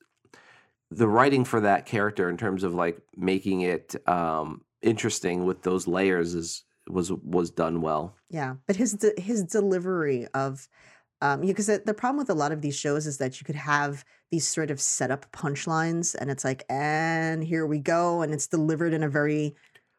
the 0.90 1.08
writing 1.08 1.46
for 1.46 1.62
that 1.62 1.86
character 1.86 2.30
in 2.30 2.38
terms 2.38 2.64
of 2.64 2.74
like 2.74 3.00
making 3.16 3.62
it 3.62 3.96
um 4.08 4.62
interesting 4.82 5.46
with 5.46 5.62
those 5.64 5.88
layers 5.88 6.34
is 6.34 6.64
was 6.90 7.12
was 7.12 7.50
done 7.52 7.82
well. 7.82 8.16
Yeah, 8.30 8.56
but 8.68 8.76
his 8.76 8.94
de- 8.94 9.20
his 9.22 9.44
delivery 9.44 10.28
of, 10.34 10.68
um, 11.22 11.42
because 11.42 11.68
the, 11.68 11.82
the 11.86 11.94
problem 11.94 12.18
with 12.18 12.30
a 12.30 12.34
lot 12.34 12.52
of 12.52 12.62
these 12.62 12.76
shows 12.76 13.06
is 13.08 13.18
that 13.20 13.40
you 13.40 13.46
could 13.46 13.56
have 13.56 14.04
these 14.32 14.48
sort 14.48 14.72
of 14.72 14.82
setup 14.82 15.32
punchlines, 15.32 16.16
and 16.16 16.30
it's 16.32 16.44
like, 16.44 16.66
and 16.70 17.44
here 17.44 17.66
we 17.68 17.78
go, 17.80 18.22
and 18.24 18.34
it's 18.34 18.48
delivered 18.48 18.94
in 18.94 19.04
a 19.04 19.10
very 19.10 19.56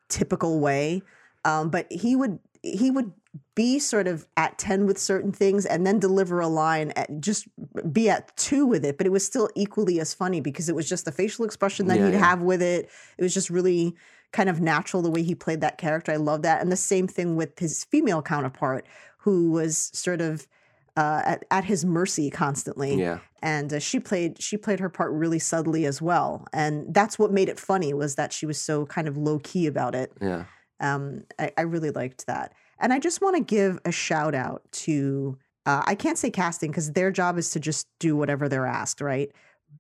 typical 0.08 0.60
way. 0.60 1.02
Um, 1.44 1.70
but 1.70 1.90
he 1.90 2.16
would 2.16 2.38
he 2.62 2.90
would 2.90 3.12
be 3.54 3.78
sort 3.78 4.06
of 4.06 4.26
at 4.36 4.58
ten 4.58 4.86
with 4.86 4.98
certain 4.98 5.32
things, 5.32 5.66
and 5.66 5.86
then 5.86 5.98
deliver 5.98 6.40
a 6.40 6.48
line 6.48 6.92
at 6.96 7.20
just 7.20 7.46
be 7.92 8.08
at 8.08 8.36
two 8.36 8.64
with 8.66 8.84
it, 8.84 8.96
but 8.96 9.06
it 9.06 9.10
was 9.10 9.24
still 9.26 9.50
equally 9.54 10.00
as 10.00 10.14
funny 10.14 10.40
because 10.40 10.68
it 10.68 10.74
was 10.74 10.88
just 10.88 11.04
the 11.04 11.12
facial 11.12 11.44
expression 11.44 11.86
that 11.88 11.98
Yeah, 11.98 12.06
he'd 12.06 12.12
yeah. 12.14 12.18
have 12.18 12.42
with 12.42 12.62
it. 12.62 12.88
It 13.18 13.22
was 13.22 13.34
just 13.34 13.50
really 13.50 13.94
kind 14.32 14.48
of 14.48 14.60
natural 14.60 15.02
the 15.02 15.10
way 15.10 15.22
he 15.22 15.34
played 15.34 15.60
that 15.60 15.78
character. 15.78 16.10
I 16.12 16.16
love 16.16 16.42
that. 16.42 16.60
And 16.60 16.72
the 16.72 16.76
same 16.76 17.06
thing 17.06 17.36
with 17.36 17.58
his 17.58 17.84
female 17.84 18.22
counterpart, 18.22 18.86
who 19.18 19.50
was 19.50 19.90
sort 19.92 20.20
of 20.20 20.46
uh, 20.96 21.22
at, 21.24 21.44
at 21.50 21.64
his 21.64 21.84
mercy 21.84 22.30
constantly. 22.30 22.94
Yeah, 23.00 23.18
And 23.42 23.72
uh, 23.72 23.78
she 23.80 23.98
played 24.00 24.40
she 24.40 24.56
played 24.56 24.80
her 24.80 24.88
part 24.88 25.12
really 25.12 25.38
subtly 25.40 25.86
as 25.86 26.00
well. 26.00 26.46
And 26.52 26.94
that's 26.94 27.18
what 27.18 27.32
made 27.32 27.48
it 27.48 27.58
funny 27.58 27.92
was 27.92 28.14
that 28.14 28.32
she 28.32 28.46
was 28.46 28.60
so 28.60 28.86
kind 28.86 29.08
of 29.08 29.16
low 29.16 29.38
key 29.40 29.66
about 29.66 29.94
it. 29.94 30.12
yeah, 30.20 30.44
Um, 30.80 31.24
I, 31.38 31.50
I 31.58 31.62
really 31.62 31.90
liked 31.90 32.26
that. 32.26 32.52
And 32.78 32.92
I 32.92 32.98
just 32.98 33.20
want 33.20 33.36
to 33.36 33.42
give 33.42 33.78
a 33.84 33.90
shout 33.92 34.34
out 34.34 34.62
to 34.84 35.38
uh, 35.66 35.82
I 35.86 35.94
can't 35.94 36.18
say 36.18 36.30
casting 36.30 36.70
because 36.70 36.92
their 36.92 37.10
job 37.10 37.38
is 37.38 37.50
to 37.50 37.60
just 37.60 37.88
do 37.98 38.14
whatever 38.16 38.48
they're 38.48 38.66
asked, 38.66 39.00
right? 39.00 39.30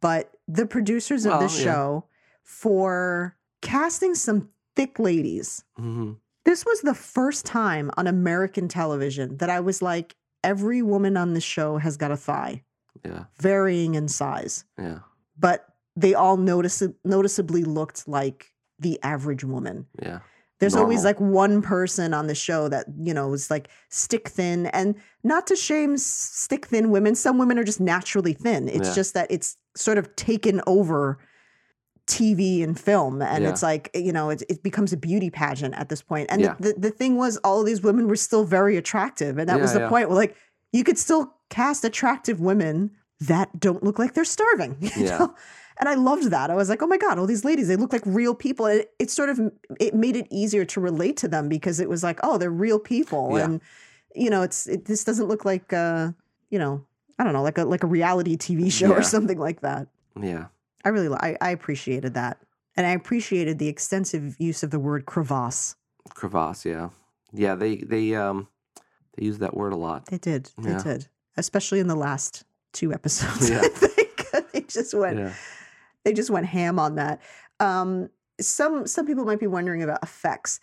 But 0.00 0.32
the 0.48 0.66
producers 0.66 1.26
of 1.26 1.32
Well, 1.32 1.40
this 1.40 1.58
yeah. 1.58 1.64
show 1.64 2.04
for 2.42 3.36
casting 3.62 4.14
some 4.14 4.48
thick 4.76 4.98
ladies. 4.98 5.64
hmm 5.76 6.12
This 6.44 6.64
was 6.64 6.80
the 6.80 6.94
first 6.94 7.44
time 7.46 7.90
on 7.96 8.06
American 8.06 8.68
television 8.68 9.36
that 9.38 9.50
I 9.50 9.60
was 9.60 9.82
like, 9.82 10.14
every 10.44 10.82
woman 10.82 11.16
on 11.16 11.34
the 11.34 11.40
show 11.40 11.78
has 11.78 11.96
got 11.96 12.10
a 12.12 12.16
thigh, 12.16 12.62
yeah, 13.04 13.24
varying 13.40 13.94
in 13.96 14.06
size, 14.08 14.64
yeah, 14.78 14.98
but 15.38 15.66
they 15.96 16.14
all 16.14 16.36
notice- 16.36 16.82
noticeably 17.04 17.64
looked 17.64 18.06
like 18.06 18.52
the 18.78 18.98
average 19.02 19.42
woman. 19.44 19.86
yeah, 20.02 20.18
There's 20.60 20.76
always 20.76 21.04
like 21.04 21.20
one 21.20 21.62
person 21.62 22.14
on 22.14 22.26
the 22.26 22.34
show 22.34 22.68
that, 22.68 22.86
you 22.98 23.12
know, 23.14 23.32
is 23.32 23.50
like 23.50 23.68
stick 23.90 24.28
thin 24.28 24.66
and 24.66 24.94
not 25.22 25.46
to 25.48 25.56
shame 25.56 25.96
stick 25.98 26.66
thin 26.66 26.90
women. 26.90 27.14
Some 27.14 27.38
women 27.38 27.58
are 27.58 27.64
just 27.64 27.80
naturally 27.80 28.32
thin. 28.32 28.68
It's 28.68 28.88
Yeah. 28.88 28.94
just 28.94 29.14
that 29.14 29.26
it's 29.30 29.56
sort 29.76 29.98
of 29.98 30.14
taken 30.16 30.60
over 30.66 31.18
TV 32.06 32.62
and 32.62 32.78
film. 32.78 33.22
And 33.22 33.44
Yeah. 33.44 33.50
it's 33.50 33.62
like, 33.62 33.90
you 33.94 34.12
know, 34.12 34.30
it, 34.30 34.42
it 34.48 34.62
becomes 34.62 34.92
a 34.92 34.96
beauty 34.96 35.30
pageant 35.30 35.74
at 35.74 35.88
this 35.88 36.02
point. 36.02 36.26
And 36.30 36.40
Yeah. 36.42 36.54
the, 36.60 36.74
the 36.76 36.90
thing 36.90 37.16
was, 37.16 37.36
all 37.38 37.60
of 37.60 37.66
these 37.66 37.82
women 37.82 38.08
were 38.08 38.16
still 38.16 38.44
very 38.44 38.76
attractive. 38.76 39.38
And 39.38 39.48
that 39.48 39.60
was 39.60 39.72
the 39.72 39.80
yeah. 39.80 39.88
point 39.88 40.08
where 40.08 40.16
like 40.18 40.36
you 40.72 40.84
could 40.84 40.98
still 40.98 41.32
cast 41.50 41.84
attractive 41.84 42.40
women 42.40 42.90
that 43.20 43.58
don't 43.58 43.82
look 43.82 43.98
like 43.98 44.14
they're 44.14 44.24
starving. 44.24 44.76
you 44.80 44.90
Yeah. 44.96 45.18
know? 45.18 45.34
And 45.78 45.88
I 45.88 45.94
loved 45.94 46.30
that. 46.30 46.50
I 46.50 46.54
was 46.54 46.68
like, 46.68 46.82
oh 46.82 46.86
my 46.86 46.98
God, 46.98 47.18
all 47.18 47.26
these 47.26 47.44
ladies, 47.44 47.66
they 47.66 47.74
look 47.76 47.92
like 47.92 48.02
real 48.06 48.34
people. 48.34 48.66
And 48.66 48.80
it, 48.80 48.92
it 49.00 49.10
sort 49.10 49.28
of 49.28 49.40
it 49.80 49.92
made 49.94 50.14
it 50.14 50.28
easier 50.30 50.64
to 50.66 50.80
relate 50.80 51.16
to 51.18 51.28
them 51.28 51.48
because 51.48 51.80
it 51.80 51.88
was 51.88 52.04
like, 52.04 52.20
oh, 52.22 52.38
they're 52.38 52.50
real 52.50 52.78
people. 52.78 53.36
Yeah. 53.36 53.44
And 53.44 53.60
you 54.14 54.30
know, 54.30 54.42
it's 54.42 54.68
it, 54.68 54.84
this 54.84 55.02
doesn't 55.02 55.26
look 55.26 55.44
like 55.44 55.72
uh, 55.72 56.12
you 56.50 56.60
know, 56.60 56.84
I 57.18 57.24
don't 57.24 57.32
know, 57.32 57.42
like 57.42 57.58
a 57.58 57.64
like 57.64 57.82
a 57.82 57.88
reality 57.88 58.36
TV 58.36 58.70
show 58.70 58.90
Yeah. 58.90 58.94
or 58.98 59.02
something 59.02 59.38
like 59.38 59.62
that. 59.62 59.88
yeah. 60.20 60.46
I 60.84 60.88
really 60.90 61.08
I, 61.20 61.36
I 61.40 61.50
appreciated 61.50 62.14
that. 62.14 62.38
And 62.76 62.86
I 62.86 62.90
appreciated 62.90 63.58
the 63.58 63.68
extensive 63.68 64.36
use 64.38 64.62
of 64.62 64.70
the 64.70 64.80
word 64.80 65.06
crevasse. 65.06 65.76
Crevasse, 66.14 66.64
yeah, 66.66 66.90
yeah. 67.32 67.54
They 67.54 67.76
they 67.76 68.14
um 68.14 68.48
they 69.16 69.24
use 69.26 69.38
that 69.38 69.56
word 69.56 69.72
a 69.72 69.76
lot. 69.76 70.06
They 70.06 70.18
did. 70.18 70.50
They 70.58 70.70
Yeah. 70.70 70.82
did. 70.82 71.08
Especially 71.36 71.80
in 71.80 71.86
the 71.88 71.94
last 71.96 72.44
two 72.72 72.92
episodes. 72.92 73.48
Yeah. 73.50 73.60
I 73.62 73.68
think 73.68 74.26
they 74.52 74.60
just 74.62 74.92
went 74.94 75.18
Yeah, 75.18 75.32
they 76.04 76.12
just 76.12 76.30
went 76.30 76.46
ham 76.46 76.78
on 76.78 76.96
that. 76.96 77.20
Um, 77.60 78.10
some 78.40 78.86
some 78.86 79.06
people 79.06 79.24
might 79.24 79.40
be 79.40 79.46
wondering 79.46 79.82
about 79.82 80.02
effects. 80.02 80.58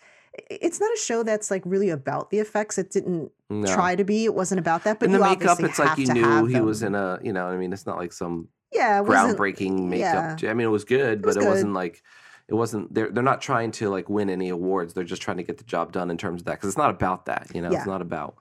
It's 0.50 0.80
not 0.80 0.92
a 0.94 0.98
show 0.98 1.22
that's 1.22 1.50
like 1.50 1.62
really 1.64 1.90
about 1.90 2.30
the 2.30 2.38
effects. 2.38 2.78
It 2.78 2.90
didn't 2.90 3.32
no. 3.50 3.66
try 3.74 3.96
to 3.96 4.04
be. 4.04 4.24
It 4.24 4.34
wasn't 4.34 4.60
about 4.60 4.84
that. 4.84 4.98
But 4.98 5.06
in 5.06 5.12
the 5.12 5.18
you 5.18 5.24
makeup, 5.24 5.60
it's 5.60 5.78
like 5.78 5.98
you 5.98 6.12
knew 6.12 6.46
he 6.46 6.54
them. 6.54 6.64
was 6.66 6.82
in 6.82 6.94
a, 6.94 7.18
you 7.22 7.32
know, 7.32 7.46
I 7.46 7.56
mean, 7.56 7.72
it's 7.72 7.84
not 7.86 7.98
like 7.98 8.12
some 8.12 8.48
yeah 8.72 9.02
groundbreaking 9.02 9.88
makeup. 9.88 10.40
yeah. 10.42 10.50
I 10.50 10.54
mean, 10.54 10.66
it 10.66 10.70
was 10.70 10.84
good, 10.84 11.24
was 11.24 11.34
but 11.36 11.40
it 11.42 11.44
good. 11.44 11.50
wasn't 11.50 11.72
like 11.74 12.02
it 12.48 12.54
wasn't. 12.54 12.92
They're 12.92 13.10
they're 13.10 13.22
not 13.22 13.40
trying 13.40 13.70
to 13.72 13.88
like 13.88 14.08
win 14.08 14.28
any 14.30 14.48
awards. 14.48 14.94
They're 14.94 15.04
just 15.04 15.22
trying 15.22 15.36
to 15.38 15.42
get 15.42 15.58
the 15.58 15.64
job 15.64 15.92
done 15.92 16.10
in 16.10 16.18
terms 16.18 16.42
of 16.42 16.44
that 16.46 16.52
because 16.54 16.68
it's 16.68 16.78
not 16.78 16.90
about 16.90 17.26
that. 17.26 17.48
You 17.54 17.62
know, 17.62 17.70
Yeah. 17.70 17.78
it's 17.78 17.86
not 17.86 18.02
about. 18.02 18.34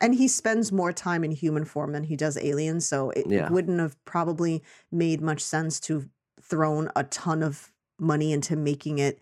and 0.00 0.14
he 0.14 0.28
spends 0.28 0.70
more 0.70 0.92
time 0.92 1.24
in 1.24 1.32
human 1.32 1.64
form 1.64 1.90
than 1.92 2.04
he 2.04 2.14
does 2.14 2.36
aliens 2.38 2.86
so 2.88 3.10
it 3.10 3.26
Yeah. 3.28 3.48
wouldn't 3.50 3.80
have 3.80 3.96
probably 4.04 4.62
made 4.92 5.20
much 5.20 5.40
sense 5.42 5.80
to 5.80 6.04
thrown 6.40 6.88
a 6.94 7.02
ton 7.02 7.42
of 7.42 7.72
money 7.98 8.32
into 8.32 8.54
making 8.54 8.98
it 9.00 9.18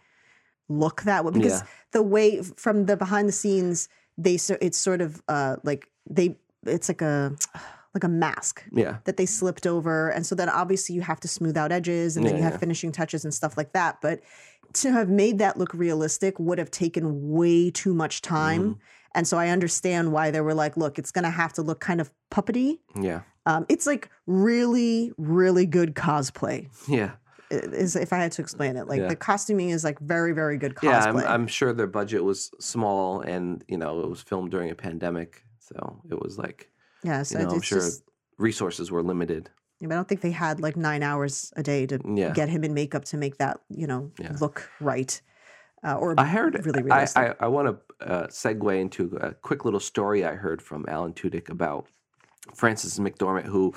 look 0.68 1.02
that 1.04 1.24
way 1.24 1.32
because 1.32 1.60
Yeah. 1.62 1.66
the 1.92 2.02
way 2.02 2.42
from 2.42 2.84
the 2.86 2.96
behind 2.96 3.26
the 3.26 3.32
scenes 3.32 3.88
they 4.18 4.36
so 4.36 4.58
it's 4.60 4.76
sort 4.76 5.00
of 5.00 5.22
uh 5.28 5.56
like 5.64 5.88
they 6.10 6.36
it's 6.66 6.88
like 6.90 7.00
a 7.00 7.34
like 7.96 8.04
a 8.04 8.08
mask 8.08 8.62
Yeah, 8.72 8.98
that 9.04 9.16
they 9.16 9.26
slipped 9.26 9.66
over. 9.66 10.10
And 10.10 10.24
so 10.26 10.34
then 10.34 10.48
obviously 10.48 10.94
you 10.94 11.00
have 11.02 11.18
to 11.20 11.28
smooth 11.28 11.56
out 11.56 11.72
edges 11.72 12.16
and 12.16 12.24
then 12.24 12.34
Yeah, 12.34 12.38
you 12.38 12.44
have 12.44 12.52
yeah. 12.54 12.58
finishing 12.58 12.92
touches 12.92 13.24
and 13.24 13.32
stuff 13.34 13.56
like 13.56 13.72
that. 13.72 14.00
But 14.00 14.20
to 14.74 14.92
have 14.92 15.08
made 15.08 15.38
that 15.38 15.56
look 15.56 15.72
realistic 15.74 16.38
would 16.38 16.58
have 16.58 16.70
taken 16.70 17.30
way 17.30 17.70
too 17.70 17.94
much 17.94 18.20
time. 18.22 18.62
Mm-hmm. 18.62 18.80
and 19.14 19.26
so 19.26 19.38
i 19.38 19.48
understand 19.48 20.12
why 20.12 20.30
they 20.30 20.42
were 20.42 20.52
like 20.54 20.76
look 20.76 20.98
it's 20.98 21.10
going 21.10 21.24
to 21.24 21.30
have 21.30 21.52
to 21.54 21.62
look 21.62 21.80
kind 21.80 22.00
of 22.02 22.10
puppety. 22.30 22.80
Yeah, 23.00 23.20
um, 23.46 23.64
it's 23.68 23.86
like 23.86 24.10
really 24.26 25.12
really 25.16 25.64
good 25.66 25.94
cosplay 25.94 26.68
yeah, 26.88 27.12
is 27.50 27.96
if 27.96 28.12
i 28.12 28.18
had 28.18 28.32
to 28.32 28.42
explain 28.42 28.76
it. 28.76 28.86
Like 28.88 29.00
Yeah. 29.00 29.08
the 29.08 29.16
costuming 29.16 29.70
is 29.70 29.84
like 29.84 29.98
very 30.00 30.32
very 30.32 30.58
good 30.58 30.74
cosplay 30.74 30.82
yeah. 30.90 31.04
I'm, 31.08 31.16
I'm 31.42 31.46
sure 31.46 31.72
their 31.72 31.86
budget 32.00 32.22
was 32.24 32.50
small, 32.60 33.20
and 33.20 33.64
you 33.68 33.78
know, 33.78 34.00
it 34.00 34.08
was 34.10 34.20
filmed 34.20 34.50
during 34.50 34.70
a 34.70 34.74
pandemic, 34.74 35.44
so 35.58 36.02
it 36.10 36.18
was 36.20 36.36
like 36.38 36.68
yeah 37.02 37.22
so 37.22 37.38
you 37.38 37.44
know, 37.44 37.52
I'm 37.52 37.60
sure 37.60 37.80
just 37.80 38.02
resources 38.38 38.90
were 38.90 39.02
limited. 39.02 39.50
I 39.82 39.86
don't 39.86 40.08
think 40.08 40.22
they 40.22 40.30
had 40.30 40.60
like 40.60 40.76
nine 40.76 41.02
hours 41.02 41.52
a 41.56 41.62
day 41.62 41.86
to 41.86 41.98
Yeah. 41.98 42.32
get 42.32 42.48
him 42.48 42.64
in 42.64 42.72
makeup 42.74 43.04
to 43.06 43.16
make 43.16 43.36
that 43.38 43.60
you 43.68 43.86
know 43.86 44.10
Yeah. 44.18 44.36
look 44.40 44.70
right 44.80 45.20
uh, 45.84 45.96
or 45.96 46.14
I 46.18 46.24
heard. 46.26 46.64
really 46.64 46.80
I 46.80 46.82
realistic. 46.82 47.22
I, 47.40 47.44
I 47.44 47.48
want 47.48 47.68
to 48.00 48.06
uh, 48.06 48.26
segue 48.28 48.80
into 48.80 49.16
a 49.20 49.34
quick 49.34 49.64
little 49.64 49.80
story 49.80 50.24
I 50.24 50.34
heard 50.34 50.62
from 50.62 50.84
Alan 50.88 51.12
Tudyk 51.12 51.48
about 51.50 51.86
Frances 52.54 52.98
McDormand, 52.98 53.44
who 53.46 53.74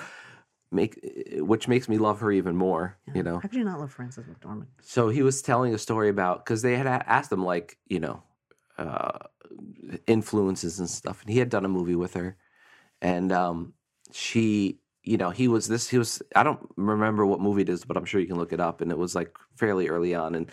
make 0.72 0.99
which 1.38 1.67
makes 1.67 1.89
me 1.89 1.97
love 1.97 2.20
her 2.22 2.32
even 2.32 2.55
more. 2.55 2.97
You 3.13 3.24
know, 3.24 3.39
How 3.39 3.47
could 3.47 3.55
you 3.55 3.63
not 3.63 3.80
love 3.80 3.91
Frances 3.91 4.26
McDormand? 4.26 4.67
so 4.82 5.09
he 5.09 5.22
was 5.22 5.41
telling 5.41 5.74
a 5.74 5.78
story 5.78 6.09
about 6.09 6.45
because 6.45 6.61
they 6.61 6.78
had 6.78 6.88
asked 6.88 7.32
him 7.32 7.43
like, 7.43 7.78
you 7.88 7.99
know, 7.99 8.24
uh, 8.78 9.17
influences 10.07 10.80
and 10.80 10.89
stuff. 10.89 11.22
And 11.22 11.30
he 11.32 11.39
had 11.39 11.49
done 11.49 11.65
a 11.65 11.70
movie 11.70 11.95
with 11.95 12.13
her, 12.13 12.38
and 13.02 13.32
um, 13.32 13.74
she, 14.12 14.80
you 15.04 15.18
know, 15.18 15.30
he 15.30 15.47
was 15.47 15.68
this. 15.68 15.89
He 15.89 15.97
was. 15.97 16.22
I 16.36 16.43
don't 16.43 16.60
remember 16.76 17.26
what 17.26 17.39
movie 17.39 17.62
it 17.62 17.70
is, 17.70 17.86
but 17.86 17.97
I'm 17.97 18.06
sure 18.06 18.20
you 18.22 18.28
can 18.28 18.38
look 18.38 18.54
it 18.54 18.60
up. 18.60 18.82
And 18.82 18.91
it 18.91 18.97
was 18.97 19.16
like 19.16 19.36
fairly 19.56 19.88
early 19.89 20.14
on, 20.16 20.36
and 20.36 20.50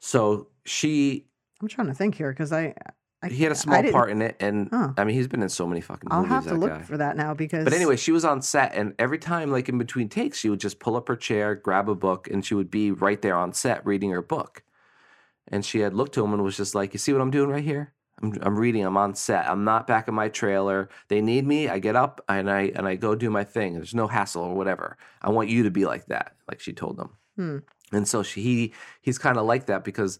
so 0.00 0.48
she. 0.64 1.26
I'm 1.60 1.68
trying 1.68 1.86
to 1.88 1.94
think 1.94 2.14
here 2.14 2.30
because 2.30 2.52
I, 2.52 2.74
I 3.22 3.28
He 3.28 3.42
had 3.42 3.50
a 3.50 3.56
small 3.56 3.82
part 3.90 4.10
in 4.10 4.20
it, 4.20 4.36
and 4.40 4.68
Huh. 4.70 4.92
I 4.98 5.04
mean, 5.04 5.16
he's 5.16 5.26
been 5.26 5.42
in 5.42 5.48
so 5.48 5.66
many 5.66 5.80
fucking 5.80 6.08
I'll 6.12 6.20
movies. 6.20 6.32
have 6.32 6.44
to 6.48 6.54
look 6.54 6.70
guy. 6.70 6.82
for 6.82 6.98
that 6.98 7.16
now 7.16 7.32
because. 7.34 7.64
But 7.64 7.72
anyway, 7.72 7.96
she 7.96 8.12
was 8.12 8.24
on 8.24 8.42
set, 8.42 8.74
and 8.74 8.94
every 8.98 9.18
time, 9.18 9.50
like 9.50 9.68
in 9.68 9.78
between 9.78 10.08
takes, 10.08 10.38
she 10.38 10.50
would 10.50 10.60
just 10.60 10.78
pull 10.78 10.96
up 10.96 11.08
her 11.08 11.16
chair, 11.16 11.54
grab 11.54 11.88
a 11.88 11.94
book, 11.94 12.28
and 12.30 12.44
she 12.44 12.54
would 12.54 12.70
be 12.70 12.90
right 12.90 13.20
there 13.22 13.36
on 13.36 13.52
set 13.54 13.84
reading 13.86 14.10
her 14.10 14.22
book. 14.22 14.62
And 15.48 15.64
she 15.64 15.78
had 15.80 15.94
looked 15.94 16.12
to 16.14 16.24
him 16.24 16.34
and 16.34 16.42
was 16.42 16.56
just 16.56 16.74
like, 16.74 16.92
"You 16.92 16.98
see 16.98 17.12
what 17.12 17.22
I'm 17.22 17.30
doing 17.30 17.48
right 17.48 17.64
here? 17.64 17.92
I'm, 18.22 18.38
I'm 18.42 18.58
reading. 18.58 18.84
I'm 18.84 18.96
on 18.96 19.14
set. 19.14 19.48
I'm 19.48 19.64
not 19.64 19.86
back 19.86 20.08
in 20.08 20.14
my 20.14 20.28
trailer. 20.28 20.88
They 21.08 21.20
need 21.20 21.46
me. 21.46 21.68
I 21.68 21.78
get 21.78 21.96
up 21.96 22.22
and 22.28 22.50
I 22.50 22.72
and 22.74 22.86
I 22.86 22.96
go 22.96 23.14
do 23.14 23.30
my 23.30 23.44
thing. 23.44 23.74
There's 23.74 23.94
no 23.94 24.06
hassle 24.06 24.42
or 24.42 24.54
whatever. 24.54 24.96
I 25.22 25.30
want 25.30 25.48
you 25.48 25.64
to 25.64 25.70
be 25.70 25.84
like 25.84 26.06
that." 26.06 26.34
Like 26.48 26.60
she 26.60 26.72
told 26.72 26.96
them. 26.96 27.10
Hmm. 27.36 27.58
And 27.92 28.08
so 28.08 28.22
she 28.22 28.42
he 28.42 28.74
he's 29.02 29.18
kind 29.18 29.36
of 29.38 29.46
like 29.46 29.66
that 29.66 29.84
because 29.84 30.18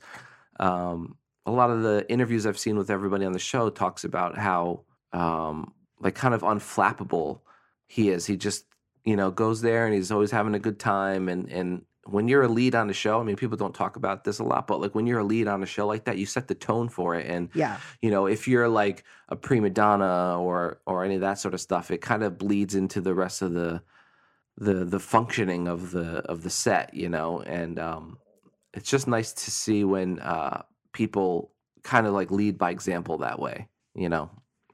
um, 0.61 1.17
a 1.47 1.51
lot 1.51 1.71
of 1.71 1.83
the 1.83 2.05
interviews 2.11 2.47
I've 2.47 2.59
seen 2.59 2.77
with 2.77 2.91
everybody 2.91 3.25
on 3.25 3.33
the 3.33 3.39
show 3.39 3.71
talks 3.71 4.05
about 4.05 4.37
how 4.37 4.83
um, 5.13 5.73
like 6.01 6.15
kind 6.15 6.35
of 6.35 6.43
unflappable 6.43 7.41
he 7.87 8.11
is. 8.11 8.27
He 8.27 8.37
just 8.37 8.67
you 9.05 9.17
know 9.17 9.31
goes 9.31 9.63
there 9.63 9.87
and 9.87 9.95
he's 9.95 10.13
always 10.13 10.31
having 10.31 10.55
a 10.55 10.61
good 10.61 10.79
time. 10.79 11.29
And 11.29 11.49
and 11.51 11.83
when 12.13 12.29
you're 12.29 12.43
a 12.43 12.49
lead 12.49 12.75
on 12.75 12.89
a 12.91 12.93
show, 12.93 13.21
I 13.21 13.25
mean, 13.25 13.37
people 13.37 13.57
don't 13.57 13.75
talk 13.75 13.97
about 13.97 14.25
this 14.25 14.39
a 14.39 14.45
lot, 14.45 14.67
but 14.67 14.81
like 14.81 14.95
when 14.95 15.07
you're 15.07 15.21
a 15.21 15.25
lead 15.25 15.49
on 15.49 15.63
a 15.63 15.67
show 15.67 15.87
like 15.87 16.05
that, 16.05 16.19
you 16.19 16.27
set 16.27 16.49
the 16.49 16.55
tone 16.55 16.89
for 16.89 17.15
it. 17.15 17.27
And 17.27 17.49
yeah, 17.55 17.79
you 18.03 18.11
know, 18.11 18.27
if 18.27 18.47
you're 18.49 18.69
like 18.69 19.05
a 19.29 19.37
prima 19.37 19.71
donna 19.71 20.39
or 20.41 20.81
or 20.87 21.05
any 21.05 21.17
of 21.17 21.21
that 21.23 21.39
sort 21.39 21.55
of 21.55 21.61
stuff, 21.61 21.91
it 21.91 21.99
kind 21.99 22.23
of 22.23 22.39
bleeds 22.39 22.75
into 22.75 23.01
the 23.01 23.15
rest 23.15 23.43
of 23.43 23.53
the 23.55 23.83
the 24.59 24.85
the 24.85 25.01
functioning 25.01 25.69
of 25.69 25.91
the 25.91 26.19
of 26.31 26.43
the 26.43 26.51
set, 26.51 26.95
you 26.95 27.09
know, 27.09 27.41
and 27.43 27.79
um, 27.79 28.19
it's 28.73 28.89
just 28.91 29.07
nice 29.07 29.33
to 29.33 29.51
see 29.51 29.85
when 29.85 30.19
uh, 30.21 30.63
people 30.93 31.53
kind 31.83 32.07
of 32.07 32.13
like 32.15 32.31
lead 32.31 32.57
by 32.59 32.71
example 32.71 33.19
that 33.19 33.39
way, 33.39 33.69
you 33.95 34.09
know. 34.09 34.31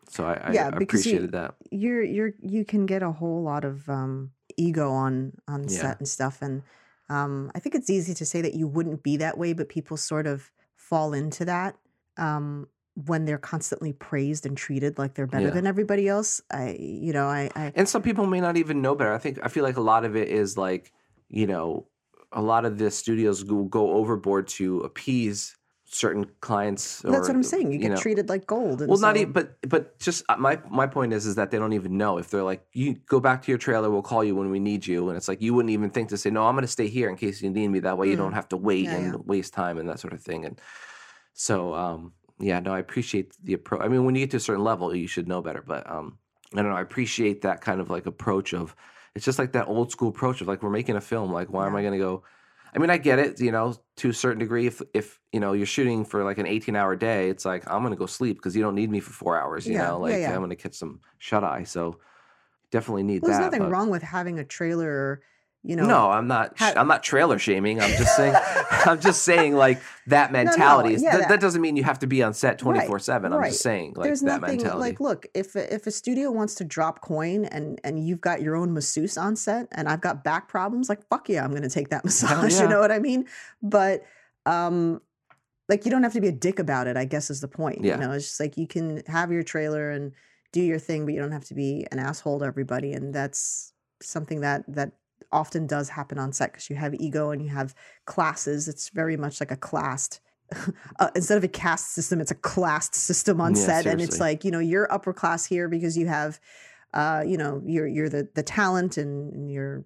So 0.08 0.24
I, 0.26 0.34
I, 0.34 0.52
Yeah, 0.52 0.66
I 0.66 0.70
because 0.78 1.06
you- 1.06 1.12
appreciated 1.12 1.32
that. 1.32 1.54
you're 1.70 2.02
you're 2.02 2.32
you 2.40 2.64
can 2.64 2.84
get 2.86 3.02
a 3.02 3.10
whole 3.12 3.42
lot 3.42 3.64
of 3.64 3.88
um 3.88 4.32
ego 4.56 4.90
on 4.90 5.32
on 5.48 5.62
Yeah. 5.68 5.80
set 5.80 5.98
and 5.98 6.08
stuff 6.08 6.42
and 6.42 6.62
um 7.08 7.50
i 7.54 7.58
think 7.58 7.74
it's 7.74 7.90
easy 7.90 8.14
to 8.14 8.24
say 8.24 8.40
that 8.40 8.54
you 8.54 8.66
wouldn't 8.66 9.02
be 9.02 9.16
that 9.16 9.36
way 9.38 9.52
but 9.52 9.68
people 9.68 9.96
sort 9.96 10.26
of 10.26 10.50
fall 10.76 11.12
into 11.12 11.44
that 11.44 11.76
um 12.18 12.66
when 13.06 13.24
they're 13.24 13.38
constantly 13.38 13.92
praised 13.94 14.44
and 14.44 14.56
treated 14.56 14.98
like 14.98 15.14
they're 15.14 15.26
better 15.26 15.46
Yeah. 15.46 15.50
than 15.52 15.66
everybody 15.66 16.08
else 16.08 16.40
i 16.52 16.76
you 16.78 17.12
know 17.12 17.26
i 17.26 17.50
i 17.56 17.72
And 17.74 17.88
some 17.88 18.02
people 18.02 18.26
may 18.26 18.40
not 18.40 18.56
even 18.56 18.82
know 18.82 18.94
better. 18.94 19.12
I 19.12 19.18
think 19.18 19.38
I 19.42 19.48
feel 19.48 19.64
like 19.64 19.76
a 19.78 19.80
lot 19.80 20.04
of 20.04 20.14
it 20.16 20.28
is 20.28 20.58
like, 20.58 20.92
you 21.30 21.46
know, 21.46 21.86
a 22.32 22.42
lot 22.42 22.64
of 22.66 22.76
the 22.78 22.90
studios 22.90 23.44
will 23.44 23.64
go 23.64 23.92
overboard 23.92 24.46
to 24.48 24.80
appease 24.80 25.56
certain 25.94 26.24
clients. 26.40 27.02
that's 27.02 27.28
what 27.28 27.36
i'm 27.36 27.42
saying 27.42 27.70
you 27.72 27.78
get 27.78 27.90
know, 27.90 27.96
treated 27.96 28.28
like 28.28 28.46
gold 28.46 28.80
and 28.80 28.88
Well, 28.88 28.98
not 28.98 29.16
even, 29.16 29.32
but 29.32 29.56
but 29.68 29.98
just 29.98 30.24
uh, 30.28 30.36
my 30.36 30.58
my 30.70 30.86
point 30.86 31.12
is 31.12 31.26
is 31.26 31.34
that 31.36 31.50
they 31.50 31.58
don't 31.58 31.74
even 31.74 31.98
know 31.98 32.18
if 32.18 32.30
they're 32.30 32.42
like 32.42 32.64
you 32.72 32.94
go 33.06 33.20
back 33.20 33.42
to 33.42 33.50
your 33.52 33.58
trailer, 33.58 33.90
we'll 33.90 34.02
call 34.02 34.24
you 34.24 34.34
when 34.34 34.50
we 34.50 34.58
need 34.58 34.86
you, 34.86 35.08
and 35.08 35.16
it's 35.16 35.28
like 35.28 35.42
you 35.42 35.52
wouldn't 35.54 35.70
even 35.72 35.90
think 35.90 36.08
to 36.08 36.16
say 36.16 36.30
no, 36.30 36.46
I'm 36.46 36.54
going 36.54 36.62
to 36.62 36.68
stay 36.78 36.88
here 36.88 37.08
in 37.10 37.16
case 37.16 37.42
you 37.42 37.50
need 37.50 37.68
me. 37.68 37.80
That 37.80 37.98
way 37.98 38.08
you 38.08 38.14
Mm. 38.16 38.22
don't 38.24 38.32
have 38.40 38.48
to 38.48 38.56
wait 38.56 38.86
Yeah, 38.88 38.96
and 38.96 39.04
yeah. 39.12 39.20
waste 39.24 39.52
time 39.52 39.76
and 39.78 39.88
that 39.88 40.00
sort 40.00 40.14
of 40.14 40.22
thing. 40.22 40.44
And 40.46 40.60
so 41.34 41.74
um, 41.74 42.12
yeah, 42.38 42.60
no, 42.60 42.72
I 42.72 42.78
appreciate 42.78 43.32
the 43.44 43.54
approach. 43.54 43.82
I 43.82 43.88
mean, 43.88 44.04
when 44.04 44.14
you 44.14 44.22
get 44.22 44.30
to 44.32 44.36
a 44.38 44.40
certain 44.40 44.64
level, 44.64 44.94
you 44.94 45.06
should 45.06 45.28
know 45.28 45.42
better, 45.42 45.62
but 45.66 45.88
um, 45.90 46.18
I 46.54 46.56
don't 46.62 46.70
know. 46.70 46.76
I 46.76 46.82
appreciate 46.82 47.42
that 47.42 47.60
kind 47.60 47.80
of 47.80 47.90
like 47.90 48.06
approach 48.06 48.54
of 48.54 48.74
it's 49.14 49.24
just 49.26 49.38
like 49.38 49.52
that 49.52 49.68
old 49.68 49.90
school 49.90 50.08
approach 50.08 50.40
of 50.40 50.48
like 50.48 50.62
we're 50.62 50.70
making 50.70 50.96
a 50.96 51.00
film. 51.00 51.32
Like 51.32 51.48
why 51.52 51.66
am 51.66 51.76
I 51.76 51.82
going 51.82 51.92
to 51.92 51.98
go? 51.98 52.24
I 52.74 52.78
mean, 52.78 52.88
I 52.90 52.96
get 52.96 53.18
it, 53.18 53.38
you 53.40 53.52
know, 53.52 53.74
to 53.98 54.08
a 54.10 54.14
certain 54.14 54.38
degree. 54.38 54.66
If 54.66 54.80
if 54.94 55.20
you 55.32 55.40
know 55.40 55.52
you're 55.52 55.66
shooting 55.66 56.04
for 56.04 56.24
like 56.24 56.38
an 56.38 56.46
18 56.46 56.74
hour 56.74 56.96
day, 56.96 57.28
it's 57.28 57.44
like 57.44 57.70
I'm 57.70 57.82
gonna 57.82 57.96
go 57.96 58.06
sleep 58.06 58.38
because 58.38 58.56
you 58.56 58.62
don't 58.62 58.74
need 58.74 58.90
me 58.90 59.00
for 59.00 59.12
four 59.12 59.38
hours. 59.40 59.66
You 59.66 59.74
Yeah, 59.74 59.88
know, 59.88 60.00
like 60.00 60.14
yeah. 60.14 60.34
I'm 60.34 60.40
gonna 60.40 60.56
catch 60.56 60.74
some 60.74 61.00
shut 61.18 61.44
eye. 61.44 61.64
So 61.64 61.98
definitely 62.70 63.02
need 63.02 63.22
well, 63.22 63.28
there's 63.30 63.38
that. 63.40 63.44
nothing 63.44 63.60
but- 63.62 63.70
wrong 63.70 63.90
with 63.90 64.02
having 64.02 64.38
a 64.38 64.44
trailer 64.44 65.20
you 65.64 65.76
know 65.76 65.86
no, 65.86 66.10
I'm 66.10 66.26
not. 66.26 66.58
ha- 66.58 66.72
I'm 66.76 66.88
not 66.88 67.02
trailer 67.04 67.38
shaming. 67.38 67.80
I'm 67.80 67.96
just 67.96 68.16
saying. 68.16 68.34
I'm 68.84 69.00
just 69.00 69.22
saying 69.22 69.54
like 69.54 69.80
that 70.08 70.32
no, 70.32 70.38
mentality. 70.42 70.94
yeah, 70.94 71.12
that, 71.12 71.18
that- 71.20 71.28
that 71.28 71.40
doesn't 71.40 71.60
mean 71.60 71.76
you 71.76 71.84
have 71.84 72.00
to 72.00 72.06
be 72.08 72.22
on 72.22 72.34
set 72.34 72.58
24 72.58 72.98
seven. 72.98 73.32
I'm 73.32 73.38
right. 73.38 73.50
just 73.50 73.62
saying 73.62 73.94
like 73.94 74.04
there's 74.06 74.20
that 74.22 74.40
nothing 74.40 74.56
mentality. 74.56 74.80
like 74.80 75.00
look 75.00 75.26
if 75.34 75.54
if 75.54 75.86
a 75.86 75.90
studio 75.92 76.30
wants 76.32 76.56
to 76.56 76.64
drop 76.64 77.00
coin 77.00 77.44
and 77.44 77.80
and 77.84 78.04
you've 78.04 78.20
got 78.20 78.42
your 78.42 78.56
own 78.56 78.72
masseuse 78.74 79.16
on 79.16 79.36
set 79.36 79.68
and 79.72 79.88
i've 79.88 80.00
got 80.00 80.24
back 80.24 80.48
problems 80.48 80.88
like 80.88 81.06
fuck 81.08 81.28
yeah 81.28 81.44
i'm 81.44 81.54
gonna 81.54 81.68
take 81.68 81.90
that 81.90 82.04
massage 82.04 82.52
yeah. 82.54 82.62
you 82.62 82.68
know 82.68 82.80
what 82.80 82.90
i 82.90 82.98
mean 82.98 83.24
but 83.62 84.02
um 84.46 85.00
like 85.68 85.84
you 85.84 85.90
don't 85.90 86.02
have 86.02 86.12
to 86.12 86.20
be 86.20 86.28
a 86.28 86.32
dick 86.32 86.58
about 86.58 86.86
it 86.86 86.96
i 86.96 87.04
guess 87.04 87.30
is 87.30 87.40
the 87.40 87.48
point 87.48 87.84
Yeah. 87.84 87.94
you 87.94 88.00
know 88.00 88.12
it's 88.12 88.26
just 88.28 88.40
like 88.40 88.56
you 88.56 88.66
can 88.66 89.02
have 89.06 89.30
your 89.30 89.42
trailer 89.42 89.90
and 89.90 90.12
do 90.52 90.60
your 90.60 90.78
thing 90.78 91.04
but 91.04 91.14
you 91.14 91.20
don't 91.20 91.32
have 91.32 91.44
to 91.46 91.54
be 91.54 91.86
an 91.92 91.98
asshole 91.98 92.40
to 92.40 92.44
everybody 92.44 92.92
and 92.92 93.14
that's 93.14 93.72
something 94.02 94.40
that 94.40 94.64
that 94.68 94.92
often 95.32 95.66
does 95.66 95.88
happen 95.88 96.18
on 96.18 96.32
set 96.32 96.52
because 96.52 96.70
you 96.70 96.76
have 96.76 96.94
ego 96.94 97.30
and 97.30 97.42
you 97.42 97.48
have 97.48 97.74
classes 98.04 98.68
it's 98.68 98.90
very 98.90 99.16
much 99.16 99.40
like 99.40 99.50
a 99.50 99.56
classed 99.56 100.20
uh, 100.98 101.10
instead 101.14 101.38
of 101.38 101.44
a 101.44 101.48
caste 101.48 101.92
system, 101.92 102.20
it's 102.20 102.30
a 102.30 102.36
classed 102.36 102.94
system 102.94 103.40
on 103.40 103.54
Yeah, 103.54 103.60
set, 103.60 103.86
and 103.86 104.00
it's 104.00 104.20
like 104.20 104.44
you 104.44 104.50
know 104.50 104.58
you're 104.58 104.92
upper 104.92 105.12
class 105.12 105.44
here 105.44 105.68
because 105.68 105.96
you 105.96 106.06
have, 106.06 106.40
uh, 106.94 107.22
you 107.26 107.36
know, 107.36 107.62
you're 107.64 107.86
you're 107.86 108.08
the 108.08 108.28
the 108.34 108.42
talent 108.42 108.96
and, 108.96 109.32
and 109.32 109.50
you're 109.50 109.84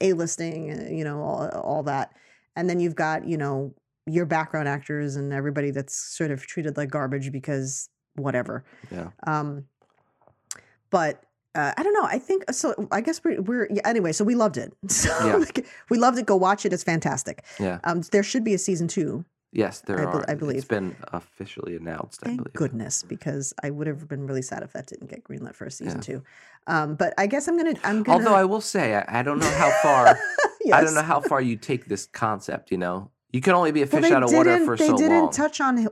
a 0.00 0.12
listing, 0.12 0.70
uh, 0.70 0.90
you 0.90 1.04
know, 1.04 1.22
all, 1.22 1.48
all 1.48 1.82
that, 1.84 2.14
and 2.56 2.68
then 2.68 2.80
you've 2.80 2.94
got 2.94 3.26
you 3.26 3.36
know 3.36 3.74
your 4.06 4.26
background 4.26 4.68
actors 4.68 5.16
and 5.16 5.32
everybody 5.32 5.70
that's 5.70 5.94
sort 5.94 6.30
of 6.30 6.44
treated 6.46 6.76
like 6.76 6.90
garbage 6.90 7.30
because 7.30 7.88
whatever. 8.16 8.64
yeah. 8.90 9.10
Um, 9.26 9.66
but 10.90 11.24
uh, 11.54 11.72
I 11.76 11.82
don't 11.82 11.92
know. 11.94 12.04
I 12.04 12.18
think 12.18 12.44
so. 12.52 12.74
I 12.90 13.00
guess 13.00 13.22
we're, 13.24 13.40
we're 13.42 13.68
yeah, 13.70 13.82
anyway. 13.86 14.12
So 14.12 14.24
we 14.24 14.34
loved 14.34 14.56
it. 14.56 14.72
So 14.88 15.10
Yeah. 15.26 15.36
like, 15.36 15.66
we 15.90 15.98
loved 15.98 16.18
it. 16.18 16.26
Go 16.26 16.36
watch 16.36 16.64
it. 16.66 16.72
It's 16.72 16.82
fantastic. 16.84 17.44
Yeah. 17.60 17.78
Um, 17.84 18.00
there 18.12 18.22
should 18.22 18.44
be 18.44 18.54
a 18.54 18.58
season 18.58 18.88
two. 18.88 19.24
Yes, 19.54 19.80
there 19.80 20.00
I, 20.08 20.10
are. 20.10 20.24
I 20.30 20.34
believe 20.34 20.56
it's 20.56 20.64
been 20.66 20.96
officially 21.12 21.76
announced. 21.76 22.20
I 22.22 22.28
Thank 22.28 22.38
believe. 22.38 22.54
goodness, 22.54 23.02
because 23.02 23.52
I 23.62 23.68
would 23.68 23.86
have 23.86 24.08
been 24.08 24.26
really 24.26 24.40
sad 24.40 24.62
if 24.62 24.72
that 24.72 24.86
didn't 24.86 25.10
get 25.10 25.24
greenlit 25.24 25.54
for 25.54 25.66
a 25.66 25.70
season 25.70 25.98
Yeah. 25.98 26.00
two. 26.14 26.22
Um, 26.66 26.94
but 26.94 27.12
I 27.18 27.26
guess 27.26 27.48
I'm 27.48 27.58
gonna. 27.58 27.74
I'm 27.84 28.02
gonna. 28.02 28.18
Although 28.18 28.34
I 28.34 28.44
will 28.44 28.62
say, 28.62 28.94
I, 28.94 29.20
I 29.20 29.22
don't 29.22 29.38
know 29.38 29.50
how 29.50 29.70
far. 29.82 30.18
I 30.72 30.80
don't 30.82 30.94
know 30.94 31.02
how 31.02 31.20
far 31.20 31.42
you 31.42 31.56
take 31.56 31.84
this 31.84 32.06
concept. 32.06 32.70
You 32.70 32.78
know, 32.78 33.10
you 33.30 33.42
can 33.42 33.52
only 33.52 33.72
be 33.72 33.82
a 33.82 33.86
fish 33.86 34.08
they 34.08 34.14
out 34.14 34.22
of 34.22 34.32
water 34.32 34.52
didn't- 34.52 34.64
for 34.66 34.76
they 34.76 34.86
so 34.86 34.96
didn't 34.96 35.18
long. 35.18 35.30
touch 35.32 35.60
on 35.60 35.86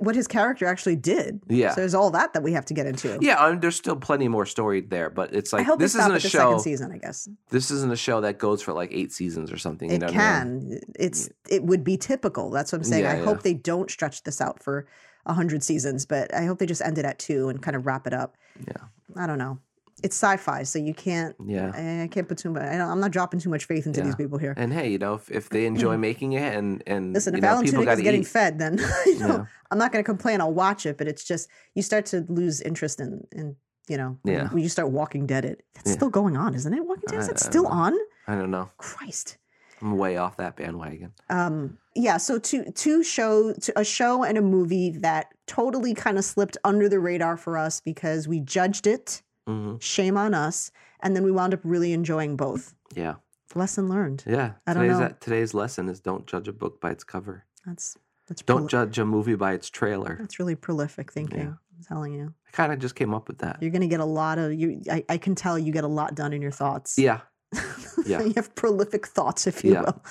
what 0.00 0.14
his 0.16 0.26
character 0.26 0.66
actually 0.66 0.96
did. 0.96 1.40
Yeah. 1.48 1.70
So 1.70 1.76
there's 1.80 1.94
all 1.94 2.10
that 2.10 2.32
that 2.34 2.42
we 2.42 2.52
have 2.52 2.64
to 2.66 2.74
get 2.74 2.86
into. 2.86 3.18
yeah, 3.20 3.42
I 3.42 3.50
mean, 3.50 3.60
there's 3.60 3.76
still 3.76 3.96
plenty 3.96 4.28
more 4.28 4.44
story 4.44 4.80
there, 4.80 5.10
but 5.10 5.32
it's 5.34 5.54
I 5.54 5.58
like 5.58 5.66
hope 5.66 5.78
this 5.78 5.94
isn't 5.94 6.10
a 6.10 6.14
the 6.14 6.20
show. 6.20 6.38
second 6.38 6.60
season. 6.60 6.92
I 6.92 6.98
guess 6.98 7.28
This 7.50 7.70
isn't 7.70 7.92
a 7.92 7.96
show 7.96 8.20
that 8.22 8.38
goes 8.38 8.62
for 8.62 8.72
like 8.72 8.90
eight 8.92 9.12
seasons 9.12 9.52
or 9.52 9.58
something. 9.58 9.88
You 9.88 9.96
it 9.96 10.00
know 10.00 10.06
what 10.06 10.16
I 10.16 10.44
mean? 10.44 10.70
can. 10.70 10.80
It's 10.98 11.28
it 11.48 11.62
would 11.64 11.84
be 11.84 11.96
typical. 11.96 12.50
That's 12.50 12.72
what 12.72 12.78
I'm 12.78 12.84
saying. 12.84 13.04
Yeah, 13.04 13.12
I 13.12 13.16
yeah. 13.18 13.24
hope 13.24 13.42
they 13.42 13.54
don't 13.54 13.90
stretch 13.90 14.24
this 14.24 14.40
out 14.40 14.62
for 14.62 14.86
a 15.26 15.32
hundred 15.34 15.62
seasons, 15.62 16.04
but 16.06 16.34
I 16.34 16.46
hope 16.46 16.58
they 16.58 16.66
just 16.66 16.82
end 16.82 16.98
it 16.98 17.04
at 17.04 17.18
two 17.18 17.48
and 17.48 17.62
kind 17.62 17.76
of 17.76 17.86
wrap 17.86 18.06
it 18.06 18.12
up. 18.12 18.36
Yeah. 18.66 18.84
I 19.16 19.26
don't 19.26 19.38
know. 19.38 19.58
It's 20.02 20.20
Syfy, 20.20 20.66
so 20.66 20.78
you 20.78 20.94
can't. 20.94 21.34
Yeah. 21.44 21.72
I, 21.74 22.04
I 22.04 22.08
can't 22.08 22.28
put 22.28 22.38
too 22.38 22.50
much. 22.50 22.62
I 22.62 22.78
I'm 22.80 23.00
not 23.00 23.10
dropping 23.10 23.40
too 23.40 23.50
much 23.50 23.64
faith 23.64 23.86
into 23.86 24.00
these 24.02 24.14
people 24.16 24.38
here. 24.38 24.54
And 24.56 24.72
hey, 24.72 24.88
you 24.90 24.98
know, 24.98 25.14
if, 25.14 25.30
if 25.30 25.48
they 25.48 25.66
enjoy 25.72 25.96
making 25.96 26.32
it 26.32 26.54
and 26.54 26.82
and 26.86 27.12
Listen, 27.12 27.34
you 27.34 27.38
if 27.38 27.42
know, 27.42 27.48
Alan 27.48 27.64
people 27.64 27.84
Tudyk 27.84 27.94
is 27.94 28.00
getting 28.02 28.20
eat, 28.22 28.26
fed, 28.26 28.58
then 28.58 28.78
you 29.06 29.18
know, 29.18 29.26
Yeah. 29.28 29.44
I'm 29.70 29.78
not 29.78 29.92
going 29.92 30.02
to 30.02 30.06
complain. 30.06 30.40
I'll 30.40 30.52
watch 30.54 30.86
it, 30.86 30.96
but 30.98 31.06
it's 31.08 31.24
just 31.24 31.48
you 31.74 31.82
start 31.82 32.06
to 32.06 32.24
lose 32.28 32.60
interest 32.60 33.00
in, 33.00 33.26
in 33.32 33.56
you 33.88 33.96
know, 33.96 34.18
when, 34.22 34.34
Yeah. 34.34 34.48
when 34.48 34.62
you 34.62 34.68
start 34.68 34.90
Walking 34.90 35.26
Dead. 35.26 35.44
It 35.44 35.64
that's 35.74 35.90
Yeah. 35.90 35.94
still 35.96 36.10
going 36.10 36.36
on, 36.36 36.54
isn't 36.54 36.72
it? 36.72 36.84
Walking 36.84 37.04
Dead 37.08 37.20
is 37.20 37.40
still 37.40 37.66
on? 37.66 37.94
I 38.26 38.34
don't 38.36 38.50
know. 38.50 38.70
Christ. 38.78 39.36
I'm 39.82 39.96
way 39.96 40.18
off 40.18 40.36
that 40.36 40.56
bandwagon. 40.56 41.12
Um, 41.30 41.78
yeah. 41.94 42.18
So 42.18 42.38
two 42.38 42.64
two 42.74 43.02
show 43.02 43.52
to 43.54 43.78
a 43.78 43.84
show 43.84 44.24
and 44.24 44.36
a 44.36 44.42
movie 44.42 44.90
that 44.98 45.32
totally 45.46 45.94
kind 45.94 46.18
of 46.18 46.24
slipped 46.24 46.56
under 46.64 46.88
the 46.88 47.00
radar 47.00 47.36
for 47.36 47.56
us 47.56 47.80
because 47.80 48.28
we 48.28 48.40
judged 48.40 48.86
it. 48.86 49.22
Hmm 49.50 49.76
Shame 49.78 50.16
on 50.16 50.34
us, 50.34 50.70
and 51.00 51.14
then 51.16 51.24
we 51.24 51.30
wound 51.32 51.54
up 51.54 51.60
really 51.64 51.92
enjoying 51.92 52.36
both. 52.36 52.74
Yeah, 52.94 53.14
Lesson 53.54 53.88
learned. 53.88 54.24
yeah. 54.26 54.52
I 54.66 54.74
don't 54.74 54.82
today's 54.84 54.98
know. 55.00 55.14
today's 55.20 55.54
lesson 55.54 55.88
is 55.88 56.00
don't 56.00 56.26
judge 56.26 56.48
a 56.48 56.52
book 56.52 56.80
by 56.80 56.90
its 56.90 57.04
cover. 57.04 57.44
That's 57.66 57.96
that's 58.28 58.42
Don't 58.42 58.64
proli- 58.66 58.70
judge 58.70 58.98
a 58.98 59.04
movie 59.04 59.34
by 59.34 59.52
its 59.54 59.68
trailer. 59.70 60.16
that's 60.20 60.38
really 60.38 60.54
prolific 60.54 61.12
thinking. 61.12 61.40
Yeah. 61.40 61.54
I'm 61.76 61.84
telling 61.88 62.12
you. 62.12 62.32
I 62.46 62.50
kind 62.52 62.72
of 62.72 62.78
just 62.78 62.94
came 62.94 63.12
up 63.14 63.26
with 63.28 63.38
that. 63.38 63.58
You're 63.60 63.70
gonna 63.72 63.86
get 63.88 64.00
a 64.00 64.04
lot 64.04 64.38
of 64.38 64.52
you. 64.52 64.82
I, 64.90 65.04
I 65.08 65.18
can 65.18 65.34
tell 65.34 65.58
you 65.58 65.72
get 65.72 65.84
a 65.84 65.88
lot 65.88 66.14
done 66.14 66.32
in 66.32 66.42
your 66.42 66.50
thoughts. 66.52 66.98
Yeah, 66.98 67.20
Yeah. 68.06 68.22
you 68.22 68.32
have 68.36 68.54
prolific 68.54 69.06
thoughts, 69.06 69.46
if 69.46 69.64
you 69.64 69.72
Yeah. 69.72 69.80
will. 69.82 70.02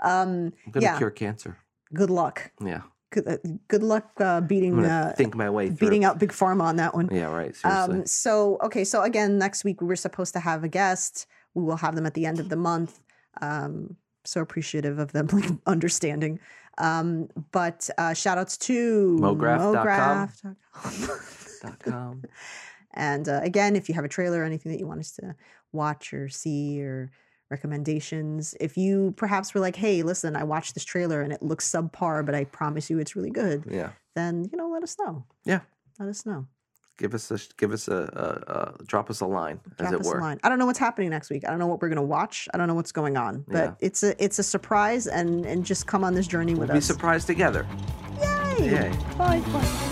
Um, 0.00 0.52
I'm 0.66 0.72
gonna 0.72 0.84
Yeah. 0.86 0.98
cure 0.98 1.10
cancer. 1.10 1.56
good 1.94 2.10
luck. 2.10 2.50
Yeah, 2.64 2.82
good, 3.14 3.28
uh, 3.28 3.36
good 3.68 3.82
luck 3.82 4.10
uh, 4.20 4.40
beating 4.40 4.84
uh, 4.84 5.14
think 5.16 5.34
my 5.34 5.48
way 5.48 5.68
through. 5.68 5.76
beating 5.76 6.04
out 6.04 6.18
Big 6.18 6.32
Pharma 6.32 6.62
on 6.62 6.76
that 6.76 6.94
one. 6.94 7.08
Yeah, 7.10 7.26
right. 7.26 7.54
Seriously. 7.54 7.94
Um, 8.00 8.06
so 8.06 8.58
okay, 8.62 8.84
so 8.84 9.02
again, 9.02 9.38
next 9.38 9.64
week 9.64 9.80
we 9.80 9.86
were 9.86 9.96
supposed 9.96 10.32
to 10.34 10.40
have 10.40 10.64
a 10.64 10.68
guest. 10.68 11.26
We 11.54 11.62
will 11.62 11.76
have 11.76 11.94
them 11.94 12.06
at 12.06 12.14
the 12.14 12.26
end 12.26 12.40
of 12.40 12.48
the 12.48 12.56
month. 12.56 13.00
Um, 13.40 13.96
so 14.24 14.40
appreciative 14.40 14.98
of 14.98 15.12
them 15.12 15.28
like 15.32 15.50
understanding. 15.66 16.40
Um, 16.78 17.28
but 17.52 17.88
uh, 17.98 18.14
shout 18.14 18.36
outs 18.36 18.56
to 18.58 19.16
Mograph.com. 19.20 20.56
Com. 21.80 22.22
and 22.92 23.26
uh, 23.26 23.40
again, 23.42 23.74
if 23.74 23.88
you 23.88 23.94
have 23.94 24.04
a 24.04 24.08
trailer 24.08 24.42
or 24.42 24.44
anything 24.44 24.70
that 24.72 24.78
you 24.78 24.86
want 24.86 25.00
us 25.00 25.12
to 25.12 25.34
watch 25.72 26.12
or 26.12 26.28
see 26.28 26.82
or 26.82 27.10
recommendations, 27.50 28.54
if 28.60 28.76
you 28.76 29.12
perhaps 29.16 29.54
were 29.54 29.60
like, 29.60 29.76
hey, 29.76 30.02
listen, 30.02 30.36
I 30.36 30.44
watched 30.44 30.74
this 30.74 30.84
trailer 30.84 31.22
and 31.22 31.32
it 31.32 31.42
looks 31.42 31.68
subpar, 31.70 32.24
but 32.24 32.34
I 32.34 32.44
promise 32.44 32.88
you 32.90 32.98
it's 32.98 33.14
really 33.16 33.30
good, 33.30 33.64
Yeah. 33.70 33.90
then 34.14 34.48
you 34.50 34.58
know, 34.58 34.68
let 34.68 34.82
us 34.82 34.96
know. 34.98 35.24
Yeah. 35.44 35.60
Let 35.98 36.08
us 36.08 36.26
know. 36.26 36.46
Give 36.96 37.12
us 37.12 37.28
a 37.32 37.38
give 37.56 37.72
us 37.72 37.88
a, 37.88 37.96
a, 37.96 38.52
a 38.80 38.84
drop 38.84 39.10
us 39.10 39.20
a 39.20 39.26
line, 39.26 39.58
as 39.80 39.88
Drop 39.88 39.92
it 39.94 40.00
us 40.00 40.06
a 40.06 40.10
were. 40.14 40.20
line. 40.20 40.38
I 40.44 40.48
don't 40.48 40.60
know 40.60 40.66
what's 40.66 40.78
happening 40.78 41.10
next 41.10 41.28
week. 41.28 41.44
I 41.44 41.50
don't 41.50 41.58
know 41.58 41.66
what 41.66 41.82
we're 41.82 41.88
gonna 41.88 42.02
watch. 42.02 42.48
I 42.54 42.56
don't 42.58 42.68
know 42.68 42.74
what's 42.74 42.92
going 42.92 43.16
on. 43.16 43.44
But 43.48 43.56
Yeah. 43.56 43.74
it's 43.80 44.02
a 44.04 44.24
it's 44.24 44.38
a 44.38 44.44
surprise 44.44 45.08
and 45.08 45.44
and 45.44 45.64
just 45.64 45.88
come 45.88 46.04
on 46.04 46.14
this 46.14 46.28
journey 46.28 46.52
We'll 46.54 46.62
with 46.62 46.70
be 46.72 46.78
us. 46.78 46.84
surprised 46.86 47.26
together. 47.26 47.66
Yay! 48.20 48.70
Yay. 48.70 48.92
Bye. 49.18 49.40
Bye. 49.40 49.90